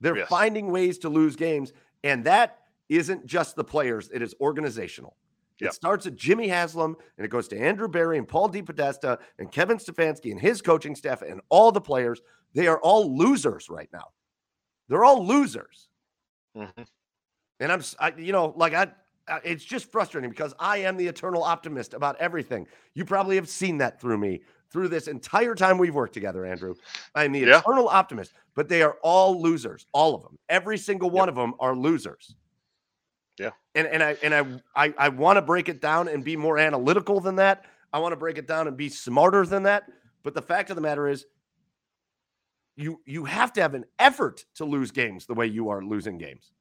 They're 0.00 0.16
Yes. 0.18 0.28
finding 0.28 0.70
ways 0.70 0.98
to 0.98 1.08
lose 1.08 1.36
games, 1.36 1.72
and 2.02 2.24
that 2.24 2.58
isn't 2.88 3.26
just 3.26 3.54
the 3.56 3.64
players, 3.64 4.10
it 4.12 4.22
is 4.22 4.34
organizational. 4.40 5.16
Yep. 5.60 5.70
It 5.70 5.74
starts 5.74 6.06
at 6.06 6.16
Jimmy 6.16 6.48
Haslam 6.48 6.96
and 7.18 7.24
it 7.24 7.28
goes 7.28 7.46
to 7.48 7.58
Andrew 7.58 7.86
Berry 7.86 8.16
and 8.18 8.26
Paul 8.26 8.48
DePodesta 8.48 9.20
and 9.38 9.52
Kevin 9.52 9.76
Stefanski 9.76 10.32
and 10.32 10.40
his 10.40 10.62
coaching 10.62 10.96
staff 10.96 11.20
and 11.22 11.40
all 11.50 11.70
the 11.70 11.82
players. 11.82 12.20
They 12.54 12.66
are 12.66 12.80
all 12.80 13.14
losers 13.16 13.68
right 13.68 13.88
now. 13.92 14.08
They're 14.88 15.04
all 15.04 15.24
losers. 15.24 15.88
Mhm. 16.56 16.86
And 17.60 17.70
I'm, 17.72 17.82
I, 18.00 18.12
you 18.16 18.32
know, 18.32 18.54
like 18.56 18.72
I, 18.72 18.90
Uh, 19.28 19.38
it's 19.44 19.64
just 19.64 19.90
frustrating 19.92 20.30
because 20.30 20.54
I 20.58 20.78
am 20.78 20.96
the 20.96 21.06
eternal 21.06 21.42
optimist 21.42 21.94
about 21.94 22.16
everything. 22.20 22.66
You 22.94 23.04
probably 23.04 23.36
have 23.36 23.48
seen 23.48 23.78
that 23.78 24.00
through 24.00 24.18
me 24.18 24.40
through 24.70 24.88
this 24.88 25.08
entire 25.08 25.54
time 25.54 25.78
we've 25.78 25.94
worked 25.94 26.14
together, 26.14 26.44
Andrew. 26.46 26.74
I'm 27.14 27.32
the 27.32 27.40
Yeah. 27.40 27.58
eternal 27.58 27.88
optimist, 27.88 28.32
but 28.54 28.68
they 28.68 28.82
are 28.82 28.96
all 29.02 29.40
losers, 29.40 29.86
all 29.92 30.14
of 30.14 30.22
them. 30.22 30.38
Every 30.48 30.78
single 30.78 31.10
one 31.10 31.28
of 31.28 31.34
them 31.34 31.54
are 31.60 31.74
losers. 31.76 32.34
Yeah. 33.38 33.50
And 33.74 33.86
and 33.88 34.02
I 34.02 34.16
and 34.22 34.34
I 34.34 34.84
I, 34.86 34.94
I 34.98 35.08
want 35.08 35.36
to 35.38 35.42
break 35.42 35.68
it 35.68 35.80
down 35.80 36.08
and 36.08 36.24
be 36.24 36.36
more 36.36 36.58
analytical 36.58 37.20
than 37.20 37.36
that. 37.36 37.64
I 37.92 37.98
want 37.98 38.12
to 38.12 38.16
break 38.16 38.38
it 38.38 38.46
down 38.46 38.68
and 38.68 38.76
be 38.76 38.88
smarter 38.88 39.44
than 39.46 39.64
that. 39.64 39.84
But 40.22 40.34
the 40.34 40.42
fact 40.42 40.70
of 40.70 40.76
the 40.76 40.82
matter 40.82 41.08
is, 41.08 41.26
you 42.76 43.00
you 43.06 43.24
have 43.24 43.52
to 43.54 43.62
have 43.62 43.74
an 43.74 43.84
effort 43.98 44.44
to 44.56 44.64
lose 44.64 44.90
games 44.90 45.26
the 45.26 45.34
way 45.34 45.46
you 45.46 45.68
are 45.70 45.82
losing 45.82 46.18
games. 46.18 46.52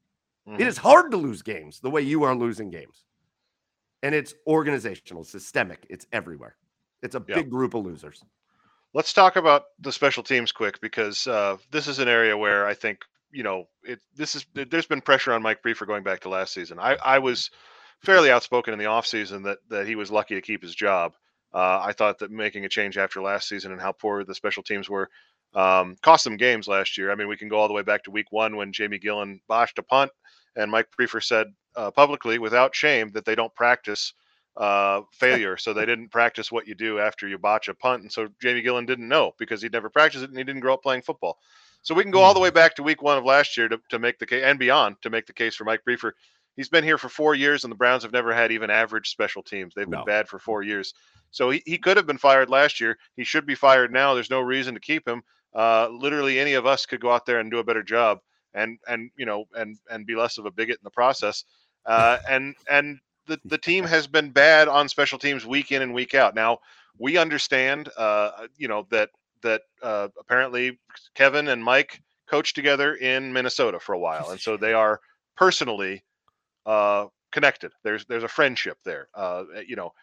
It 0.57 0.63
Mhm. 0.63 0.67
is 0.67 0.77
hard 0.77 1.11
to 1.11 1.17
lose 1.17 1.41
games 1.41 1.79
the 1.79 1.89
way 1.89 2.01
you 2.01 2.23
are 2.23 2.35
losing 2.35 2.69
games. 2.69 3.05
And 4.01 4.15
it's 4.15 4.33
organizational, 4.47 5.23
systemic, 5.23 5.85
it's 5.89 6.07
everywhere. 6.11 6.57
It's 7.01 7.15
a 7.15 7.23
Yeah. 7.27 7.35
big 7.35 7.49
group 7.49 7.73
of 7.73 7.85
losers. 7.85 8.23
Let's 8.93 9.13
talk 9.13 9.35
about 9.35 9.65
the 9.79 9.91
special 9.91 10.23
teams 10.23 10.51
quick 10.51 10.79
because 10.81 11.27
uh, 11.27 11.57
this 11.71 11.87
is 11.87 11.99
an 11.99 12.07
area 12.07 12.37
where 12.37 12.65
I 12.65 12.73
think 12.73 13.03
you 13.31 13.43
know 13.43 13.69
it. 13.83 13.99
This 14.15 14.35
is 14.35 14.45
there's 14.53 14.87
been 14.87 15.01
pressure 15.01 15.33
on 15.33 15.43
Mike 15.43 15.61
Priefer 15.61 15.85
going 15.85 16.03
back 16.03 16.21
to 16.21 16.29
last 16.29 16.53
season. 16.53 16.79
I 16.79 16.95
I 16.95 17.19
was 17.19 17.51
fairly 17.99 18.31
outspoken 18.31 18.73
in 18.73 18.79
the 18.79 18.85
offseason 18.85 19.43
that 19.43 19.59
that 19.69 19.85
he 19.87 19.95
was 19.95 20.09
lucky 20.11 20.33
to 20.35 20.41
keep 20.41 20.63
his 20.63 20.73
job. 20.73 21.15
Uh, 21.53 21.79
I 21.83 21.93
thought 21.93 22.17
that 22.19 22.31
making 22.31 22.65
a 22.65 22.69
change 22.69 22.97
after 22.97 23.21
last 23.21 23.47
season 23.47 23.71
and 23.71 23.81
how 23.81 23.91
poor 23.91 24.23
the 24.23 24.35
special 24.35 24.63
teams 24.63 24.89
were 24.89 25.09
um, 25.53 25.95
cost 26.01 26.23
them 26.23 26.37
games 26.37 26.67
last 26.67 26.97
year. 26.97 27.11
I 27.11 27.15
mean, 27.15 27.27
we 27.27 27.37
can 27.37 27.49
go 27.49 27.57
all 27.57 27.67
the 27.67 27.73
way 27.73 27.81
back 27.83 28.03
to 28.03 28.11
week 28.11 28.31
one 28.31 28.55
when 28.55 28.71
Jamie 28.73 28.99
Gillan 28.99 29.39
botched 29.47 29.79
a 29.79 29.83
punt, 29.83 30.11
and 30.55 30.71
Mike 30.71 30.87
Priefer 30.97 31.23
said 31.23 31.47
uh, 31.75 31.91
publicly, 31.91 32.39
without 32.39 32.75
shame, 32.75 33.11
that 33.11 33.25
they 33.25 33.35
don't 33.35 33.53
practice 33.55 34.13
uh, 34.57 35.01
failure. 35.13 35.55
so 35.57 35.73
they 35.73 35.85
didn't 35.85 36.09
practice 36.09 36.51
what 36.51 36.67
you 36.67 36.75
do 36.75 36.99
after 36.99 37.27
you 37.27 37.37
botch 37.37 37.69
a 37.69 37.73
punt. 37.73 38.01
And 38.01 38.11
so 38.11 38.27
Jamie 38.41 38.61
Gillan 38.61 38.85
didn't 38.85 39.07
know 39.07 39.33
because 39.37 39.61
he'd 39.61 39.71
never 39.71 39.89
practiced 39.89 40.23
it 40.23 40.29
and 40.29 40.37
he 40.37 40.43
didn't 40.43 40.61
grow 40.61 40.73
up 40.73 40.83
playing 40.83 41.01
football. 41.03 41.37
So 41.81 41.95
we 41.95 42.03
can 42.03 42.11
go 42.11 42.19
all 42.21 42.33
the 42.33 42.41
way 42.41 42.49
back 42.49 42.75
to 42.75 42.83
week 42.83 43.01
one 43.01 43.17
of 43.17 43.23
last 43.23 43.55
year 43.55 43.69
to, 43.69 43.79
to 43.89 43.99
make 43.99 44.19
the 44.19 44.25
case 44.25 44.43
and 44.43 44.59
beyond 44.59 44.97
to 45.03 45.09
make 45.09 45.27
the 45.27 45.33
case 45.33 45.55
for 45.55 45.63
Mike 45.63 45.81
Priefer. 45.87 46.11
He's 46.57 46.67
been 46.67 46.83
here 46.83 46.97
for 46.97 47.07
four 47.07 47.35
years 47.35 47.63
and 47.63 47.71
the 47.71 47.77
Browns 47.77 48.03
have 48.03 48.11
never 48.11 48.33
had 48.33 48.51
even 48.51 48.69
average 48.69 49.09
special 49.09 49.41
teams. 49.43 49.73
They've 49.73 49.89
been 49.89 49.99
No. 49.99 50.05
bad 50.05 50.27
for 50.27 50.39
four 50.39 50.61
years. 50.61 50.93
So 51.31 51.51
he, 51.51 51.63
he 51.65 51.77
could 51.77 51.95
have 51.95 52.07
been 52.07 52.17
fired 52.17 52.49
last 52.49 52.81
year. 52.81 52.97
He 53.15 53.23
should 53.23 53.45
be 53.45 53.55
fired 53.55 53.93
now. 53.93 54.13
There's 54.13 54.29
no 54.31 54.41
reason 54.41 54.73
to 54.73 54.81
keep 54.81 55.07
him. 55.07 55.21
Uh, 55.55 55.87
literally 55.89 56.37
any 56.37 56.53
of 56.53 56.65
us 56.65 56.85
could 56.85 56.99
go 56.99 57.11
out 57.11 57.25
there 57.25 57.39
and 57.39 57.49
do 57.49 57.59
a 57.59 57.63
better 57.63 57.83
job 57.83 58.19
and 58.53 58.77
and 58.87 59.11
you 59.17 59.25
know 59.25 59.45
and 59.55 59.77
and 59.89 60.05
be 60.05 60.15
less 60.15 60.37
of 60.37 60.45
a 60.45 60.51
bigot 60.51 60.77
in 60.77 60.83
the 60.83 60.91
process. 60.91 61.43
Uh, 61.85 62.17
and 62.29 62.55
and 62.69 62.99
the, 63.27 63.39
the 63.45 63.57
team 63.57 63.85
has 63.85 64.07
been 64.07 64.31
bad 64.31 64.67
on 64.67 64.89
special 64.89 65.19
teams 65.19 65.45
week 65.45 65.71
in 65.71 65.81
and 65.81 65.93
week 65.93 66.13
out. 66.13 66.35
Now 66.35 66.59
we 66.97 67.17
understand, 67.17 67.89
uh, 67.97 68.47
you 68.57 68.67
know 68.67 68.85
that 68.91 69.09
that 69.41 69.61
uh, 69.81 70.09
apparently 70.19 70.79
Kevin 71.15 71.47
and 71.47 71.63
Mike 71.63 72.01
coached 72.27 72.55
together 72.55 72.95
in 72.95 73.33
Minnesota 73.33 73.79
for 73.79 73.93
a 73.93 73.99
while, 73.99 74.29
and 74.31 74.39
so 74.39 74.57
they 74.57 74.73
are 74.73 74.99
personally 75.37 76.03
uh, 76.65 77.05
connected. 77.31 77.71
There's 77.83 78.05
there's 78.05 78.23
a 78.23 78.27
friendship 78.27 78.77
there, 78.83 79.07
uh, 79.15 79.45
you 79.65 79.75
know, 79.75 79.93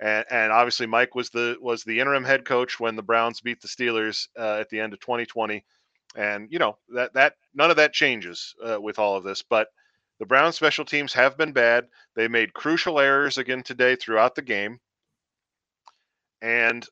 and 0.00 0.24
and 0.30 0.52
obviously 0.52 0.86
Mike 0.86 1.14
was 1.14 1.30
the 1.30 1.56
was 1.60 1.84
the 1.84 2.00
interim 2.00 2.24
head 2.24 2.44
coach 2.44 2.80
when 2.80 2.96
the 2.96 3.02
Browns 3.02 3.40
beat 3.40 3.60
the 3.60 3.68
Steelers 3.68 4.28
uh, 4.38 4.58
at 4.60 4.68
the 4.70 4.80
end 4.80 4.92
of 4.92 5.00
2020, 5.00 5.64
and 6.16 6.50
you 6.50 6.58
know 6.58 6.76
that 6.94 7.12
that 7.14 7.34
none 7.54 7.70
of 7.70 7.76
that 7.76 7.92
changes 7.92 8.54
uh, 8.64 8.80
with 8.80 8.98
all 8.98 9.16
of 9.16 9.24
this, 9.24 9.42
but. 9.42 9.68
The 10.18 10.24
Browns 10.24 10.56
special 10.56 10.86
teams 10.86 11.12
have 11.12 11.36
been 11.36 11.52
bad. 11.52 11.88
They 12.14 12.26
made 12.26 12.54
crucial 12.54 12.98
errors 12.98 13.36
again 13.36 13.62
today 13.62 13.96
throughout 13.96 14.34
the 14.34 14.40
game. 14.40 14.80
And 16.40 16.86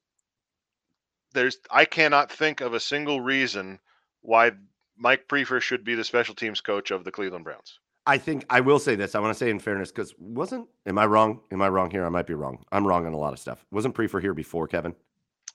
there's 1.32 1.56
I 1.70 1.86
cannot 1.86 2.30
think 2.30 2.60
of 2.60 2.74
a 2.74 2.80
single 2.80 3.22
reason 3.22 3.78
why 4.20 4.52
Mike 4.98 5.26
Priefer 5.26 5.62
should 5.62 5.84
be 5.84 5.94
the 5.94 6.04
special 6.04 6.34
teams 6.34 6.60
coach 6.60 6.90
of 6.90 7.04
the 7.04 7.10
Cleveland 7.10 7.44
Browns. 7.44 7.78
I 8.06 8.18
think 8.18 8.44
I 8.50 8.60
will 8.60 8.78
say 8.78 8.94
this. 8.94 9.14
I 9.14 9.20
want 9.20 9.34
to 9.34 9.38
say 9.38 9.48
in 9.48 9.58
fairness, 9.58 9.90
because 9.90 10.14
wasn't 10.18 10.68
am 10.84 10.98
I 10.98 11.06
wrong? 11.06 11.40
Am 11.50 11.62
I 11.62 11.68
wrong 11.70 11.90
here? 11.90 12.04
I 12.04 12.10
might 12.10 12.26
be 12.26 12.34
wrong. 12.34 12.62
I'm 12.72 12.86
wrong 12.86 13.06
on 13.06 13.14
a 13.14 13.18
lot 13.18 13.32
of 13.32 13.38
stuff. 13.38 13.64
Wasn't 13.70 13.94
Priefer 13.94 14.20
here 14.20 14.34
before 14.34 14.68
Kevin? 14.68 14.94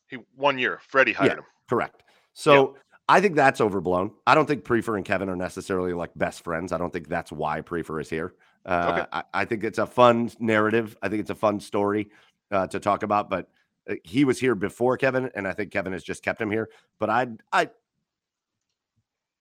He 0.07 0.17
one 0.35 0.57
year. 0.57 0.79
Freddie 0.87 1.13
hired 1.13 1.33
Yeah. 1.33 1.37
him. 1.37 1.45
Correct. 1.69 2.01
So 2.33 2.77
I 3.09 3.19
think 3.19 3.35
that's 3.35 3.59
overblown. 3.59 4.11
I 4.27 4.35
don't 4.35 4.45
think 4.45 4.63
Priefer 4.63 4.95
and 4.95 5.03
Kevin 5.03 5.29
are 5.29 5.35
necessarily 5.35 5.93
like 5.93 6.11
best 6.15 6.43
friends. 6.43 6.71
I 6.71 6.77
don't 6.77 6.93
think 6.93 7.09
that's 7.09 7.31
why 7.31 7.59
Priefer 7.61 7.99
is 7.99 8.09
here. 8.09 8.35
Uh, 8.65 8.91
Okay. 8.91 9.07
I, 9.11 9.23
I 9.33 9.45
think 9.45 9.63
it's 9.63 9.79
a 9.79 9.87
fun 9.87 10.29
narrative. 10.39 10.95
I 11.01 11.09
think 11.09 11.21
it's 11.21 11.31
a 11.31 11.35
fun 11.35 11.59
story 11.59 12.11
uh, 12.51 12.67
to 12.67 12.79
talk 12.79 13.01
about. 13.01 13.27
But 13.27 13.49
uh, 13.89 13.95
he 14.03 14.25
was 14.25 14.39
here 14.39 14.53
before 14.53 14.95
Kevin, 14.95 15.31
and 15.33 15.47
I 15.47 15.53
think 15.53 15.71
Kevin 15.71 15.91
has 15.93 16.03
just 16.03 16.21
kept 16.21 16.39
him 16.39 16.51
here. 16.51 16.69
But 16.99 17.09
I, 17.09 17.27
I, 17.51 17.69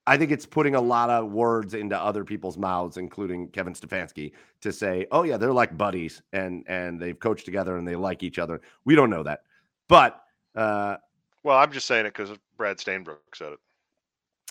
I 0.06 0.16
think 0.16 0.30
it's 0.30 0.46
putting 0.46 0.74
a 0.74 0.80
lot 0.80 1.10
of 1.10 1.30
words 1.30 1.74
into 1.74 2.00
other 2.00 2.24
people's 2.24 2.56
mouths, 2.56 2.96
including 2.96 3.48
Kevin 3.48 3.74
Stefanski, 3.74 4.32
to 4.62 4.72
say, 4.72 5.06
"Oh 5.12 5.24
yeah, 5.24 5.36
they're 5.36 5.52
like 5.52 5.76
buddies, 5.76 6.22
and 6.32 6.64
and 6.68 6.98
they've 6.98 7.18
coached 7.18 7.44
together 7.44 7.76
and 7.76 7.86
they 7.86 7.96
like 7.96 8.22
each 8.22 8.38
other." 8.38 8.62
We 8.86 8.94
don't 8.94 9.10
know 9.10 9.24
that, 9.24 9.42
but 9.88 10.22
uh, 10.54 10.96
Well, 11.48 11.56
I'm 11.56 11.72
just 11.72 11.86
saying 11.86 12.04
it 12.04 12.12
because 12.14 12.36
Brad 12.58 12.76
Stainbrook 12.76 13.16
said 13.34 13.52
it. 13.52 13.58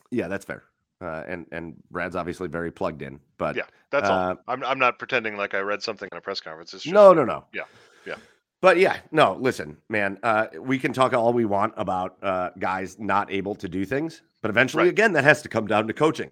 Yeah, 0.10 0.28
that's 0.28 0.44
fair. 0.46 0.64
Uh, 1.00 1.22
and 1.28 1.46
and 1.52 1.76
Brad's 1.92 2.16
obviously 2.16 2.48
very 2.48 2.72
plugged 2.72 3.04
in, 3.04 3.20
but 3.38 3.56
Yeah, 3.56 3.66
that's 3.92 4.10
uh, 4.10 4.14
all. 4.14 4.38
I'm 4.48 4.64
I'm 4.64 4.80
not 4.80 4.98
pretending 4.98 5.38
like 5.38 5.54
I 5.54 5.60
read 5.60 5.84
something 5.84 6.10
in 6.12 6.18
a 6.18 6.22
press 6.22 6.42
conference. 6.42 6.72
Just, 6.72 6.88
no, 6.88 7.14
no, 7.14 7.24
no. 7.24 7.46
Yeah, 7.54 7.66
yeah. 8.04 8.16
But 8.62 8.78
yeah, 8.78 8.98
no. 9.12 9.38
Listen, 9.40 9.78
man, 9.90 10.18
uh, 10.24 10.48
we 10.60 10.80
can 10.80 10.92
talk 10.92 11.14
all 11.14 11.34
we 11.34 11.46
want 11.46 11.76
about 11.78 12.18
uh, 12.24 12.50
guys 12.58 12.98
not 12.98 13.32
able 13.32 13.54
to 13.54 13.70
do 13.70 13.86
things, 13.86 14.24
but 14.42 14.50
eventually, 14.50 14.86
Right. 14.86 14.90
again, 14.90 15.14
that 15.14 15.24
has 15.24 15.44
to 15.44 15.50
come 15.50 15.68
down 15.68 15.86
to 15.86 15.94
coaching. 15.94 16.32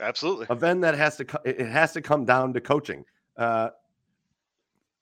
Absolutely. 0.00 0.48
Event 0.50 0.80
that 0.80 0.96
has 0.96 1.18
to 1.18 1.24
co- 1.24 1.42
it 1.44 1.60
has 1.60 1.92
to 1.92 2.02
come 2.02 2.24
down 2.24 2.52
to 2.54 2.60
coaching. 2.60 3.04
Uh, 3.36 3.70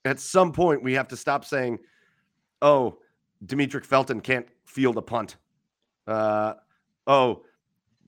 at 0.04 0.20
some 0.20 0.52
point, 0.52 0.82
we 0.82 0.92
have 0.92 1.08
to 1.08 1.16
stop 1.16 1.46
saying, 1.46 1.78
"Oh, 2.60 2.98
Demetric 3.46 3.86
Felton 3.86 4.20
can't 4.20 4.46
field 4.78 4.96
a 4.96 5.02
punt." 5.02 5.36
Uh, 6.06 6.54
oh, 7.08 7.42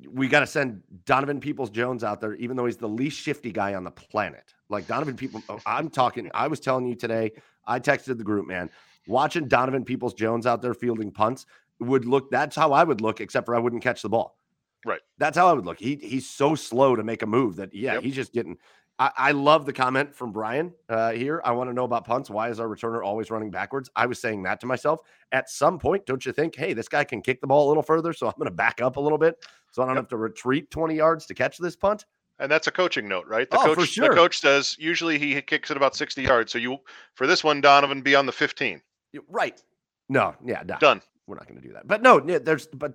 we 0.09 0.29
got 0.29 0.41
to 0.41 0.47
send 0.47 0.83
Donovan 1.05 1.41
Peoples 1.41 1.69
Jones 1.71 2.05
out 2.05 2.21
there, 2.21 2.35
even 2.37 2.57
though 2.57 2.67
he's 2.67 2.77
the 2.77 2.89
least 2.89 3.19
shifty 3.21 3.51
guy 3.51 3.75
on 3.75 3.83
the 3.83 3.91
planet. 3.91 4.55
Like 4.69 4.87
Donovan 4.87 5.17
People, 5.17 5.43
oh, 5.49 5.59
I'm 5.67 5.91
talking. 5.91 6.31
I 6.33 6.47
was 6.47 6.61
telling 6.61 6.87
you 6.87 6.95
today. 6.95 7.33
I 7.67 7.81
texted 7.81 8.17
the 8.19 8.25
group, 8.25 8.47
man. 8.47 8.71
Watching 9.09 9.49
Donovan 9.49 9.85
Peoples 9.85 10.15
Jones 10.15 10.47
out 10.47 10.63
there 10.63 10.75
fielding 10.75 11.11
punts 11.11 11.45
would 11.81 12.05
look. 12.05 12.31
That's 12.31 12.55
how 12.55 12.73
I 12.73 12.85
would 12.85 13.01
look, 13.01 13.21
except 13.21 13.47
for 13.47 13.57
I 13.57 13.59
wouldn't 13.59 13.83
catch 13.83 14.01
the 14.03 14.09
ball. 14.09 14.39
Right. 14.87 15.01
That's 15.19 15.37
how 15.37 15.49
I 15.49 15.53
would 15.53 15.67
look. 15.67 15.79
He 15.79 15.97
he's 15.97 16.29
so 16.29 16.55
slow 16.55 16.95
to 16.97 17.03
make 17.03 17.23
a 17.23 17.27
move 17.27 17.57
that 17.57 17.75
yeah, 17.75 17.95
Yep. 17.95 18.03
he's 18.05 18.15
just 18.15 18.33
getting. 18.33 18.57
I, 19.01 19.11
I 19.17 19.33
love 19.33 19.65
the 19.67 19.73
comment 19.73 20.15
from 20.15 20.31
Brian 20.31 20.73
uh, 20.91 21.13
here. 21.13 21.41
I 21.45 21.53
want 21.53 21.71
to 21.71 21.75
know 21.75 21.85
about 21.85 22.05
punts. 22.05 22.29
Why 22.31 22.51
is 22.51 22.61
our 22.61 22.69
returner 22.69 23.03
always 23.03 23.31
running 23.31 23.51
backwards? 23.51 23.91
I 23.97 24.05
was 24.07 24.21
saying 24.21 24.43
that 24.45 24.61
to 24.61 24.67
myself. 24.67 25.01
At 25.33 25.49
some 25.49 25.79
point, 25.79 26.05
don't 26.07 26.25
you 26.25 26.33
think, 26.33 26.55
hey, 26.55 26.75
this 26.75 26.87
guy 26.87 27.03
can 27.05 27.23
kick 27.23 27.41
the 27.41 27.47
ball 27.47 27.67
a 27.67 27.69
little 27.69 27.83
further, 27.83 28.13
so 28.13 28.27
I'm 28.27 28.35
going 28.37 28.45
to 28.51 28.55
back 28.55 28.81
up 28.83 28.97
a 28.97 29.01
little 29.01 29.19
bit, 29.19 29.45
so 29.73 29.83
I 29.83 29.87
don't 29.87 29.95
Yep. 29.97 30.05
have 30.05 30.09
to 30.11 30.17
retreat 30.19 30.71
20 30.71 30.95
yards 30.95 31.25
to 31.27 31.35
catch 31.35 31.57
this 31.59 31.75
punt. 31.77 32.05
And 32.39 32.53
that's 32.53 32.67
a 32.67 32.71
coaching 32.71 33.09
note, 33.09 33.27
right? 33.27 33.51
The 33.51 33.59
Oh, 33.59 33.69
for 33.71 33.75
coach 33.77 33.89
sure. 33.89 34.09
the 34.11 34.15
coach 34.15 34.39
says 34.39 34.77
usually 34.79 35.19
he 35.19 35.41
kicks 35.43 35.71
it 35.71 35.77
about 35.77 35.97
60 35.97 36.23
yards. 36.23 36.53
So 36.53 36.59
you 36.59 36.79
for 37.15 37.27
this 37.27 37.43
one, 37.43 37.61
Donovan 37.61 38.03
be 38.03 38.15
on 38.15 38.27
the 38.27 38.33
15. 38.33 38.81
Right? 39.29 39.63
No, 40.09 40.35
yeah, 40.45 40.63
no, 40.67 40.77
Done. 40.79 41.03
we're 41.27 41.37
not 41.37 41.47
going 41.49 41.61
to 41.61 41.67
do 41.67 41.73
that. 41.75 41.87
But 41.87 42.01
no, 42.03 42.19
there's 42.21 42.67
but 42.67 42.95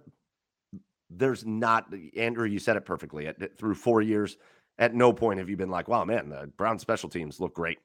there's 1.10 1.46
not. 1.46 1.94
Andrew, 2.18 2.48
you 2.48 2.58
said 2.60 2.76
it 2.76 2.86
perfectly. 2.86 3.26
It- 3.28 3.58
Through 3.58 3.76
four 3.76 4.02
years, 4.02 4.38
At 4.78 4.94
no 4.94 5.14
point 5.14 5.40
have 5.40 5.50
you 5.50 5.58
been 5.58 5.70
like, 5.70 5.88
"Wow, 5.88 6.06
man, 6.06 6.30
the 6.30 6.48
Brown 6.58 6.80
special 6.80 7.10
teams 7.10 7.40
look 7.40 7.54
great." 7.54 7.80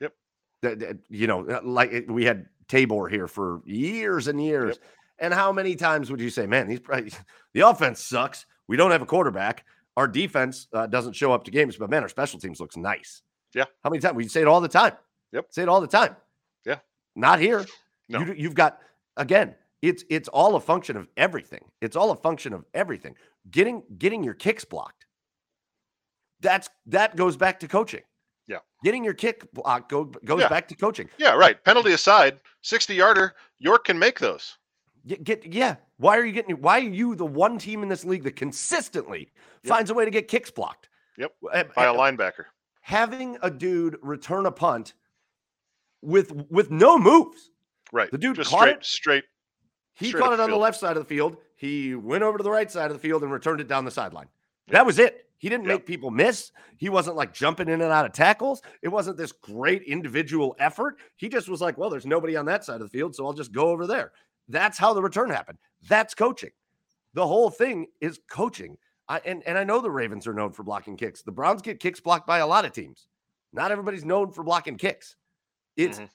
Yep. 0.00 0.12
You 1.08 1.26
know, 1.26 1.46
uh, 1.48 1.60
like 1.62 2.06
we 2.08 2.24
had 2.24 2.46
Tabor 2.68 3.08
here 3.08 3.28
for 3.28 3.62
years 3.64 4.28
and 4.28 4.42
years. 4.42 4.76
Yep. 4.76 4.90
And 5.18 5.34
how 5.34 5.52
many 5.52 5.76
times 5.76 6.10
would 6.10 6.20
you 6.20 6.30
say, 6.30 6.46
"Man, 6.46 6.68
these 6.68 6.80
the 7.54 7.60
offense 7.60 8.00
sucks. 8.00 8.46
We 8.66 8.76
don't 8.76 8.90
have 8.90 9.02
a 9.02 9.06
quarterback. 9.06 9.64
Our 9.96 10.08
defense 10.08 10.68
uh, 10.72 10.86
doesn't 10.86 11.12
show 11.14 11.32
up 11.32 11.44
to 11.44 11.50
games, 11.50 11.76
but 11.76 11.90
man, 11.90 12.02
our 12.02 12.08
special 12.08 12.40
teams 12.40 12.60
looks 12.60 12.76
nice." 12.76 13.22
Yeah. 13.54 13.64
How 13.84 13.90
many 13.90 14.00
times 14.00 14.16
we 14.16 14.26
say 14.28 14.40
it 14.40 14.48
all 14.48 14.60
the 14.60 14.68
time? 14.68 14.94
Yep. 15.32 15.46
Say 15.50 15.62
it 15.62 15.68
all 15.68 15.80
the 15.80 15.86
time. 15.86 16.16
Yeah. 16.64 16.78
Not 17.14 17.40
here. 17.40 17.64
No. 18.08 18.20
You, 18.20 18.34
you've 18.36 18.54
got 18.54 18.78
again. 19.16 19.54
It's 19.80 20.04
it's 20.08 20.28
all 20.28 20.54
a 20.54 20.60
function 20.60 20.96
of 20.96 21.08
everything. 21.16 21.64
It's 21.80 21.96
all 21.96 22.10
a 22.12 22.16
function 22.16 22.52
of 22.52 22.64
everything. 22.72 23.16
Getting 23.50 23.82
getting 23.98 24.22
your 24.22 24.34
kicks 24.34 24.64
blocked. 24.64 25.06
That's 26.42 26.68
that 26.86 27.16
goes 27.16 27.36
back 27.36 27.60
to 27.60 27.68
coaching. 27.68 28.02
Yeah. 28.46 28.58
Getting 28.84 29.04
your 29.04 29.14
kick 29.14 29.50
block 29.52 29.84
uh, 29.84 29.86
go, 29.88 30.04
goes 30.04 30.40
yeah. 30.40 30.48
back 30.48 30.68
to 30.68 30.74
coaching. 30.74 31.08
Yeah, 31.16 31.34
right. 31.34 31.62
Penalty 31.64 31.92
aside, 31.92 32.40
60 32.62 32.94
yarder, 32.94 33.34
York 33.58 33.84
can 33.84 33.98
make 33.98 34.18
those. 34.18 34.58
Get, 35.06 35.24
get, 35.24 35.46
yeah. 35.46 35.76
Why 35.96 36.18
are 36.18 36.24
you 36.24 36.32
getting 36.32 36.56
why 36.56 36.78
are 36.78 36.88
you 36.88 37.14
the 37.14 37.26
one 37.26 37.58
team 37.58 37.82
in 37.82 37.88
this 37.88 38.04
league 38.04 38.24
that 38.24 38.36
consistently 38.36 39.30
yep. 39.62 39.74
finds 39.74 39.90
a 39.90 39.94
way 39.94 40.04
to 40.04 40.10
get 40.10 40.28
kicks 40.28 40.50
blocked? 40.50 40.88
Yep. 41.16 41.32
Eh, 41.52 41.64
By 41.74 41.84
a 41.84 41.92
eh, 41.92 41.96
linebacker. 41.96 42.46
Having 42.80 43.38
a 43.42 43.50
dude 43.50 43.96
return 44.02 44.46
a 44.46 44.52
punt 44.52 44.94
with 46.02 46.32
with 46.50 46.70
no 46.70 46.98
moves. 46.98 47.50
Right. 47.92 48.10
The 48.10 48.18
dude 48.18 48.36
Just 48.36 48.50
caught 48.50 48.62
straight, 48.62 48.76
it. 48.76 48.84
Straight. 48.84 49.24
He 49.94 50.08
straight 50.08 50.22
caught 50.22 50.32
it 50.32 50.40
on 50.40 50.50
the 50.50 50.56
left 50.56 50.78
side 50.78 50.96
of 50.96 51.02
the 51.02 51.08
field. 51.08 51.36
He 51.56 51.94
went 51.94 52.22
over 52.24 52.38
to 52.38 52.44
the 52.44 52.50
right 52.50 52.70
side 52.70 52.90
of 52.90 52.94
the 52.94 52.98
field 52.98 53.22
and 53.22 53.30
returned 53.30 53.60
it 53.60 53.68
down 53.68 53.84
the 53.84 53.90
sideline. 53.90 54.28
That 54.68 54.86
was 54.86 54.98
it. 54.98 55.28
He 55.42 55.48
didn't 55.48 55.64
Yep. 55.66 55.74
make 55.80 55.86
people 55.86 56.12
miss. 56.12 56.52
He 56.76 56.88
wasn't 56.88 57.16
like 57.16 57.34
jumping 57.34 57.66
in 57.68 57.80
and 57.82 57.90
out 57.92 58.06
of 58.06 58.12
tackles. 58.12 58.62
It 58.80 58.86
wasn't 58.86 59.16
this 59.16 59.32
great 59.32 59.82
individual 59.82 60.54
effort. 60.60 61.00
He 61.16 61.28
just 61.28 61.48
was 61.48 61.60
like, 61.60 61.76
well, 61.76 61.90
there's 61.90 62.06
nobody 62.06 62.36
on 62.36 62.46
that 62.46 62.64
side 62.64 62.76
of 62.76 62.82
the 62.82 62.88
field, 62.88 63.16
so 63.16 63.26
I'll 63.26 63.32
just 63.32 63.50
go 63.50 63.66
over 63.70 63.88
there. 63.88 64.12
That's 64.46 64.78
how 64.78 64.94
the 64.94 65.02
return 65.02 65.30
happened. 65.30 65.58
That's 65.88 66.14
coaching. 66.14 66.52
The 67.14 67.26
whole 67.26 67.50
thing 67.50 67.88
is 68.00 68.20
coaching. 68.30 68.78
I, 69.08 69.20
and, 69.24 69.42
and 69.44 69.58
I 69.58 69.64
know 69.64 69.80
the 69.80 69.90
Ravens 69.90 70.28
are 70.28 70.32
known 70.32 70.52
for 70.52 70.62
blocking 70.62 70.96
kicks. 70.96 71.22
The 71.22 71.32
Browns 71.32 71.60
get 71.60 71.80
kicks 71.80 71.98
blocked 71.98 72.28
by 72.28 72.38
a 72.38 72.46
lot 72.46 72.64
of 72.64 72.70
teams. 72.72 73.08
Not 73.52 73.72
everybody's 73.72 74.04
known 74.04 74.30
for 74.30 74.44
blocking 74.44 74.76
kicks. 74.78 75.16
It's 75.76 75.98
Mhm. 75.98 76.08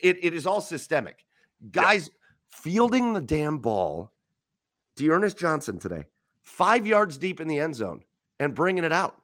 it, 0.00 0.18
it 0.24 0.32
is 0.32 0.46
all 0.46 0.60
systemic. 0.60 1.26
Guys 1.72 2.08
fielding 2.50 3.14
the 3.14 3.20
damn 3.20 3.58
ball, 3.58 4.12
D'Ernest 4.94 5.36
Johnson 5.36 5.80
today, 5.80 6.04
five 6.44 6.86
yards 6.86 7.18
deep 7.18 7.40
in 7.40 7.48
the 7.48 7.58
end 7.58 7.74
zone 7.74 8.04
and 8.44 8.54
bringing 8.54 8.84
it 8.84 8.92
out. 8.92 9.16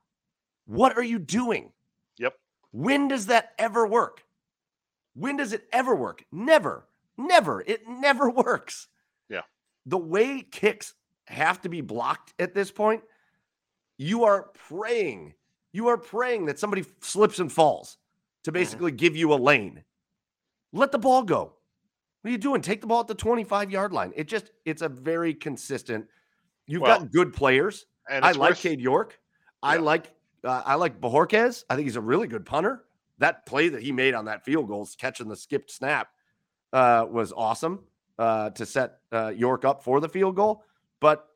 What 0.66 0.96
are 0.96 1.02
you 1.02 1.18
doing? 1.18 1.72
Yep. 2.18 2.34
When 2.72 3.06
does 3.06 3.26
that 3.26 3.52
ever 3.58 3.86
work? 3.86 4.24
When 5.14 5.36
does 5.36 5.52
it 5.52 5.64
ever 5.72 5.94
work? 5.94 6.24
Never. 6.32 6.86
Never. 7.18 7.62
It 7.66 7.86
never 7.86 8.30
works. 8.30 8.88
Yeah. 9.28 9.42
The 9.84 9.98
way 9.98 10.42
kicks 10.42 10.94
have 11.26 11.60
to 11.62 11.68
be 11.68 11.82
blocked 11.82 12.32
at 12.38 12.54
this 12.54 12.70
point, 12.70 13.02
you 13.98 14.24
are 14.24 14.50
praying. 14.68 15.34
You 15.72 15.88
are 15.88 15.98
praying 15.98 16.46
that 16.46 16.58
somebody 16.58 16.84
slips 17.00 17.38
and 17.38 17.52
falls 17.52 17.98
to 18.44 18.50
mm-hmm. 18.50 18.58
basically 18.58 18.92
give 18.92 19.16
you 19.16 19.34
a 19.34 19.36
lane. 19.36 19.84
Let 20.72 20.92
the 20.92 20.98
ball 20.98 21.22
go. 21.24 21.52
What 22.22 22.28
are 22.28 22.32
you 22.32 22.38
doing? 22.38 22.62
Take 22.62 22.80
the 22.80 22.86
ball 22.86 23.00
at 23.00 23.08
the 23.08 23.14
25 23.14 23.70
yard 23.70 23.92
line. 23.92 24.12
It 24.16 24.28
just, 24.28 24.50
it's 24.64 24.82
a 24.82 24.88
very 24.88 25.34
consistent. 25.34 26.06
You've 26.66 26.82
Well, 26.82 27.00
got 27.00 27.12
good 27.12 27.34
players. 27.34 27.86
And 28.08 28.24
I 28.24 28.32
like 28.32 28.50
worth- 28.50 28.60
Cade 28.62 28.80
York. 28.80 29.18
I 29.62 29.74
Yeah. 29.74 29.80
like 29.82 30.14
uh, 30.42 30.62
I 30.64 30.76
like 30.76 31.00
Bojorquez. 31.00 31.64
I 31.68 31.74
think 31.76 31.86
he's 31.86 31.96
a 31.96 32.00
really 32.00 32.26
good 32.26 32.46
punter. 32.46 32.84
That 33.18 33.44
play 33.44 33.68
that 33.68 33.82
he 33.82 33.92
made 33.92 34.14
on 34.14 34.24
that 34.24 34.42
field 34.44 34.68
goal, 34.68 34.88
catching 34.98 35.28
the 35.28 35.36
skipped 35.36 35.70
snap, 35.70 36.08
uh, 36.72 37.04
was 37.10 37.32
awesome 37.36 37.80
uh, 38.18 38.48
to 38.50 38.64
set 38.64 39.00
uh, 39.12 39.28
York 39.36 39.66
up 39.66 39.84
for 39.84 40.00
the 40.00 40.08
field 40.08 40.36
goal. 40.36 40.64
But 41.00 41.26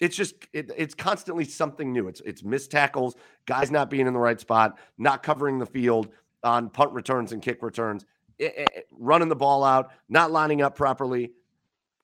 it's 0.00 0.14
just 0.16 0.34
it, 0.52 0.70
it's 0.76 0.94
constantly 0.94 1.44
something 1.46 1.92
new. 1.92 2.08
It's 2.08 2.20
it's 2.22 2.42
missed 2.44 2.70
tackles, 2.70 3.14
guys 3.46 3.70
not 3.70 3.88
being 3.88 4.06
in 4.06 4.12
the 4.12 4.18
right 4.18 4.38
spot, 4.38 4.78
not 4.98 5.22
covering 5.22 5.58
the 5.58 5.66
field 5.66 6.10
on 6.44 6.68
punt 6.68 6.92
returns 6.92 7.32
and 7.32 7.40
kick 7.40 7.62
returns, 7.62 8.04
i- 8.40 8.52
i- 8.58 8.82
running 8.90 9.28
the 9.28 9.36
ball 9.36 9.64
out, 9.64 9.92
not 10.10 10.30
lining 10.30 10.60
up 10.60 10.74
properly. 10.76 11.32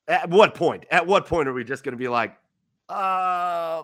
At 0.07 0.31
what 0.31 0.55
point? 0.55 0.87
At 0.91 1.07
what 1.07 1.27
point 1.27 1.47
are 1.49 1.53
we 1.53 1.65
just 1.65 1.85
going 1.85 1.93
to 1.93 1.99
be 1.99 2.09
like, 2.09 2.39
uh, 2.89 3.83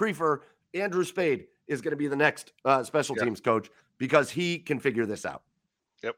Priefer 0.00 0.40
Andrew 0.72 1.04
Spayde 1.04 1.46
is 1.68 1.82
going 1.82 1.90
to 1.92 1.96
be 1.96 2.08
the 2.08 2.16
next 2.16 2.52
uh, 2.64 2.82
special 2.82 3.16
Yeah. 3.18 3.24
teams 3.24 3.40
coach 3.40 3.70
because 3.98 4.30
he 4.30 4.58
can 4.58 4.80
figure 4.80 5.04
this 5.04 5.26
out. 5.26 5.42
Yep. 6.02 6.16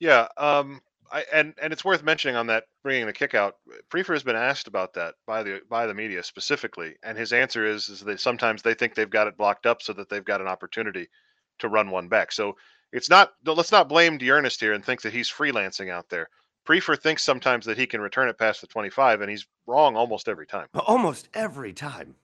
Yeah, 0.00 0.26
um, 0.36 0.80
I, 1.10 1.24
and 1.32 1.54
and 1.62 1.72
it's 1.72 1.84
worth 1.84 2.02
mentioning 2.02 2.36
on 2.36 2.48
that 2.48 2.64
bringing 2.82 3.06
the 3.06 3.12
kick 3.12 3.34
out. 3.34 3.56
Priefer 3.90 4.12
has 4.12 4.24
been 4.24 4.36
asked 4.36 4.66
about 4.66 4.92
that 4.94 5.14
by 5.26 5.42
the 5.42 5.60
by 5.70 5.86
the 5.86 5.94
media 5.94 6.22
specifically, 6.22 6.96
and 7.02 7.16
his 7.16 7.32
answer 7.32 7.64
is 7.64 7.88
is 7.88 8.00
that 8.00 8.20
sometimes 8.20 8.62
they 8.62 8.74
think 8.74 8.94
they've 8.94 9.08
got 9.08 9.28
it 9.28 9.36
blocked 9.38 9.64
up 9.64 9.80
so 9.80 9.92
that 9.92 10.08
they've 10.10 10.24
got 10.24 10.40
an 10.40 10.48
opportunity 10.48 11.08
to 11.60 11.68
run 11.68 11.90
one 11.90 12.08
back. 12.08 12.32
So 12.32 12.56
it's 12.92 13.08
not 13.08 13.32
let's 13.46 13.72
not 13.72 13.88
blame 13.88 14.18
D'Ernest 14.18 14.60
here 14.60 14.72
and 14.72 14.84
think 14.84 15.02
that 15.02 15.12
he's 15.12 15.30
freelancing 15.30 15.90
out 15.90 16.08
there. 16.10 16.28
Priefer 16.66 17.00
thinks 17.00 17.24
sometimes 17.24 17.64
that 17.64 17.78
he 17.78 17.86
can 17.86 18.00
return 18.02 18.28
it 18.28 18.36
past 18.36 18.60
the 18.60 18.66
25, 18.66 19.22
and 19.22 19.30
he's 19.30 19.46
wrong 19.66 19.96
almost 19.96 20.28
every 20.28 20.46
time. 20.46 20.66
Almost 20.74 21.28
every 21.32 21.72
time. 21.72 22.14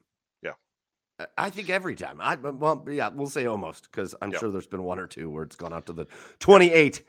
Yeah. 1.21 1.27
I- 1.39 1.51
think 1.51 1.71
every 1.71 1.95
time. 1.95 2.21
I 2.21 2.35
well, 2.37 2.85
yeah, 2.91 3.09
we'll 3.09 3.29
say 3.29 3.47
almost 3.47 3.85
because 3.91 4.15
I'm 4.21 4.33
Yeah. 4.33 4.39
sure 4.39 4.51
there's 4.51 4.67
been 4.67 4.83
one 4.83 4.99
or 4.99 5.07
two 5.07 5.31
where 5.31 5.45
it's 5.45 5.57
gone 5.57 5.73
out 5.73 5.87
to 5.87 5.93
the 5.93 6.07
28. 6.41 7.03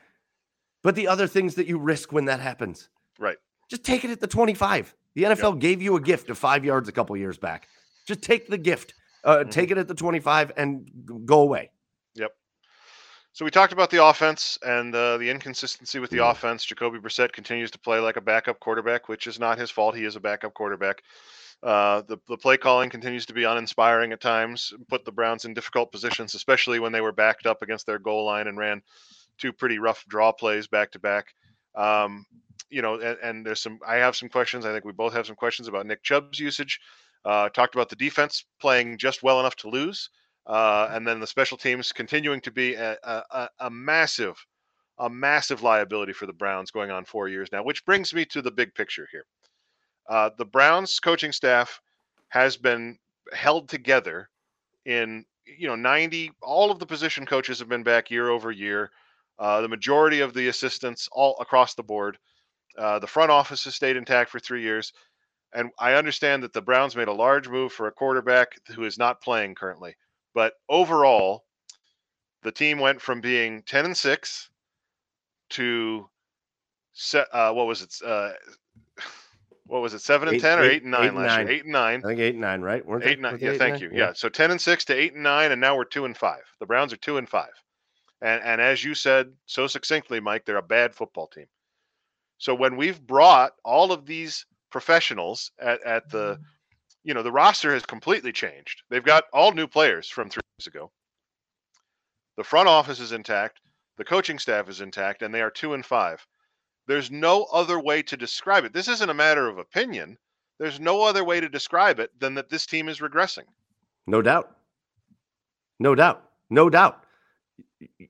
But 0.84 0.96
the 0.96 1.08
other 1.08 1.28
things 1.28 1.56
that 1.56 1.66
you 1.68 1.80
risk 1.80 2.12
when 2.12 2.26
that 2.26 2.40
happens, 2.40 2.90
Right. 3.18 3.38
just 3.70 3.84
take 3.84 4.04
it 4.06 4.12
at 4.12 4.20
the 4.20 4.28
25. 4.28 4.94
The 5.16 5.24
NFL 5.26 5.54
gave 5.54 5.82
you 5.82 5.96
a 5.96 6.02
gift 6.02 6.30
of 6.30 6.38
five 6.38 6.64
yards 6.64 6.88
a 6.88 6.92
couple 6.92 7.18
years 7.18 7.38
back. 7.38 7.68
Just 8.06 8.22
take 8.22 8.48
the 8.48 8.58
gift, 8.58 8.94
uh, 9.24 9.38
Mm-hmm. 9.38 9.50
take 9.50 9.72
it 9.72 9.78
at 9.80 9.88
the 9.88 9.96
25 9.96 10.52
and 10.58 10.88
go 11.26 11.40
away. 11.42 11.72
Yep. 12.14 12.36
So 13.34 13.44
we 13.46 13.50
talked 13.52 13.74
about 13.74 13.90
the 13.90 14.06
offense 14.06 14.60
and 14.64 14.94
uh, 14.94 15.18
the 15.18 15.30
inconsistency 15.32 15.98
with 16.00 16.12
the 16.12 16.18
Mhm. 16.18 16.32
offense. 16.32 16.64
Jacoby 16.64 17.00
Brissett 17.00 17.32
continues 17.32 17.72
to 17.72 17.80
play 17.80 18.00
like 18.00 18.18
a 18.18 18.22
backup 18.22 18.60
quarterback, 18.60 19.10
which 19.10 19.26
is 19.26 19.40
not 19.40 19.58
his 19.58 19.72
fault. 19.72 19.96
He 19.96 20.06
is 20.06 20.16
a 20.16 20.20
backup 20.20 20.54
quarterback. 20.54 21.02
Uh, 21.66 22.04
the 22.08 22.18
the 22.28 22.38
play 22.38 22.58
calling 22.58 22.92
continues 22.92 23.26
to 23.26 23.34
be 23.34 23.44
uninspiring 23.44 24.12
at 24.12 24.22
times. 24.22 24.72
Put 24.88 25.04
the 25.04 25.12
Browns 25.12 25.46
in 25.46 25.56
difficult 25.56 25.92
positions, 25.92 26.36
especially 26.36 26.80
when 26.80 26.92
they 26.92 27.02
were 27.02 27.12
backed 27.12 27.48
up 27.48 27.64
against 27.64 27.88
their 27.88 27.98
goal 27.98 28.24
line 28.26 28.48
and 28.48 28.58
ran 28.58 28.84
two 29.40 29.52
pretty 29.52 29.80
rough 29.80 30.06
draw 30.08 30.32
plays 30.32 30.68
back 30.68 30.92
to 30.92 31.00
back. 31.00 31.34
Um, 31.76 32.26
you 32.70 32.84
know, 32.84 33.00
and, 33.00 33.18
and 33.24 33.46
there's 33.46 33.62
some. 33.62 33.80
I 33.86 33.96
have 33.96 34.16
some 34.16 34.30
questions. 34.30 34.64
I 34.64 34.72
think 34.74 34.86
we 34.86 34.92
both 34.92 35.14
have 35.14 35.26
some 35.26 35.36
questions 35.36 35.68
about 35.68 35.88
Nick 35.88 36.04
Chubb's 36.04 36.40
usage. 36.40 36.80
Uh, 37.26 37.50
talked 37.50 37.74
about 37.74 37.90
the 37.90 37.96
defense 37.96 38.46
playing 38.62 39.00
just 39.00 39.24
well 39.24 39.40
enough 39.40 39.56
to 39.56 39.70
lose, 39.70 40.12
uh, 40.46 40.90
and 40.92 41.08
then 41.08 41.20
the 41.20 41.26
special 41.26 41.58
teams 41.58 41.92
continuing 41.92 42.40
to 42.42 42.52
be 42.52 42.76
a, 42.76 42.96
a, 43.04 43.24
a- 43.32 43.50
a 43.62 43.70
massive, 43.72 44.36
a 45.00 45.10
massive 45.10 45.64
liability 45.64 46.14
for 46.14 46.28
the 46.28 46.34
Browns 46.34 46.70
going 46.70 46.92
on 46.92 47.04
four 47.06 47.28
years 47.28 47.50
now. 47.52 47.64
Which 47.64 47.84
brings 47.86 48.14
me 48.14 48.26
to 48.26 48.44
the 48.44 48.52
big 48.52 48.76
picture 48.76 49.08
here. 49.12 49.26
Uh, 50.08 50.30
the 50.38 50.46
Browns 50.46 51.00
coaching 51.00 51.32
staff 51.32 51.82
has 52.30 52.58
been 52.58 52.98
held 53.34 53.70
together 53.70 54.30
in 54.86 55.26
you 55.46 55.68
know 55.68 55.76
90 55.76 56.32
all 56.42 56.72
of 56.72 56.80
the 56.80 56.86
position 56.86 57.26
coaches 57.26 57.60
have 57.60 57.70
been 57.70 57.84
back 57.84 58.12
year 58.12 58.30
over 58.30 58.52
year. 58.52 58.92
Uh, 59.38 59.62
the 59.62 59.68
majority 59.68 60.22
of 60.22 60.34
the 60.34 60.48
assistants 60.48 61.10
all 61.12 61.36
across 61.40 61.76
the 61.76 61.84
board. 61.84 62.18
Uh, 62.78 63.00
the 63.00 63.08
front 63.08 63.32
office 63.32 63.64
has 63.64 63.76
stayed 63.76 63.96
intact 63.96 64.30
for 64.30 64.40
three 64.40 64.62
years. 64.62 64.92
And 65.54 65.72
i 65.80 65.94
understand 65.94 66.44
that 66.44 66.52
the 66.52 66.62
browns 66.62 66.96
made 66.96 67.08
a 67.08 67.14
large 67.14 67.48
move 67.48 67.72
for 67.72 67.88
a 67.88 67.92
quarterback 67.92 68.50
who 68.76 68.84
is 68.84 68.98
not 68.98 69.22
playing 69.22 69.56
currently. 69.56 69.96
But 70.34 70.54
overall 70.68 71.46
the 72.44 72.52
team 72.52 72.80
went 72.80 73.02
from 73.02 73.22
being 73.22 73.64
10 73.64 73.86
and 73.86 73.98
6 73.98 74.50
to 75.52 76.10
set 76.94 77.28
uh, 77.34 77.52
what 77.54 77.68
was 77.68 77.82
it 77.82 77.94
uh, 78.06 78.32
what 79.68 79.82
was 79.82 79.94
it 79.94 80.00
seven 80.00 80.28
and 80.28 80.38
Eight- 80.38 80.42
10 80.42 80.60
or 80.60 80.64
eight- 80.64 80.72
8 80.74 80.82
and 80.84 80.92
9 80.92 81.04
eight 81.06 81.14
last 81.14 81.38
nine. 81.38 81.48
year 81.48 81.56
8 81.58 81.64
and 81.64 81.72
9 81.72 82.00
I 82.04 82.08
think 82.08 82.20
eight 82.20 82.34
and 82.36 82.42
nine, 82.42 82.62
right? 82.62 82.86
Weren't? 82.86 83.04
Eight 83.04 83.14
and 83.14 83.22
nine. 83.24 83.38
Yeah, 83.40 83.52
eight 83.52 83.58
thank 83.58 83.74
nine? 83.74 83.82
you. 83.82 83.90
Yeah. 83.94 84.14
So 84.14 84.30
ten 84.30 84.52
and 84.52 84.62
six 84.62 84.86
to 84.86 84.94
eight 84.94 85.14
and 85.14 85.24
nine, 85.24 85.52
and 85.52 85.60
now 85.62 85.76
we're 85.76 85.86
two 85.86 86.06
and 86.06 86.16
five. 86.18 86.44
The 86.60 86.66
Browns 86.66 86.94
are 86.94 86.98
two 86.98 87.18
and 87.18 87.28
five. 87.28 87.52
And 88.22 88.42
and 88.44 88.62
as 88.62 88.84
you 88.84 88.94
said 88.96 89.34
so 89.46 89.68
succinctly, 89.68 90.20
Mike, 90.20 90.46
they're 90.46 90.58
a 90.58 90.62
bad 90.62 90.96
football 90.96 91.28
team. 91.28 91.48
So 92.38 92.54
when 92.54 92.76
we've 92.78 93.02
brought 93.02 93.54
all 93.64 93.92
of 93.92 94.06
these 94.06 94.46
professionals 94.72 95.52
at, 95.60 95.82
at 95.84 96.10
the 96.10 96.40
you 97.04 97.14
know, 97.14 97.22
the 97.24 97.32
roster 97.32 97.72
has 97.74 97.86
completely 97.86 98.32
changed. 98.32 98.82
They've 98.90 99.04
got 99.04 99.26
all 99.32 99.52
new 99.52 99.68
players 99.68 100.10
from 100.10 100.30
three 100.30 100.42
years 100.58 100.68
ago. 100.68 100.92
The 102.38 102.44
front 102.44 102.68
office 102.68 103.00
is 103.00 103.12
intact, 103.12 103.62
the 103.98 104.04
coaching 104.04 104.40
staff 104.40 104.68
is 104.70 104.82
intact, 104.82 105.22
and 105.22 105.34
they 105.34 105.42
are 105.42 105.52
two 105.52 105.74
and 105.74 105.86
five. 105.86 106.26
There's 106.88 107.10
no 107.12 107.44
other 107.52 107.80
way 107.80 108.02
to 108.04 108.16
describe 108.18 108.64
it. 108.66 108.74
This 108.74 108.88
isn't 108.88 109.10
a 109.10 109.14
matter 109.14 109.48
of 109.48 109.58
opinion. 109.58 110.18
There's 110.60 110.80
no 110.80 111.02
other 111.04 111.24
way 111.24 111.40
to 111.40 111.50
describe 111.50 112.00
it 112.00 112.12
than 112.20 112.36
that 112.36 112.50
this 112.50 112.66
team 112.66 112.88
is 112.90 113.00
regressing. 113.00 113.44
No 114.08 114.22
doubt. 114.22 114.56
No 115.80 115.96
doubt. 115.96 116.24
No 116.50 116.70
doubt. 116.70 117.04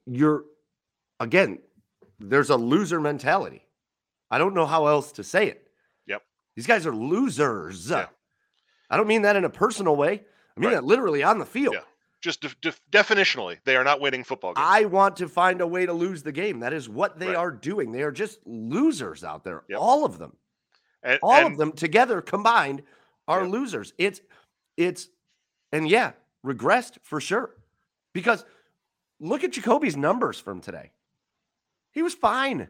You're 0.05 0.43
again, 1.19 1.59
there's 2.19 2.49
a 2.49 2.55
loser 2.57 2.99
mentality. 2.99 3.63
I 4.29 4.37
don't 4.37 4.53
know 4.53 4.65
how 4.65 4.87
else 4.87 5.11
to 5.13 5.23
say 5.23 5.47
it. 5.47 5.67
Yep. 6.07 6.21
These 6.55 6.67
guys 6.67 6.85
are 6.85 6.93
losers. 6.95 7.89
Yeah. 7.89 8.07
I 8.89 8.97
don't 8.97 9.07
mean 9.07 9.23
that 9.23 9.35
in 9.35 9.45
a 9.45 9.49
personal 9.49 9.95
way. 9.95 10.21
I 10.55 10.59
mean 10.59 10.69
Right. 10.69 10.75
that 10.75 10.83
literally 10.83 11.23
on 11.23 11.39
the 11.39 11.45
field. 11.45 11.75
Yeah. 11.75 11.81
Just 12.25 12.41
def- 12.41 12.59
def- 12.59 12.81
definitionally, 12.91 13.59
they 13.65 13.75
are 13.75 13.83
not 13.83 14.01
winning 14.01 14.23
football 14.23 14.55
games. 14.55 14.65
I 14.67 14.85
want 14.85 15.15
to 15.17 15.29
find 15.29 15.61
a 15.61 15.67
way 15.67 15.85
to 15.85 15.93
lose 15.93 16.23
the 16.23 16.31
game. 16.31 16.59
That 16.61 16.73
is 16.73 16.89
what 16.89 17.19
they 17.19 17.27
Right. 17.27 17.35
are 17.35 17.51
doing. 17.51 17.91
They 17.91 18.01
are 18.01 18.11
just 18.11 18.39
losers 18.47 19.23
out 19.23 19.43
there. 19.43 19.63
Yep. 19.69 19.77
All 19.79 20.03
of 20.05 20.17
them. 20.17 20.35
and, 21.03 21.19
All 21.21 21.33
and- 21.33 21.51
of 21.51 21.57
them 21.59 21.71
together 21.71 22.19
combined 22.23 22.81
are 23.27 23.43
Yeah. 23.43 23.49
losers. 23.51 23.93
It's 23.99 24.21
it's 24.75 25.07
and 25.71 25.87
yeah, 25.87 26.13
regressed 26.43 26.97
for 27.03 27.21
sure. 27.21 27.55
Because 28.11 28.43
look 29.19 29.43
at 29.43 29.51
Jacoby's 29.51 29.95
numbers 29.95 30.39
from 30.39 30.61
today. 30.61 30.93
He 31.91 32.01
was 32.01 32.15
fine. 32.15 32.69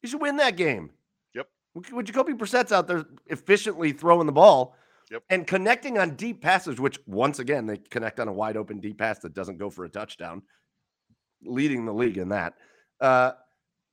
He 0.00 0.08
should 0.08 0.22
win 0.22 0.38
that 0.38 0.56
game. 0.56 0.90
Yep. 1.34 1.48
When 1.90 2.06
Jacoby 2.06 2.32
Brissett's 2.32 2.72
out 2.72 2.86
there 2.86 3.04
efficiently 3.26 3.92
throwing 3.92 4.24
the 4.26 4.32
ball 4.32 4.74
Yep. 5.10 5.22
and 5.30 5.46
connecting 5.46 5.98
on 5.98 6.16
deep 6.16 6.42
passes, 6.42 6.80
which 6.80 6.98
once 7.06 7.38
again 7.38 7.66
they 7.66 7.76
connect 7.76 8.20
on 8.20 8.28
a 8.28 8.32
wide 8.32 8.56
open 8.56 8.80
deep 8.80 8.98
pass 8.98 9.18
that 9.20 9.34
doesn't 9.34 9.58
go 9.58 9.70
for 9.70 9.84
a 9.84 9.88
touchdown, 9.88 10.42
leading 11.44 11.84
the 11.84 11.92
league 11.92 12.18
in 12.18 12.30
that. 12.30 12.54
Uh, 13.00 13.32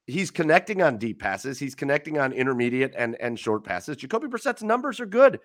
he's 0.07 0.31
connecting 0.31 0.81
on 0.81 0.97
deep 0.97 1.19
passes. 1.19 1.59
He's 1.59 1.75
connecting 1.75 2.17
on 2.17 2.31
intermediate 2.31 2.93
and 2.97 3.15
and 3.19 3.37
short 3.39 3.63
passes. 3.63 3.97
Jacoby 3.97 4.27
Brissett's 4.27 4.63
numbers 4.63 4.99
are 4.99 5.05
good. 5.05 5.39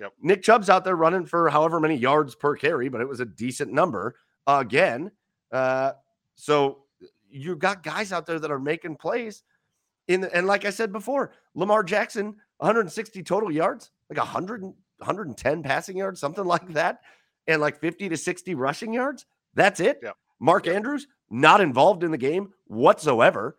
Yep. 0.00 0.12
Nick 0.22 0.42
Chubb's 0.42 0.70
out 0.70 0.84
there 0.84 0.96
running 0.96 1.26
for 1.26 1.50
however 1.50 1.78
many 1.78 1.96
yards 1.96 2.34
per 2.34 2.56
carry, 2.56 2.88
but 2.88 3.00
it 3.00 3.08
was 3.08 3.20
a 3.20 3.26
decent 3.26 3.72
number 3.72 4.14
again. 4.46 5.10
Uh, 5.50 5.92
so 6.34 6.84
you've 7.30 7.58
got 7.58 7.82
guys 7.82 8.12
out 8.12 8.26
there 8.26 8.38
that 8.38 8.50
are 8.50 8.58
making 8.58 8.96
plays. 8.96 9.42
In 10.08 10.22
the, 10.22 10.34
and 10.34 10.46
like 10.46 10.64
I 10.64 10.70
said 10.70 10.92
before, 10.92 11.32
Lamar 11.54 11.82
Jackson, 11.82 12.36
160 12.58 13.22
total 13.22 13.52
yards, 13.52 13.90
like 14.10 14.18
100, 14.18 14.72
110 15.02 15.62
passing 15.62 15.96
yards, 15.96 16.20
something 16.20 16.44
like 16.44 16.72
that, 16.72 17.00
and 17.46 17.60
like 17.60 17.80
50 17.80 18.08
to 18.08 18.16
60 18.16 18.54
rushing 18.54 18.92
yards. 18.92 19.26
That's 19.54 19.80
it. 19.80 20.00
Yep. 20.02 20.16
Mark 20.40 20.66
Andrews 20.66 21.06
not 21.30 21.60
involved 21.60 22.02
in 22.02 22.10
the 22.10 22.18
game 22.18 22.52
whatsoever. 22.66 23.56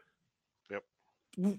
Yep. 0.70 1.58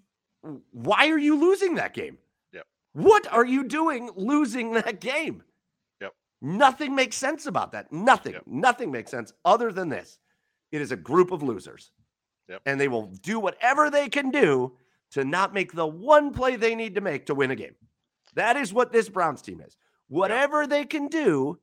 Why 0.73 1.09
are 1.09 1.19
you 1.19 1.39
losing 1.39 1.77
that 1.77 1.95
game? 1.95 2.19
Yep. 2.53 2.67
What 2.93 3.33
are 3.33 3.45
you 3.45 3.65
doing 3.65 4.11
losing 4.17 4.73
that 4.75 5.01
game? 5.01 5.43
Yep. 6.01 6.13
Nothing 6.43 6.95
makes 6.95 7.17
sense 7.17 7.47
about 7.47 7.73
that. 7.73 7.93
Nothing. 7.93 8.35
Yep. 8.35 8.43
Nothing 8.47 8.91
makes 8.91 9.11
sense 9.11 9.33
other 9.45 9.73
than 9.73 9.89
this. 9.89 10.19
It 10.73 10.81
is 10.81 10.93
a 10.93 10.97
group 10.97 11.31
of 11.31 11.43
losers. 11.43 11.91
Yep. 12.49 12.63
And 12.67 12.81
they 12.81 12.89
will 12.89 13.07
do 13.23 13.41
whatever 13.41 13.91
they 13.91 14.09
can 14.09 14.31
do 14.31 14.73
to 15.13 15.25
not 15.25 15.55
make 15.55 15.73
the 15.73 15.87
one 15.87 16.33
play 16.33 16.57
they 16.57 16.75
need 16.75 16.97
to 16.97 17.01
make 17.01 17.27
to 17.27 17.35
win 17.35 17.51
a 17.51 17.57
game. 17.57 17.75
That 18.35 18.57
is 18.57 18.73
what 18.73 18.93
this 18.93 19.09
Browns 19.09 19.43
team 19.43 19.61
is. 19.61 19.77
Whatever 20.09 20.67
they 20.67 20.85
can 20.85 21.09
do 21.09 21.59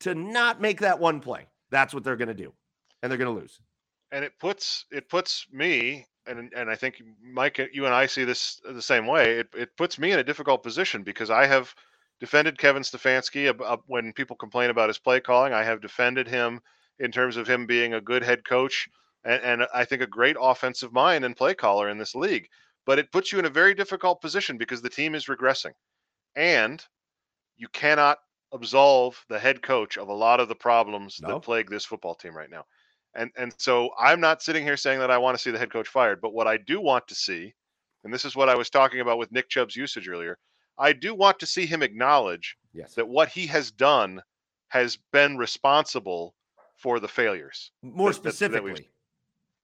to 0.00 0.14
not 0.14 0.60
make 0.60 0.80
that 0.80 0.98
one 1.00 1.20
play, 1.20 1.46
that's 1.70 1.94
what 1.94 2.04
they're 2.04 2.16
going 2.16 2.28
to 2.28 2.34
do. 2.34 2.52
And 3.02 3.10
they're 3.10 3.18
going 3.18 3.34
to 3.34 3.40
lose. 3.40 3.60
and 4.12 4.24
it 4.24 4.38
puts 4.38 4.86
it 4.90 5.08
puts 5.08 5.46
me 5.52 6.06
and 6.26 6.52
and 6.54 6.70
I 6.70 6.74
think 6.76 7.02
Mike 7.22 7.58
you 7.72 7.86
and 7.86 7.94
I 7.94 8.06
see 8.06 8.24
this 8.24 8.60
the 8.64 8.82
same 8.82 9.06
way. 9.06 9.38
It 9.40 9.48
it 9.56 9.76
puts 9.76 9.98
me 9.98 10.12
in 10.12 10.18
a 10.18 10.24
difficult 10.24 10.62
position 10.62 11.02
because 11.02 11.30
I 11.30 11.46
have 11.46 11.74
defended 12.20 12.58
Kevin 12.58 12.82
Stefanski 12.82 13.52
when 13.86 14.12
people 14.12 14.36
complain 14.36 14.70
about 14.70 14.90
his 14.90 14.98
play 14.98 15.20
calling. 15.20 15.52
I 15.52 15.64
have 15.64 15.80
defended 15.80 16.28
him 16.28 16.60
in 16.98 17.12
terms 17.12 17.36
of 17.36 17.48
him 17.48 17.66
being 17.66 17.94
a 17.94 18.00
good 18.00 18.22
head 18.22 18.44
coach 18.44 18.88
and, 19.24 19.42
and 19.42 19.66
I 19.74 19.84
think 19.84 20.02
a 20.02 20.06
great 20.06 20.36
offensive 20.40 20.92
mind 20.92 21.24
and 21.24 21.36
play 21.36 21.54
caller 21.54 21.88
in 21.88 21.98
this 21.98 22.14
league. 22.14 22.48
But 22.86 22.98
it 22.98 23.12
puts 23.12 23.32
you 23.32 23.38
in 23.38 23.46
a 23.46 23.50
very 23.50 23.74
difficult 23.74 24.20
position 24.20 24.58
because 24.58 24.82
the 24.82 24.90
team 24.90 25.14
is 25.14 25.26
regressing, 25.26 25.72
and 26.36 26.84
you 27.56 27.68
cannot 27.68 28.18
absolve 28.52 29.22
the 29.28 29.38
head 29.38 29.62
coach 29.62 29.96
of 29.96 30.08
a 30.08 30.12
lot 30.12 30.40
of 30.40 30.48
the 30.48 30.54
problems 30.54 31.20
No. 31.20 31.28
that 31.34 31.40
plague 31.42 31.70
this 31.70 31.84
football 31.84 32.14
team 32.14 32.36
right 32.36 32.50
now. 32.50 32.64
And 33.14 33.30
and 33.36 33.52
so 33.58 33.90
I'm 33.98 34.20
not 34.20 34.42
sitting 34.42 34.64
here 34.64 34.76
saying 34.76 34.98
that 35.00 35.10
I 35.10 35.18
want 35.18 35.36
to 35.36 35.42
see 35.42 35.50
the 35.50 35.58
head 35.58 35.72
coach 35.72 35.88
fired, 35.88 36.20
but 36.20 36.32
what 36.32 36.46
I 36.46 36.56
do 36.56 36.80
want 36.80 37.06
to 37.08 37.14
see, 37.14 37.54
and 38.04 38.12
this 38.14 38.24
is 38.24 38.36
what 38.36 38.48
I 38.48 38.54
was 38.56 38.70
talking 38.70 39.00
about 39.00 39.18
with 39.18 39.32
Nick 39.32 39.48
Chubb's 39.48 39.76
usage 39.76 40.08
earlier, 40.08 40.38
I 40.78 40.92
do 40.92 41.14
want 41.14 41.38
to 41.40 41.46
see 41.46 41.66
him 41.66 41.82
acknowledge 41.82 42.56
Yes. 42.72 42.94
that 42.94 43.06
what 43.08 43.28
he 43.28 43.46
has 43.48 43.70
done 43.72 44.22
has 44.68 44.96
been 45.12 45.36
responsible 45.36 46.34
for 46.76 47.00
the 47.00 47.08
failures. 47.08 47.72
More 47.82 48.10
that- 48.12 48.16
that- 48.18 48.22
that 48.22 48.32
specifically. 48.32 48.88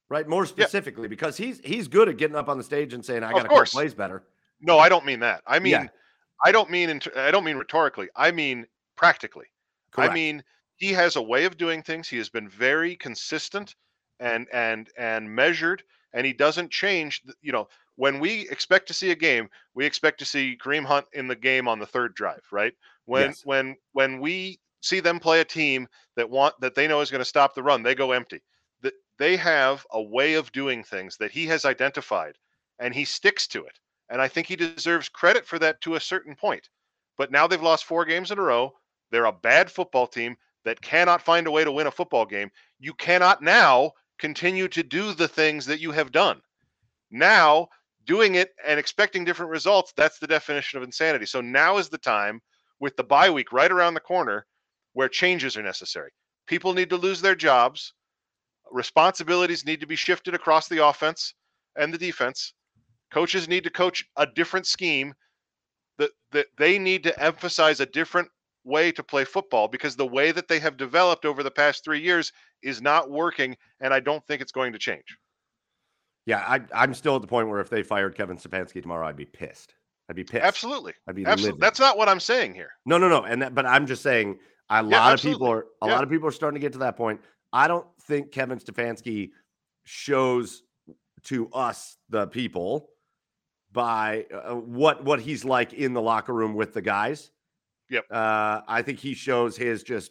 right? 0.08 0.28
More 0.28 0.44
specifically, 0.46 1.08
because 1.08 1.36
he's 1.36 1.60
he's 1.60 1.88
good 1.88 2.08
at 2.08 2.16
getting 2.18 2.36
up 2.36 2.48
on 2.48 2.58
the 2.58 2.64
stage 2.64 2.92
and 2.94 3.04
saying, 3.04 3.22
I 3.22 3.32
got 3.32 3.42
to 3.44 3.48
call 3.48 3.64
plays 3.64 3.94
better. 3.94 4.24
No, 4.60 4.78
I 4.78 4.88
don't 4.88 5.04
mean 5.06 5.20
that. 5.20 5.42
I 5.46 5.58
mean 5.60 5.72
Yeah. 5.72 5.88
I 6.44 6.52
don't 6.52 6.70
mean 6.70 6.90
in, 6.90 7.00
I 7.16 7.30
don't 7.30 7.44
mean 7.44 7.56
rhetorically. 7.56 8.08
I 8.16 8.30
mean 8.30 8.66
practically. 8.96 9.46
Correct. 9.90 10.10
I 10.10 10.14
mean 10.14 10.44
he 10.76 10.92
has 10.92 11.16
a 11.16 11.22
way 11.22 11.44
of 11.44 11.56
doing 11.56 11.82
things. 11.82 12.08
He 12.08 12.18
has 12.18 12.28
been 12.28 12.48
very 12.48 12.96
consistent 12.96 13.74
and 14.20 14.48
and 14.52 14.90
and 14.96 15.34
measured 15.34 15.82
and 16.12 16.26
he 16.26 16.32
doesn't 16.32 16.70
change, 16.70 17.22
you 17.42 17.52
know, 17.52 17.68
when 17.96 18.20
we 18.20 18.48
expect 18.48 18.86
to 18.88 18.94
see 18.94 19.10
a 19.10 19.16
game, 19.16 19.48
we 19.74 19.84
expect 19.86 20.18
to 20.18 20.24
see 20.24 20.56
Kareem 20.56 20.84
Hunt 20.84 21.06
in 21.12 21.28
the 21.28 21.36
game 21.36 21.68
on 21.68 21.78
the 21.78 21.86
third 21.86 22.14
drive, 22.14 22.44
right? 22.50 22.74
When 23.04 23.36
Yes. 23.36 23.42
when 23.42 23.76
when 23.92 24.20
we 24.20 24.60
see 24.82 25.00
them 25.00 25.18
play 25.20 25.40
a 25.40 25.44
team 25.44 25.88
that 26.16 26.30
want 26.30 26.54
that 26.60 26.74
they 26.74 26.86
know 26.86 27.00
is 27.00 27.10
going 27.10 27.20
to 27.20 27.24
stop 27.24 27.54
the 27.54 27.62
run, 27.62 27.82
they 27.82 27.94
go 27.94 28.12
empty. 28.12 28.42
That 28.82 28.94
they 29.18 29.36
have 29.36 29.86
a 29.90 30.02
way 30.02 30.34
of 30.34 30.52
doing 30.52 30.84
things 30.84 31.16
that 31.18 31.32
he 31.32 31.46
has 31.46 31.64
identified 31.64 32.36
and 32.78 32.94
he 32.94 33.04
sticks 33.04 33.46
to 33.48 33.64
it. 33.64 33.78
And 34.08 34.20
I 34.20 34.28
think 34.28 34.46
he 34.46 34.56
deserves 34.56 35.08
credit 35.08 35.46
for 35.46 35.58
that 35.58 35.80
to 35.82 35.94
a 35.94 36.00
certain 36.00 36.34
point. 36.34 36.68
But 37.16 37.30
now 37.30 37.46
they've 37.46 37.62
lost 37.62 37.84
four 37.84 38.04
games 38.04 38.30
in 38.30 38.38
a 38.38 38.42
row. 38.42 38.72
They're 39.10 39.24
a 39.24 39.32
bad 39.32 39.70
football 39.70 40.06
team 40.06 40.36
that 40.64 40.80
cannot 40.80 41.22
find 41.22 41.46
a 41.46 41.50
way 41.50 41.64
to 41.64 41.72
win 41.72 41.86
a 41.86 41.90
football 41.92 42.26
game. 42.26 42.50
You 42.78 42.94
cannot 42.94 43.42
now 43.42 43.92
continue 44.18 44.68
to 44.68 44.82
do 44.82 45.14
the 45.14 45.28
things 45.28 45.66
that 45.66 45.80
you 45.80 45.92
have 45.92 46.12
done. 46.12 46.40
Now, 47.10 47.68
doing 48.04 48.34
it 48.34 48.54
and 48.66 48.78
expecting 48.78 49.24
different 49.24 49.50
results, 49.50 49.92
that's 49.96 50.18
the 50.18 50.26
definition 50.26 50.76
of 50.78 50.82
insanity. 50.82 51.26
So 51.26 51.40
now 51.40 51.78
is 51.78 51.88
the 51.88 51.98
time 51.98 52.40
with 52.80 52.96
the 52.96 53.04
bye 53.04 53.30
week 53.30 53.52
right 53.52 53.70
around 53.70 53.94
the 53.94 54.00
corner 54.00 54.46
where 54.92 55.08
changes 55.08 55.56
are 55.56 55.62
necessary. 55.62 56.10
People 56.46 56.72
need 56.72 56.90
to 56.90 56.96
lose 56.96 57.20
their 57.20 57.34
jobs. 57.34 57.92
Responsibilities 58.70 59.66
need 59.66 59.80
to 59.80 59.86
be 59.86 59.96
shifted 59.96 60.34
across 60.34 60.68
the 60.68 60.84
offense 60.84 61.34
and 61.76 61.92
the 61.92 61.98
defense. 61.98 62.54
Coaches 63.10 63.48
need 63.48 63.64
to 63.64 63.70
coach 63.70 64.04
a 64.16 64.26
different 64.26 64.66
scheme. 64.66 65.14
That 65.98 66.10
that 66.32 66.46
they 66.58 66.78
need 66.78 67.02
to 67.04 67.22
emphasize 67.22 67.80
a 67.80 67.86
different 67.86 68.28
way 68.64 68.90
to 68.92 69.02
play 69.02 69.24
football 69.24 69.68
because 69.68 69.96
the 69.96 70.06
way 70.06 70.32
that 70.32 70.48
they 70.48 70.58
have 70.58 70.76
developed 70.76 71.24
over 71.24 71.42
the 71.42 71.50
past 71.50 71.84
three 71.84 72.00
years 72.00 72.32
is 72.62 72.82
not 72.82 73.10
working, 73.10 73.56
and 73.80 73.94
I 73.94 74.00
don't 74.00 74.26
think 74.26 74.42
it's 74.42 74.52
going 74.52 74.72
to 74.72 74.78
change. 74.78 75.16
Yeah, 76.26 76.40
I, 76.40 76.60
I'm 76.74 76.92
still 76.92 77.14
at 77.14 77.22
the 77.22 77.28
point 77.28 77.48
where 77.48 77.60
if 77.60 77.70
they 77.70 77.82
fired 77.84 78.16
Kevin 78.16 78.36
Stefanski 78.36 78.82
tomorrow, 78.82 79.06
I'd 79.06 79.16
be 79.16 79.24
pissed. 79.24 79.74
I'd 80.10 80.16
be 80.16 80.24
pissed. 80.24 80.44
Absolutely, 80.44 80.92
I'd 81.06 81.14
be 81.14 81.24
absolutely. 81.24 81.52
livid. 81.52 81.62
That's 81.62 81.78
not 81.80 81.96
what 81.96 82.08
I'm 82.08 82.20
saying 82.20 82.54
here. 82.54 82.70
No, 82.84 82.98
no, 82.98 83.08
no. 83.08 83.22
And 83.22 83.42
that, 83.42 83.54
but 83.54 83.64
I'm 83.64 83.86
just 83.86 84.02
saying 84.02 84.38
a 84.68 84.82
lot 84.82 84.90
Yeah, 84.90 85.12
of 85.14 85.22
people 85.22 85.46
are 85.46 85.66
a 85.82 85.86
Yeah. 85.86 85.94
lot 85.94 86.02
of 86.02 86.10
people 86.10 86.28
are 86.28 86.32
starting 86.32 86.60
to 86.60 86.64
get 86.64 86.72
to 86.72 86.80
that 86.80 86.96
point. 86.96 87.20
I 87.52 87.68
don't 87.68 87.86
think 88.02 88.32
Kevin 88.32 88.58
Stefanski 88.58 89.30
shows 89.84 90.62
to 91.24 91.48
us 91.50 91.96
the 92.08 92.26
people 92.26 92.90
by 93.76 94.24
uh, 94.34 94.54
what 94.54 95.04
what 95.04 95.20
he's 95.20 95.44
like 95.44 95.74
in 95.74 95.92
the 95.92 96.00
locker 96.02 96.32
room 96.32 96.54
with 96.54 96.72
the 96.72 96.80
guys. 96.82 97.30
Yep. 97.90 98.06
Uh, 98.10 98.62
I 98.66 98.82
think 98.82 98.98
he 98.98 99.12
shows 99.14 99.56
his 99.56 99.84
just 99.84 100.10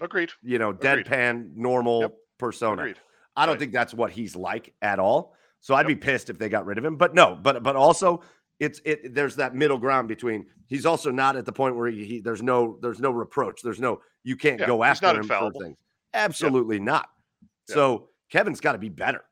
Agreed. 0.00 0.30
you 0.42 0.58
know 0.58 0.70
Agreed. 0.70 1.06
deadpan 1.06 1.54
normal 1.54 2.00
Yep. 2.00 2.14
persona. 2.38 2.82
Agreed. 2.82 2.96
I 3.36 3.46
don't 3.46 3.52
Right. 3.52 3.60
think 3.60 3.72
that's 3.72 3.94
what 3.94 4.10
he's 4.10 4.34
like 4.34 4.74
at 4.82 4.98
all. 4.98 5.34
So 5.60 5.74
I'd 5.74 5.82
Yep. 5.82 5.86
be 5.88 5.94
pissed 5.96 6.30
if 6.30 6.38
they 6.38 6.48
got 6.48 6.64
rid 6.66 6.78
of 6.78 6.84
him. 6.84 6.96
But 6.96 7.14
no, 7.14 7.36
but 7.36 7.62
but 7.62 7.76
also 7.76 8.22
it's 8.58 8.80
it 8.84 9.14
there's 9.14 9.36
that 9.36 9.54
middle 9.54 9.78
ground 9.78 10.08
between 10.08 10.46
he's 10.66 10.86
also 10.86 11.10
not 11.12 11.36
at 11.36 11.44
the 11.44 11.52
point 11.52 11.76
where 11.76 11.88
he, 11.88 12.04
he 12.04 12.20
there's 12.20 12.42
no 12.42 12.78
there's 12.80 13.00
no 13.00 13.10
reproach. 13.10 13.60
There's 13.62 13.78
no 13.80 14.00
you 14.24 14.34
can't 14.34 14.58
Yeah, 14.60 14.66
go 14.66 14.82
after 14.82 15.08
him 15.10 15.28
for 15.28 15.52
things. 15.52 15.76
Absolutely 16.14 16.80
not. 16.80 17.08
Yeah. 17.68 17.74
So 17.74 18.08
Kevin's 18.30 18.60
got 18.60 18.72
to 18.72 18.78
be 18.78 18.88
better. 18.88 19.22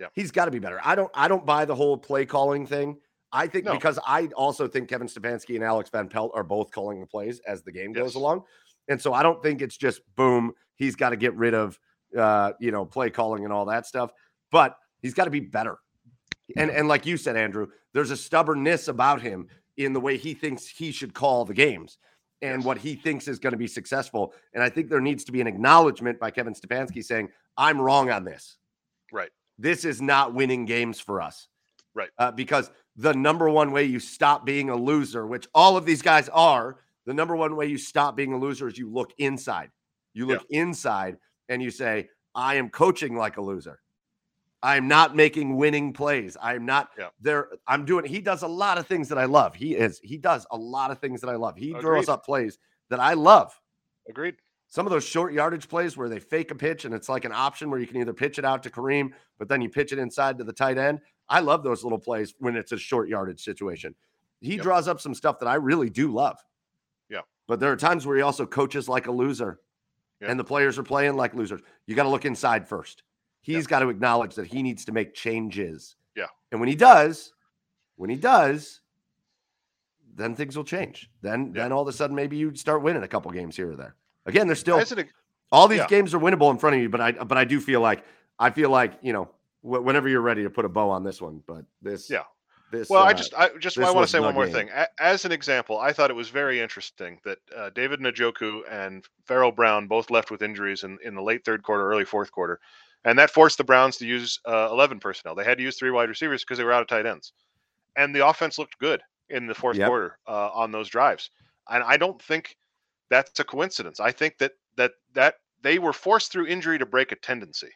Yeah. 0.00 0.08
He's 0.14 0.30
got 0.30 0.46
to 0.46 0.50
be 0.50 0.58
better. 0.58 0.80
I 0.84 0.94
don't 0.94 1.10
I 1.14 1.28
don't 1.28 1.46
buy 1.46 1.64
the 1.64 1.74
whole 1.74 1.96
play 1.96 2.26
calling 2.26 2.66
thing. 2.66 2.98
I 3.32 3.46
think 3.46 3.64
No. 3.64 3.72
because 3.74 3.98
I 4.06 4.26
also 4.36 4.68
think 4.68 4.88
Kevin 4.88 5.08
Stefanski 5.08 5.54
and 5.56 5.64
Alex 5.64 5.90
Van 5.90 6.08
Pelt 6.08 6.32
are 6.34 6.44
both 6.44 6.70
calling 6.70 7.00
the 7.00 7.06
plays 7.06 7.40
as 7.46 7.62
the 7.62 7.72
game 7.72 7.92
goes 7.92 8.14
along. 8.14 8.42
And 8.88 9.00
so 9.00 9.12
I 9.12 9.22
don't 9.22 9.42
think 9.42 9.62
it's 9.62 9.76
just 9.76 10.00
boom, 10.16 10.52
he's 10.76 10.94
got 10.96 11.10
to 11.10 11.16
get 11.16 11.34
rid 11.36 11.54
of 11.54 11.78
uh, 12.16 12.52
you 12.60 12.70
know, 12.70 12.84
play 12.84 13.10
calling 13.10 13.44
and 13.44 13.52
all 13.52 13.64
that 13.66 13.86
stuff, 13.86 14.12
but 14.52 14.76
he's 15.02 15.14
got 15.14 15.24
to 15.24 15.30
be 15.30 15.40
better. 15.40 15.78
And 16.56 16.70
and 16.70 16.86
like 16.88 17.06
you 17.06 17.16
said, 17.16 17.36
Andrew, 17.36 17.68
there's 17.92 18.10
a 18.10 18.16
stubbornness 18.16 18.86
about 18.88 19.20
him 19.22 19.48
in 19.76 19.92
the 19.92 20.00
way 20.00 20.16
he 20.16 20.34
thinks 20.34 20.66
he 20.68 20.92
should 20.92 21.14
call 21.14 21.44
the 21.44 21.54
games. 21.54 21.98
and 22.42 22.58
Yes. 22.60 22.66
what 22.66 22.78
he 22.78 22.94
thinks 22.94 23.26
is 23.26 23.38
going 23.38 23.52
to 23.52 23.56
be 23.58 23.66
successful. 23.66 24.34
And 24.52 24.62
I 24.62 24.68
think 24.68 24.90
there 24.90 25.00
needs 25.00 25.24
to 25.24 25.32
be 25.32 25.40
an 25.40 25.46
acknowledgement 25.46 26.20
by 26.20 26.30
Kevin 26.30 26.52
Stefanski 26.54 27.02
saying, 27.02 27.30
I'm 27.56 27.80
wrong 27.80 28.10
on 28.10 28.24
this. 28.24 28.58
Right. 29.12 29.30
This 29.58 29.84
is 29.84 30.02
not 30.02 30.34
winning 30.34 30.64
games 30.64 31.00
for 31.00 31.20
us. 31.22 31.48
Right. 31.94 32.10
Uh, 32.18 32.32
because 32.32 32.70
the 32.96 33.14
number 33.14 33.48
one 33.48 33.70
way 33.72 33.84
you 33.84 34.00
stop 34.00 34.44
being 34.44 34.70
a 34.70 34.76
loser, 34.76 35.26
which 35.26 35.46
all 35.54 35.76
of 35.76 35.84
these 35.86 36.02
guys 36.02 36.28
are, 36.30 36.78
the 37.06 37.14
number 37.14 37.36
one 37.36 37.54
way 37.56 37.66
you 37.66 37.78
stop 37.78 38.16
being 38.16 38.32
a 38.32 38.38
loser 38.38 38.66
is 38.68 38.78
you 38.78 38.90
look 38.90 39.12
inside. 39.18 39.70
You 40.12 40.26
look 40.26 40.44
inside 40.50 41.16
and 41.48 41.62
you 41.62 41.70
say, 41.70 42.08
I 42.34 42.54
am 42.54 42.70
coaching 42.70 43.16
like 43.16 43.36
a 43.36 43.42
loser. 43.42 43.80
I'm 44.62 44.88
not 44.88 45.14
making 45.14 45.56
winning 45.56 45.92
plays. 45.92 46.36
I'm 46.40 46.64
not 46.64 46.88
Yeah. 46.98 47.08
there. 47.20 47.48
I'm 47.66 47.84
doing, 47.84 48.06
he 48.06 48.20
does 48.20 48.42
a 48.42 48.48
lot 48.48 48.78
of 48.78 48.86
things 48.86 49.08
that 49.10 49.18
I 49.18 49.26
love. 49.26 49.54
He 49.54 49.74
is, 49.76 50.00
he 50.02 50.16
does 50.16 50.46
a 50.50 50.56
lot 50.56 50.90
of 50.90 50.98
things 51.00 51.20
that 51.20 51.28
I 51.28 51.36
love. 51.36 51.56
He 51.56 51.72
throws 51.72 52.04
Agreed. 52.04 52.08
up 52.08 52.24
plays 52.24 52.58
that 52.88 52.98
I 52.98 53.12
love. 53.14 53.52
Agreed. 54.08 54.36
Some 54.74 54.86
of 54.86 54.90
those 54.90 55.04
short 55.04 55.32
yardage 55.32 55.68
plays 55.68 55.96
where 55.96 56.08
they 56.08 56.18
fake 56.18 56.50
a 56.50 56.54
pitch 56.56 56.84
and 56.84 56.92
it's 56.92 57.08
like 57.08 57.24
an 57.24 57.30
option 57.30 57.70
where 57.70 57.78
you 57.78 57.86
can 57.86 57.96
either 57.98 58.12
pitch 58.12 58.40
it 58.40 58.44
out 58.44 58.60
to 58.64 58.70
Kareem, 58.70 59.12
but 59.38 59.46
then 59.46 59.60
you 59.60 59.68
pitch 59.68 59.92
it 59.92 60.00
inside 60.00 60.36
to 60.38 60.42
the 60.42 60.52
tight 60.52 60.78
end. 60.78 60.98
I 61.28 61.38
love 61.38 61.62
those 61.62 61.84
little 61.84 61.98
plays 62.00 62.34
when 62.40 62.56
it's 62.56 62.72
a 62.72 62.76
short 62.76 63.08
yardage 63.08 63.44
situation. 63.44 63.94
He 64.40 64.56
Yep. 64.56 64.62
draws 64.64 64.88
up 64.88 65.00
some 65.00 65.14
stuff 65.14 65.38
that 65.38 65.46
I 65.46 65.54
really 65.54 65.90
do 65.90 66.12
love. 66.12 66.40
Yeah. 67.08 67.20
But 67.46 67.60
there 67.60 67.70
are 67.70 67.76
times 67.76 68.04
where 68.04 68.16
he 68.16 68.22
also 68.22 68.46
coaches 68.46 68.88
like 68.88 69.06
a 69.06 69.12
loser 69.12 69.60
Yeah. 70.20 70.32
and 70.32 70.40
the 70.40 70.44
players 70.44 70.76
are 70.76 70.82
playing 70.82 71.14
like 71.14 71.34
losers. 71.34 71.60
You 71.86 71.94
got 71.94 72.02
to 72.02 72.08
look 72.08 72.24
inside 72.24 72.68
first. 72.68 73.04
He's 73.42 73.68
got 73.68 73.78
to 73.78 73.90
acknowledge 73.90 74.34
that 74.34 74.48
he 74.48 74.60
needs 74.60 74.84
to 74.86 74.92
make 74.92 75.14
changes. 75.14 75.94
Yeah. 76.16 76.26
And 76.50 76.58
when 76.58 76.68
he 76.68 76.74
does, 76.74 77.32
when 77.94 78.10
he 78.10 78.16
does, 78.16 78.80
then 80.16 80.34
things 80.34 80.56
will 80.56 80.64
change. 80.64 81.12
Then 81.22 81.52
then 81.52 81.70
all 81.70 81.82
of 81.82 81.86
a 81.88 81.92
sudden 81.92 82.16
maybe 82.16 82.36
you 82.36 82.56
start 82.56 82.82
winning 82.82 83.04
a 83.04 83.08
couple 83.08 83.30
games 83.30 83.54
here 83.54 83.70
or 83.70 83.76
there. 83.76 83.94
Again, 84.26 84.46
there's 84.46 84.60
still 84.60 84.78
an, 84.78 85.08
all 85.52 85.68
these 85.68 85.78
yeah. 85.78 85.86
games 85.86 86.14
are 86.14 86.18
winnable 86.18 86.50
in 86.50 86.58
front 86.58 86.76
of 86.76 86.82
you, 86.82 86.88
but 86.88 87.00
I 87.00 87.12
but 87.12 87.36
I 87.38 87.44
do 87.44 87.60
feel 87.60 87.80
like 87.80 88.04
I 88.38 88.50
feel 88.50 88.70
like 88.70 88.94
you 89.02 89.12
know 89.12 89.28
wh- 89.62 89.84
whenever 89.84 90.08
you're 90.08 90.20
ready 90.22 90.42
to 90.42 90.50
put 90.50 90.64
a 90.64 90.68
bow 90.68 90.90
on 90.90 91.04
this 91.04 91.20
one, 91.20 91.42
but 91.46 91.64
this 91.82 92.08
Yeah. 92.10 92.22
this 92.72 92.88
Well, 92.88 93.02
I 93.02 93.10
uh, 93.10 93.14
just, 93.14 93.34
I 93.34 93.50
just, 93.58 93.78
I 93.78 93.90
want 93.90 94.04
to 94.06 94.10
say 94.10 94.20
one 94.20 94.34
more 94.34 94.46
game. 94.46 94.54
thing. 94.54 94.70
A- 94.74 94.88
As 95.02 95.24
an 95.24 95.32
example, 95.32 95.78
I 95.78 95.92
thought 95.92 96.10
it 96.10 96.14
was 96.16 96.30
very 96.30 96.60
interesting 96.60 97.20
that 97.24 97.38
uh, 97.54 97.70
David 97.70 98.00
Njoku 98.00 98.62
and 98.70 99.04
Pharaoh 99.26 99.52
Brown 99.52 99.86
both 99.86 100.10
left 100.10 100.30
with 100.30 100.42
injuries 100.42 100.82
in, 100.82 100.98
in 101.04 101.14
the 101.14 101.22
late 101.22 101.44
third 101.44 101.62
quarter, 101.62 101.88
early 101.88 102.04
fourth 102.04 102.32
quarter, 102.32 102.58
and 103.04 103.18
that 103.18 103.30
forced 103.30 103.58
the 103.58 103.64
Browns 103.64 103.98
to 103.98 104.06
use 104.06 104.40
uh, 104.46 104.68
eleven 104.72 104.98
personnel. 104.98 105.34
They 105.34 105.44
had 105.44 105.58
to 105.58 105.64
use 105.64 105.76
three 105.78 105.90
wide 105.90 106.08
receivers 106.08 106.42
because 106.42 106.58
they 106.58 106.64
were 106.64 106.72
out 106.72 106.82
of 106.82 106.88
tight 106.88 107.06
ends, 107.06 107.32
and 107.96 108.14
the 108.14 108.26
offense 108.26 108.58
looked 108.58 108.78
good 108.78 109.02
in 109.28 109.46
the 109.46 109.54
fourth 109.54 109.76
Yep. 109.76 109.88
quarter 109.88 110.18
uh, 110.26 110.50
on 110.52 110.72
those 110.72 110.88
drives. 110.88 111.30
And 111.70 111.82
I 111.84 111.96
don't 111.96 112.20
think 112.20 112.56
that's 113.14 113.38
a 113.38 113.44
coincidence. 113.44 114.00
I 114.00 114.10
think 114.10 114.38
that 114.38 114.52
that 114.76 114.92
that 115.14 115.36
they 115.62 115.78
were 115.78 115.92
forced 115.92 116.32
through 116.32 116.46
injury 116.46 116.78
to 116.78 116.86
break 116.86 117.12
a 117.12 117.16
tendency. 117.16 117.70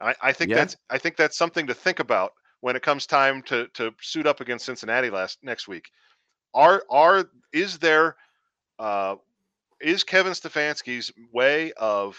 I, 0.00 0.14
I 0.22 0.32
think 0.32 0.50
Yeah. 0.50 0.56
that's 0.56 0.76
I 0.88 0.98
think 0.98 1.16
that's 1.16 1.36
something 1.36 1.66
to 1.66 1.74
think 1.74 2.00
about 2.00 2.32
when 2.60 2.74
it 2.74 2.82
comes 2.82 3.06
time 3.06 3.42
to 3.42 3.68
to 3.74 3.92
suit 4.00 4.26
up 4.26 4.40
against 4.40 4.64
Cincinnati 4.64 5.10
last 5.10 5.38
next 5.42 5.68
week. 5.68 5.90
Are 6.54 6.82
are 6.90 7.26
is 7.52 7.78
there 7.78 8.16
uh, 8.78 9.16
is 9.80 10.04
Kevin 10.04 10.32
Stefanski's 10.32 11.12
way 11.32 11.72
of 11.72 12.16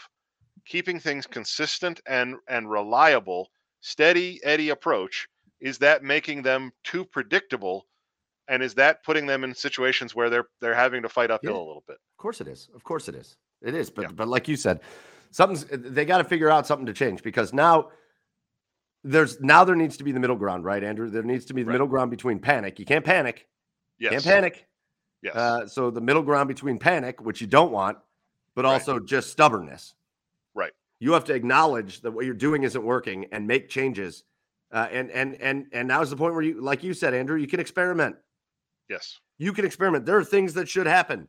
keeping 0.66 1.00
things 1.00 1.26
consistent 1.26 2.00
and 2.08 2.36
and 2.48 2.70
reliable, 2.70 3.50
steady 3.82 4.40
Eddie 4.44 4.70
approach? 4.70 5.28
Is 5.60 5.80
that 5.80 6.04
making 6.04 6.44
them 6.44 6.72
too 6.84 7.04
predictable, 7.06 7.88
and 8.52 8.62
is 8.62 8.76
that 8.76 9.04
putting 9.04 9.26
them 9.26 9.44
in 9.44 9.56
situations 9.56 10.14
where 10.14 10.30
they're 10.30 10.48
they're 10.60 10.76
having 10.76 11.02
to 11.02 11.10
fight 11.10 11.32
uphill 11.32 11.54
Yeah. 11.54 11.58
a 11.58 11.68
little 11.68 11.84
bit? 11.88 11.96
Of 11.96 12.18
course 12.18 12.42
it 12.42 12.48
is. 12.48 12.70
Of 12.76 12.84
course 12.84 13.08
it 13.08 13.16
is. 13.16 13.38
It 13.62 13.74
is. 13.74 13.90
But 13.90 14.04
Yeah. 14.04 14.12
but 14.12 14.28
like 14.28 14.48
you 14.48 14.56
said, 14.58 14.82
something's 15.32 15.66
they 15.66 16.06
got 16.06 16.20
to 16.20 16.24
figure 16.24 16.50
out 16.50 16.68
something 16.68 16.86
to 16.86 16.94
change 16.94 17.24
because 17.24 17.54
now 17.54 17.90
there's 19.04 19.40
now 19.42 19.64
there 19.64 19.76
needs 19.76 19.98
to 19.98 20.04
be 20.04 20.12
the 20.12 20.20
middle 20.20 20.36
ground, 20.36 20.64
right, 20.66 20.84
Andrew? 20.84 21.10
There 21.10 21.24
needs 21.24 21.46
to 21.46 21.54
be 21.54 21.64
the 21.64 21.68
Right. 21.70 21.74
middle 21.74 21.88
ground 21.88 22.12
between 22.12 22.40
panic. 22.40 22.78
You 22.78 22.86
can't 22.86 23.06
panic. 23.06 23.48
Yes. 23.98 24.12
Can't 24.12 24.24
panic. 24.24 24.68
Yes. 25.24 25.36
Uh, 25.36 25.68
so 25.68 25.90
the 25.92 26.02
middle 26.02 26.24
ground 26.24 26.48
between 26.48 26.78
panic, 26.80 27.22
which 27.22 27.42
you 27.42 27.48
don't 27.48 27.72
want, 27.72 27.98
but 28.56 28.66
Right. 28.66 28.74
also 28.74 29.00
just 29.00 29.30
stubbornness. 29.32 29.94
Right. 30.54 30.74
You 31.00 31.14
have 31.14 31.24
to 31.26 31.34
acknowledge 31.34 32.02
that 32.02 32.12
what 32.12 32.26
you're 32.26 32.34
doing 32.34 32.64
isn't 32.64 32.84
working 32.84 33.26
and 33.32 33.48
make 33.48 33.70
changes. 33.70 34.24
Uh, 34.72 34.88
and 34.92 35.10
and 35.12 35.36
and 35.42 35.68
and 35.74 35.88
now's 35.88 36.10
the 36.10 36.16
point 36.16 36.34
where 36.34 36.44
you, 36.44 36.62
like 36.62 36.84
you 36.84 36.94
said, 36.94 37.14
Andrew, 37.14 37.38
you 37.38 37.48
can 37.48 37.60
experiment. 37.60 38.16
Yes. 38.92 39.20
You 39.38 39.54
can 39.54 39.64
experiment. 39.66 40.06
There 40.06 40.18
are 40.18 40.24
things 40.24 40.54
that 40.56 40.68
should 40.70 40.86
happen. 40.86 41.28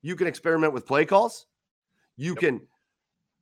You 0.00 0.16
can 0.16 0.26
experiment 0.26 0.72
with 0.72 0.86
play 0.86 1.04
calls. 1.04 1.46
You 2.16 2.32
Yep. 2.32 2.38
can, 2.40 2.60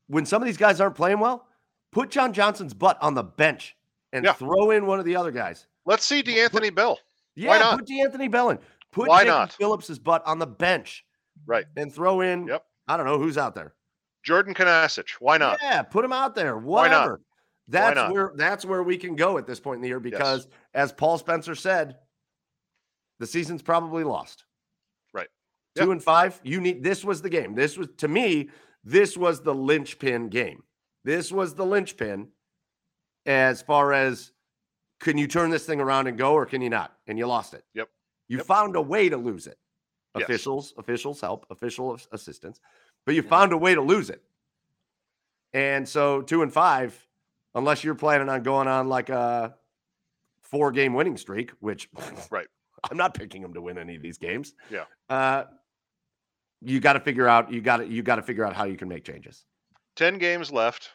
when 0.09 0.27
some 0.27 0.43
of 0.43 0.47
these 0.47 0.57
guys 0.59 0.81
aren't 0.81 0.97
playing 0.97 1.21
well, 1.21 1.47
put 1.93 2.11
John 2.11 2.33
Johnson's 2.33 2.75
butt 2.75 2.99
on 3.01 3.15
the 3.15 3.23
bench 3.23 3.77
and 4.13 4.25
Yeah. 4.25 4.33
throw 4.33 4.73
in 4.73 4.87
one 4.87 4.99
of 4.99 5.05
the 5.05 5.15
other 5.17 5.31
guys. 5.31 5.67
Let's 5.87 6.05
see 6.05 6.21
D'Anthony 6.21 6.71
Bell. 6.71 6.99
Yeah, 7.37 7.51
Why 7.51 7.59
not? 7.59 7.79
put 7.79 7.87
D'Anthony 7.87 8.29
Bell 8.29 8.51
in. 8.51 8.59
Put 8.91 9.09
Why 9.09 9.21
Jacob 9.21 9.29
not? 9.35 9.53
Phillips's 9.53 9.99
butt 10.01 10.23
on 10.27 10.39
the 10.41 10.47
bench 10.49 11.07
Right. 11.47 11.65
and 11.77 11.95
throw 11.95 12.21
in. 12.21 12.49
Yep. 12.49 12.67
I 12.89 12.97
don't 12.97 13.07
know 13.07 13.19
who's 13.19 13.39
out 13.39 13.55
there. 13.55 13.75
Jordan 14.25 14.53
Kunaszyk. 14.53 15.09
Why 15.21 15.39
not? 15.39 15.59
Yeah, 15.63 15.83
put 15.83 16.05
him 16.05 16.13
out 16.13 16.35
there. 16.35 16.59
Why 16.59 16.89
not? 16.89 17.03
Whatever. 17.03 17.21
That's 17.69 18.13
where 18.13 18.33
that's 18.35 18.65
where 18.65 18.83
we 18.83 18.99
can 18.99 19.15
go 19.15 19.39
at 19.39 19.47
this 19.47 19.61
point 19.61 19.77
in 19.77 19.83
the 19.83 19.89
year 19.89 20.01
because, 20.01 20.49
as 20.75 20.93
Paul 20.93 21.17
Spencer 21.19 21.55
said, 21.55 21.97
the 23.21 23.27
season's 23.27 23.63
probably 23.63 24.03
lost. 24.03 24.45
Right. 25.15 25.29
Two 25.77 25.85
Yep. 25.85 25.91
and 25.93 26.03
five. 26.03 26.41
You 26.43 26.61
need 26.61 26.83
this 26.83 27.05
was 27.05 27.23
the 27.23 27.31
game. 27.31 27.55
This 27.55 27.77
was 27.79 27.89
to 27.99 28.09
me, 28.09 28.51
this 28.83 29.17
was 29.17 29.43
the 29.43 29.55
linchpin 29.55 30.29
game. 30.31 30.65
This 31.05 31.31
was 31.31 31.55
the 31.55 31.65
linchpin 31.65 32.29
as 33.27 33.63
far 33.63 33.93
as 33.93 34.33
can 34.99 35.17
you 35.17 35.29
turn 35.29 35.51
this 35.51 35.65
thing 35.65 35.81
around 35.81 36.09
and 36.09 36.19
go 36.19 36.33
or 36.33 36.45
can 36.45 36.61
you 36.61 36.71
not? 36.71 36.97
And 37.07 37.17
you 37.19 37.27
lost 37.27 37.55
it. 37.55 37.65
Yep. 37.75 37.89
You 38.29 38.39
Yep. 38.39 38.47
found 38.47 38.77
a 38.77 38.83
way 38.83 39.09
to 39.09 39.17
lose 39.17 39.47
it. 39.47 39.59
Yes. 40.17 40.25
Officials, 40.25 40.75
officials 40.77 41.21
help, 41.21 41.47
official 41.51 41.97
assistance, 42.11 42.61
but 43.07 43.15
you 43.15 43.23
mm-hmm. 43.23 43.29
found 43.29 43.53
a 43.53 43.57
way 43.57 43.75
to 43.75 43.81
lose 43.81 44.11
it. 44.11 44.23
And 45.53 45.89
so 45.89 46.23
two 46.23 46.43
and 46.43 46.53
five, 46.53 47.07
unless 47.55 47.85
you're 47.85 47.95
planning 47.95 48.29
on 48.29 48.43
going 48.43 48.67
on 48.67 48.89
like 48.89 49.09
a 49.09 49.55
four 50.43 50.73
game 50.73 50.95
winning 50.95 51.17
streak, 51.17 51.53
which 51.61 51.89
Right. 52.31 52.49
I'm 52.89 52.97
not 52.97 53.15
picking 53.15 53.43
them 53.43 53.55
to 53.55 53.61
win 53.61 53.79
any 53.79 53.97
of 53.97 54.03
these 54.03 54.19
games. 54.19 54.55
Yeah. 54.71 54.85
Uh, 55.09 55.45
you 56.61 56.81
got 56.81 56.95
to 56.95 57.01
figure 57.01 57.27
out 57.27 57.53
you 57.53 57.61
got 57.61 57.79
to 57.79 57.87
you 57.87 58.03
got 58.03 58.17
to 58.17 58.23
figure 58.23 58.45
out 58.45 58.55
how 58.55 58.65
you 58.65 58.77
can 58.77 58.89
make 58.89 59.05
changes. 59.05 59.45
10 59.97 60.19
games 60.19 60.53
left. 60.53 60.91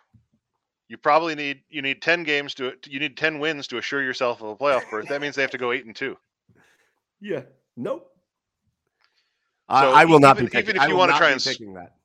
You 0.87 0.97
probably 0.97 1.35
need 1.35 1.61
you 1.69 1.81
need 1.81 2.01
10 2.01 2.23
games 2.23 2.53
to 2.55 2.73
you 2.85 2.99
need 2.99 3.17
10 3.17 3.39
wins 3.39 3.67
to 3.67 3.77
assure 3.77 4.03
yourself 4.03 4.41
of 4.41 4.49
a 4.49 4.55
playoff 4.55 4.89
berth. 4.89 5.07
That 5.09 5.21
means 5.21 5.35
they 5.35 5.41
have 5.41 5.51
to 5.51 5.57
go 5.57 5.71
8 5.71 5.85
and 5.85 5.95
2. 5.95 6.15
Yeah. 7.21 7.41
Nope. 7.75 8.11
So 9.69 9.75
I, 9.75 10.01
I 10.01 10.05
will 10.05 10.19
not 10.19 10.37
be 10.37 10.43
picking. 10.43 10.59
even 10.59 10.75
if 10.75 10.87
you 10.87 10.93
will 10.93 10.99
wanna 10.99 11.17
try 11.17 11.31
and 11.31 11.41
picking 11.41 11.73
that. 11.73 11.95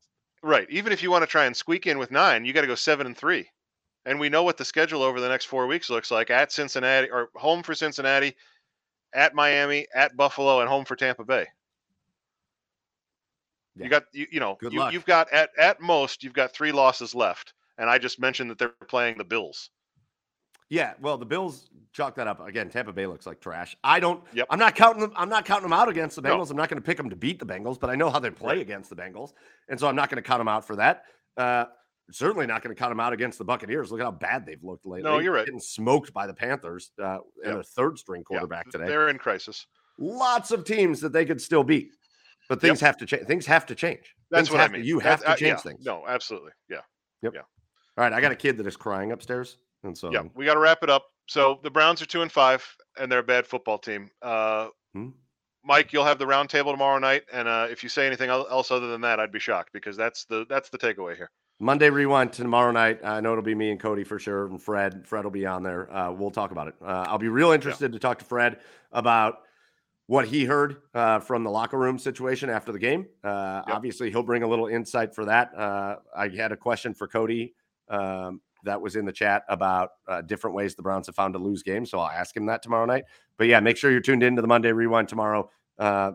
Right. 0.42 0.66
Even 0.70 0.92
if 0.92 1.02
you 1.02 1.10
want 1.10 1.22
to 1.22 1.26
try 1.26 1.44
and 1.44 1.56
squeak 1.56 1.86
in 1.86 1.98
with 1.98 2.10
9, 2.10 2.44
you 2.44 2.52
got 2.52 2.62
to 2.62 2.66
go 2.66 2.74
7 2.74 3.06
and 3.06 3.16
3. 3.16 3.46
And 4.06 4.18
we 4.18 4.30
know 4.30 4.42
what 4.42 4.56
the 4.56 4.64
schedule 4.64 5.02
over 5.02 5.20
the 5.20 5.28
next 5.28 5.44
4 5.46 5.66
weeks 5.66 5.90
looks 5.90 6.10
like 6.10 6.30
at 6.30 6.50
Cincinnati 6.50 7.10
or 7.10 7.28
home 7.34 7.62
for 7.62 7.74
Cincinnati, 7.74 8.34
at 9.14 9.34
Miami, 9.34 9.86
at 9.94 10.16
Buffalo 10.16 10.60
and 10.60 10.68
home 10.68 10.84
for 10.84 10.96
Tampa 10.96 11.24
Bay. 11.24 11.46
Yeah. 13.76 13.84
You 13.84 13.90
got 13.90 14.04
you, 14.12 14.26
you 14.32 14.40
know, 14.40 14.56
Good 14.60 14.72
you, 14.72 14.80
luck. 14.80 14.92
you've 14.92 15.06
got 15.06 15.32
at 15.32 15.50
at 15.58 15.80
most 15.80 16.22
you've 16.24 16.32
got 16.32 16.52
3 16.52 16.72
losses 16.72 17.14
left. 17.14 17.54
And 17.78 17.88
I 17.88 17.96
just 17.98 18.20
mentioned 18.20 18.50
that 18.50 18.58
they're 18.58 18.68
playing 18.88 19.16
the 19.16 19.24
Bills. 19.24 19.70
Yeah, 20.68 20.92
well, 21.00 21.16
the 21.16 21.24
Bills 21.26 21.70
chalk 21.92 22.14
that 22.16 22.26
up 22.28 22.46
again. 22.46 22.68
Tampa 22.68 22.92
Bay 22.92 23.06
looks 23.06 23.26
like 23.26 23.40
trash. 23.40 23.76
I 23.82 23.98
don't. 24.00 24.22
Yep. 24.34 24.46
I'm 24.50 24.58
not 24.58 24.74
counting 24.74 25.00
them. 25.00 25.12
I'm 25.16 25.28
not 25.30 25.44
counting 25.44 25.64
them 25.64 25.72
out 25.72 25.88
against 25.88 26.14
the 26.14 26.22
No. 26.22 26.36
Bengals. 26.36 26.50
I'm 26.50 26.56
not 26.56 26.68
going 26.68 26.80
to 26.80 26.86
pick 26.86 26.96
them 26.96 27.08
to 27.10 27.16
beat 27.16 27.38
the 27.38 27.46
Bengals, 27.46 27.80
but 27.80 27.90
I 27.90 27.96
know 27.96 28.10
how 28.10 28.18
they 28.20 28.30
play 28.30 28.56
Right. 28.56 28.60
against 28.62 28.90
the 28.90 28.96
Bengals, 28.96 29.32
and 29.68 29.80
so 29.80 29.88
I'm 29.88 29.96
not 29.96 30.10
going 30.10 30.22
to 30.22 30.28
count 30.28 30.40
them 30.40 30.46
out 30.48 30.64
for 30.66 30.76
that. 30.76 31.04
Uh, 31.36 31.64
certainly 32.12 32.46
not 32.46 32.62
going 32.62 32.74
to 32.74 32.78
count 32.78 32.90
them 32.90 33.00
out 33.00 33.12
against 33.12 33.38
the 33.38 33.44
Buccaneers. 33.44 33.90
Look 33.90 34.00
at 34.00 34.04
how 34.04 34.10
bad 34.10 34.46
they've 34.46 34.62
looked 34.62 34.86
lately. 34.86 35.10
No, 35.10 35.18
you're 35.18 35.32
right. 35.34 35.44
Getting 35.46 35.60
smoked 35.60 36.12
by 36.12 36.26
the 36.26 36.34
Panthers 36.34 36.92
uh, 37.00 37.04
and 37.04 37.20
Yep. 37.44 37.54
their 37.54 37.62
third 37.62 37.98
string 37.98 38.22
quarterback 38.24 38.68
today. 38.70 38.86
They're 38.86 39.08
in 39.08 39.18
crisis. 39.18 39.66
Lots 39.98 40.50
of 40.50 40.64
teams 40.64 41.00
that 41.00 41.12
they 41.12 41.24
could 41.24 41.40
still 41.40 41.62
beat, 41.64 41.90
but 42.48 42.60
things 42.60 42.80
have 42.80 42.96
to 42.98 43.06
change. 43.06 43.26
Things 43.26 43.46
have 43.46 43.66
to 43.66 43.74
change. 43.74 44.14
That's 44.30 44.48
Things 44.48 44.50
what 44.52 44.60
I 44.62 44.66
to- 44.68 44.72
mean. 44.74 44.84
you 44.84 44.98
That's- 45.00 45.20
have 45.20 45.24
to 45.26 45.30
uh, 45.32 45.36
change 45.36 45.58
yeah. 45.58 45.70
things. 45.72 45.84
No, 45.84 46.04
absolutely. 46.06 46.52
Yeah. 46.68 46.80
Yep. 47.22 47.32
Yeah. 47.34 47.40
All 47.98 48.04
right, 48.04 48.12
I 48.12 48.20
got 48.20 48.32
a 48.32 48.36
kid 48.36 48.56
that 48.58 48.66
is 48.66 48.76
crying 48.76 49.12
upstairs, 49.12 49.58
and 49.82 49.96
so 49.96 50.10
Yeah. 50.12 50.22
We 50.34 50.44
got 50.46 50.54
to 50.54 50.60
wrap 50.60 50.82
it 50.82 50.88
up. 50.90 51.06
So 51.28 51.60
the 51.62 51.70
Browns 51.70 52.00
are 52.00 52.06
two 52.06 52.22
and 52.22 52.32
five, 52.32 52.64
and 52.98 53.10
they're 53.12 53.18
a 53.18 53.22
bad 53.22 53.46
football 53.46 53.78
team. 53.78 54.10
Uh, 54.22 54.68
Hmm. 54.94 55.10
Mike, 55.62 55.92
you'll 55.92 56.04
have 56.06 56.18
the 56.18 56.26
round 56.26 56.48
table 56.48 56.72
tomorrow 56.72 56.98
night, 56.98 57.24
and 57.32 57.46
uh, 57.46 57.66
if 57.70 57.82
you 57.82 57.90
say 57.90 58.06
anything 58.06 58.30
else 58.30 58.70
other 58.70 58.86
than 58.86 59.02
that, 59.02 59.20
I'd 59.20 59.30
be 59.30 59.38
shocked 59.38 59.70
because 59.74 59.94
that's 59.96 60.24
the 60.24 60.46
that's 60.48 60.70
the 60.70 60.78
takeaway 60.78 61.14
here. 61.16 61.30
Monday 61.62 61.90
rewind 61.90 62.32
tomorrow 62.32 62.72
night. 62.72 63.00
I 63.04 63.20
know 63.20 63.32
it'll 63.32 63.44
be 63.44 63.54
me 63.54 63.70
and 63.70 63.78
Cody 63.78 64.02
for 64.02 64.18
sure, 64.18 64.46
and 64.46 64.60
Fred. 64.60 65.06
Fred 65.06 65.24
will 65.24 65.30
be 65.30 65.44
on 65.44 65.62
there. 65.62 65.92
Uh, 65.94 66.10
we'll 66.10 66.30
talk 66.30 66.52
about 66.52 66.68
it. 66.68 66.74
Uh, 66.82 67.04
I'll 67.06 67.18
be 67.18 67.28
real 67.28 67.52
interested 67.52 67.92
to 67.92 67.98
talk 67.98 68.18
to 68.20 68.24
Fred 68.24 68.60
about 68.92 69.40
what 70.06 70.26
he 70.26 70.46
heard 70.46 70.78
uh, 70.94 71.20
from 71.20 71.44
the 71.44 71.50
locker 71.50 71.78
room 71.78 71.98
situation 71.98 72.48
after 72.48 72.72
the 72.72 72.78
game. 72.78 73.06
Uh, 73.22 73.62
yep. 73.66 73.76
Obviously, 73.76 74.10
he'll 74.10 74.22
bring 74.22 74.42
a 74.42 74.48
little 74.48 74.68
insight 74.68 75.14
for 75.14 75.26
that. 75.26 75.54
Uh, 75.54 75.96
I 76.16 76.28
had 76.28 76.50
a 76.50 76.56
question 76.56 76.94
for 76.94 77.06
Cody 77.06 77.54
um, 77.88 78.40
that 78.64 78.80
was 78.80 78.96
in 78.96 79.04
the 79.04 79.12
chat 79.12 79.44
about 79.46 79.90
uh, 80.08 80.22
different 80.22 80.56
ways 80.56 80.74
the 80.74 80.82
Browns 80.82 81.06
have 81.08 81.14
found 81.14 81.34
to 81.34 81.38
lose 81.38 81.62
games. 81.62 81.90
So 81.90 82.00
I'll 82.00 82.08
ask 82.08 82.34
him 82.34 82.46
that 82.46 82.62
tomorrow 82.62 82.86
night. 82.86 83.04
But 83.36 83.48
yeah, 83.48 83.60
make 83.60 83.76
sure 83.76 83.90
you're 83.90 84.00
tuned 84.00 84.22
in 84.22 84.34
to 84.36 84.42
the 84.42 84.48
Monday 84.48 84.72
Rewind 84.72 85.08
tomorrow. 85.08 85.50
Uh, 85.78 86.12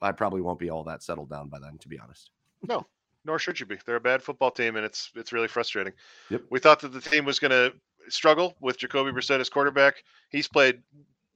I 0.00 0.12
probably 0.12 0.40
won't 0.40 0.60
be 0.60 0.70
all 0.70 0.84
that 0.84 1.02
settled 1.02 1.30
down 1.30 1.48
by 1.48 1.58
then, 1.58 1.78
to 1.78 1.88
be 1.88 1.98
honest. 1.98 2.30
No, 2.62 2.86
nor 3.24 3.38
should 3.38 3.60
you 3.60 3.66
be. 3.66 3.78
They're 3.84 3.96
a 3.96 4.00
bad 4.00 4.22
football 4.22 4.50
team, 4.50 4.76
and 4.76 4.84
it's 4.84 5.10
it's 5.14 5.32
really 5.32 5.48
frustrating. 5.48 5.92
Yep. 6.30 6.42
We 6.50 6.58
thought 6.58 6.80
that 6.80 6.92
the 6.92 7.00
team 7.00 7.24
was 7.24 7.38
going 7.38 7.50
to 7.50 7.72
struggle 8.08 8.54
with 8.60 8.78
Jacoby 8.78 9.10
Brissett 9.10 9.40
as 9.40 9.48
quarterback. 9.48 10.02
He's 10.30 10.48
played 10.48 10.82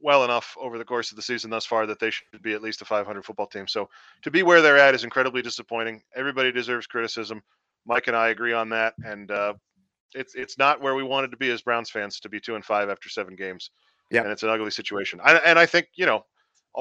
well 0.00 0.24
enough 0.24 0.56
over 0.60 0.78
the 0.78 0.84
course 0.84 1.10
of 1.10 1.16
the 1.16 1.22
season 1.22 1.50
thus 1.50 1.64
far 1.64 1.86
that 1.86 1.98
they 1.98 2.10
should 2.10 2.42
be 2.42 2.52
at 2.52 2.62
least 2.62 2.82
a 2.82 2.84
500 2.84 3.24
football 3.24 3.46
team. 3.46 3.66
So 3.66 3.88
to 4.22 4.30
be 4.30 4.42
where 4.42 4.60
they're 4.60 4.78
at 4.78 4.94
is 4.94 5.04
incredibly 5.04 5.42
disappointing. 5.42 6.02
Everybody 6.14 6.52
deserves 6.52 6.86
criticism. 6.86 7.42
Mike 7.86 8.06
and 8.08 8.16
I 8.16 8.28
agree 8.28 8.52
on 8.52 8.68
that, 8.70 8.94
and 9.04 9.30
uh, 9.30 9.54
it's 10.14 10.34
it's 10.34 10.58
not 10.58 10.80
where 10.80 10.94
we 10.94 11.02
wanted 11.02 11.30
to 11.30 11.36
be 11.36 11.50
as 11.50 11.62
Browns 11.62 11.90
fans 11.90 12.20
to 12.20 12.28
be 12.28 12.40
two 12.40 12.56
and 12.56 12.64
five 12.64 12.88
after 12.88 13.08
seven 13.08 13.36
games. 13.36 13.70
Yeah, 14.10 14.22
and 14.22 14.30
it's 14.30 14.42
an 14.42 14.48
ugly 14.48 14.70
situation. 14.70 15.20
I, 15.22 15.34
and 15.36 15.58
I 15.58 15.66
think 15.66 15.88
you 15.94 16.06
know 16.06 16.24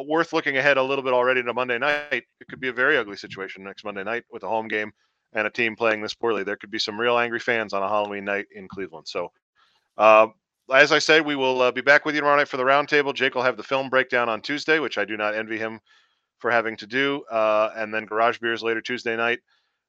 worth 0.04 0.34
looking 0.34 0.58
ahead 0.58 0.78
a 0.78 0.84
little 0.84 1.04
bit 1.04 1.14
already 1.14 1.44
to 1.44 1.54
Monday 1.54 1.78
night. 1.78 2.24
It 2.40 2.48
could 2.50 2.60
be 2.60 2.70
a 2.70 2.74
very 2.74 2.98
ugly 2.98 3.18
situation 3.18 3.64
next 3.64 3.84
Monday 3.84 4.04
night 4.04 4.24
with 4.32 4.44
a 4.44 4.50
home 4.50 4.68
game 4.68 4.92
and 5.34 5.48
a 5.48 5.50
team 5.50 5.76
playing 5.76 6.02
this 6.02 6.14
poorly. 6.14 6.44
There 6.44 6.58
could 6.58 6.72
be 6.72 6.80
some 6.80 7.00
real 7.00 7.18
angry 7.18 7.40
fans 7.40 7.74
on 7.74 7.84
a 7.84 7.88
Halloween 7.88 8.26
night 8.26 8.46
in 8.54 8.68
Cleveland. 8.68 9.08
So. 9.08 9.32
Uh, 9.98 10.28
as 10.74 10.92
I 10.92 10.98
said, 10.98 11.24
we 11.26 11.36
will 11.36 11.62
uh, 11.62 11.72
be 11.72 11.82
back 11.82 12.06
with 12.06 12.16
you 12.16 12.22
tomorrow 12.22 12.38
night 12.38 12.48
for 12.48 12.58
the 12.58 12.64
roundtable. 12.64 13.14
Jake 13.14 13.36
will 13.36 13.44
have 13.44 13.56
the 13.56 13.64
film 13.64 13.88
breakdown 13.88 14.30
on 14.30 14.42
Tuesday, 14.42 14.80
which 14.80 14.98
I 14.98 15.06
do 15.06 15.16
not 15.16 15.36
envy 15.36 15.60
him 15.60 15.80
for 16.40 16.52
having 16.52 16.76
to 16.78 16.88
do, 16.88 17.24
uh, 17.32 17.72
and 17.76 17.94
then 17.94 18.06
Garage 18.06 18.40
Beers 18.40 18.64
later 18.64 18.82
Tuesday 18.82 19.16
night, 19.16 19.40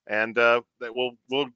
and 0.06 0.38
uh, 0.38 0.60
we'll 0.80 1.12
we'll 1.30 1.48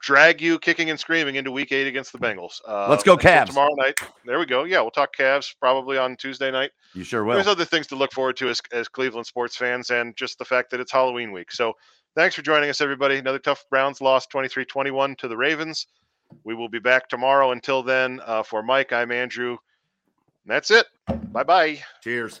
drag 0.00 0.40
you 0.40 0.58
kicking 0.58 0.90
and 0.90 0.98
screaming 0.98 1.36
into 1.36 1.50
Week 1.50 1.72
Eight 1.72 1.86
against 1.86 2.12
the 2.12 2.18
Bengals. 2.18 2.60
Uh, 2.66 2.88
Let's 2.88 3.02
go 3.02 3.16
Cavs 3.16 3.46
tomorrow 3.48 3.74
night. 3.74 3.98
There 4.24 4.38
we 4.38 4.46
go. 4.46 4.64
Yeah, 4.64 4.80
we'll 4.80 4.90
talk 4.90 5.14
Cavs 5.16 5.54
probably 5.60 5.98
on 5.98 6.16
Tuesday 6.16 6.50
night. 6.50 6.70
You 6.94 7.04
sure 7.04 7.24
will. 7.24 7.34
There's 7.34 7.46
other 7.46 7.64
things 7.64 7.86
to 7.88 7.96
look 7.96 8.12
forward 8.12 8.36
to 8.38 8.48
as, 8.48 8.60
as 8.72 8.88
Cleveland 8.88 9.26
sports 9.26 9.56
fans, 9.56 9.90
and 9.90 10.16
just 10.16 10.38
the 10.38 10.44
fact 10.44 10.70
that 10.70 10.80
it's 10.80 10.92
Halloween 10.92 11.32
week. 11.32 11.50
So 11.50 11.72
thanks 12.14 12.34
for 12.34 12.42
joining 12.42 12.70
us, 12.70 12.80
everybody. 12.80 13.18
Another 13.18 13.38
tough 13.38 13.64
Browns 13.70 14.00
loss, 14.00 14.26
23-21 14.26 15.16
to 15.18 15.28
the 15.28 15.36
Ravens. 15.36 15.86
We 16.44 16.54
will 16.54 16.68
be 16.68 16.78
back 16.78 17.08
tomorrow. 17.08 17.52
Until 17.52 17.82
then, 17.82 18.20
uh, 18.24 18.42
for 18.42 18.62
Mike, 18.62 18.92
I'm 18.92 19.10
Andrew. 19.10 19.56
That's 20.46 20.70
it. 20.70 20.86
Bye 21.32 21.44
bye. 21.44 21.82
Cheers. 22.02 22.40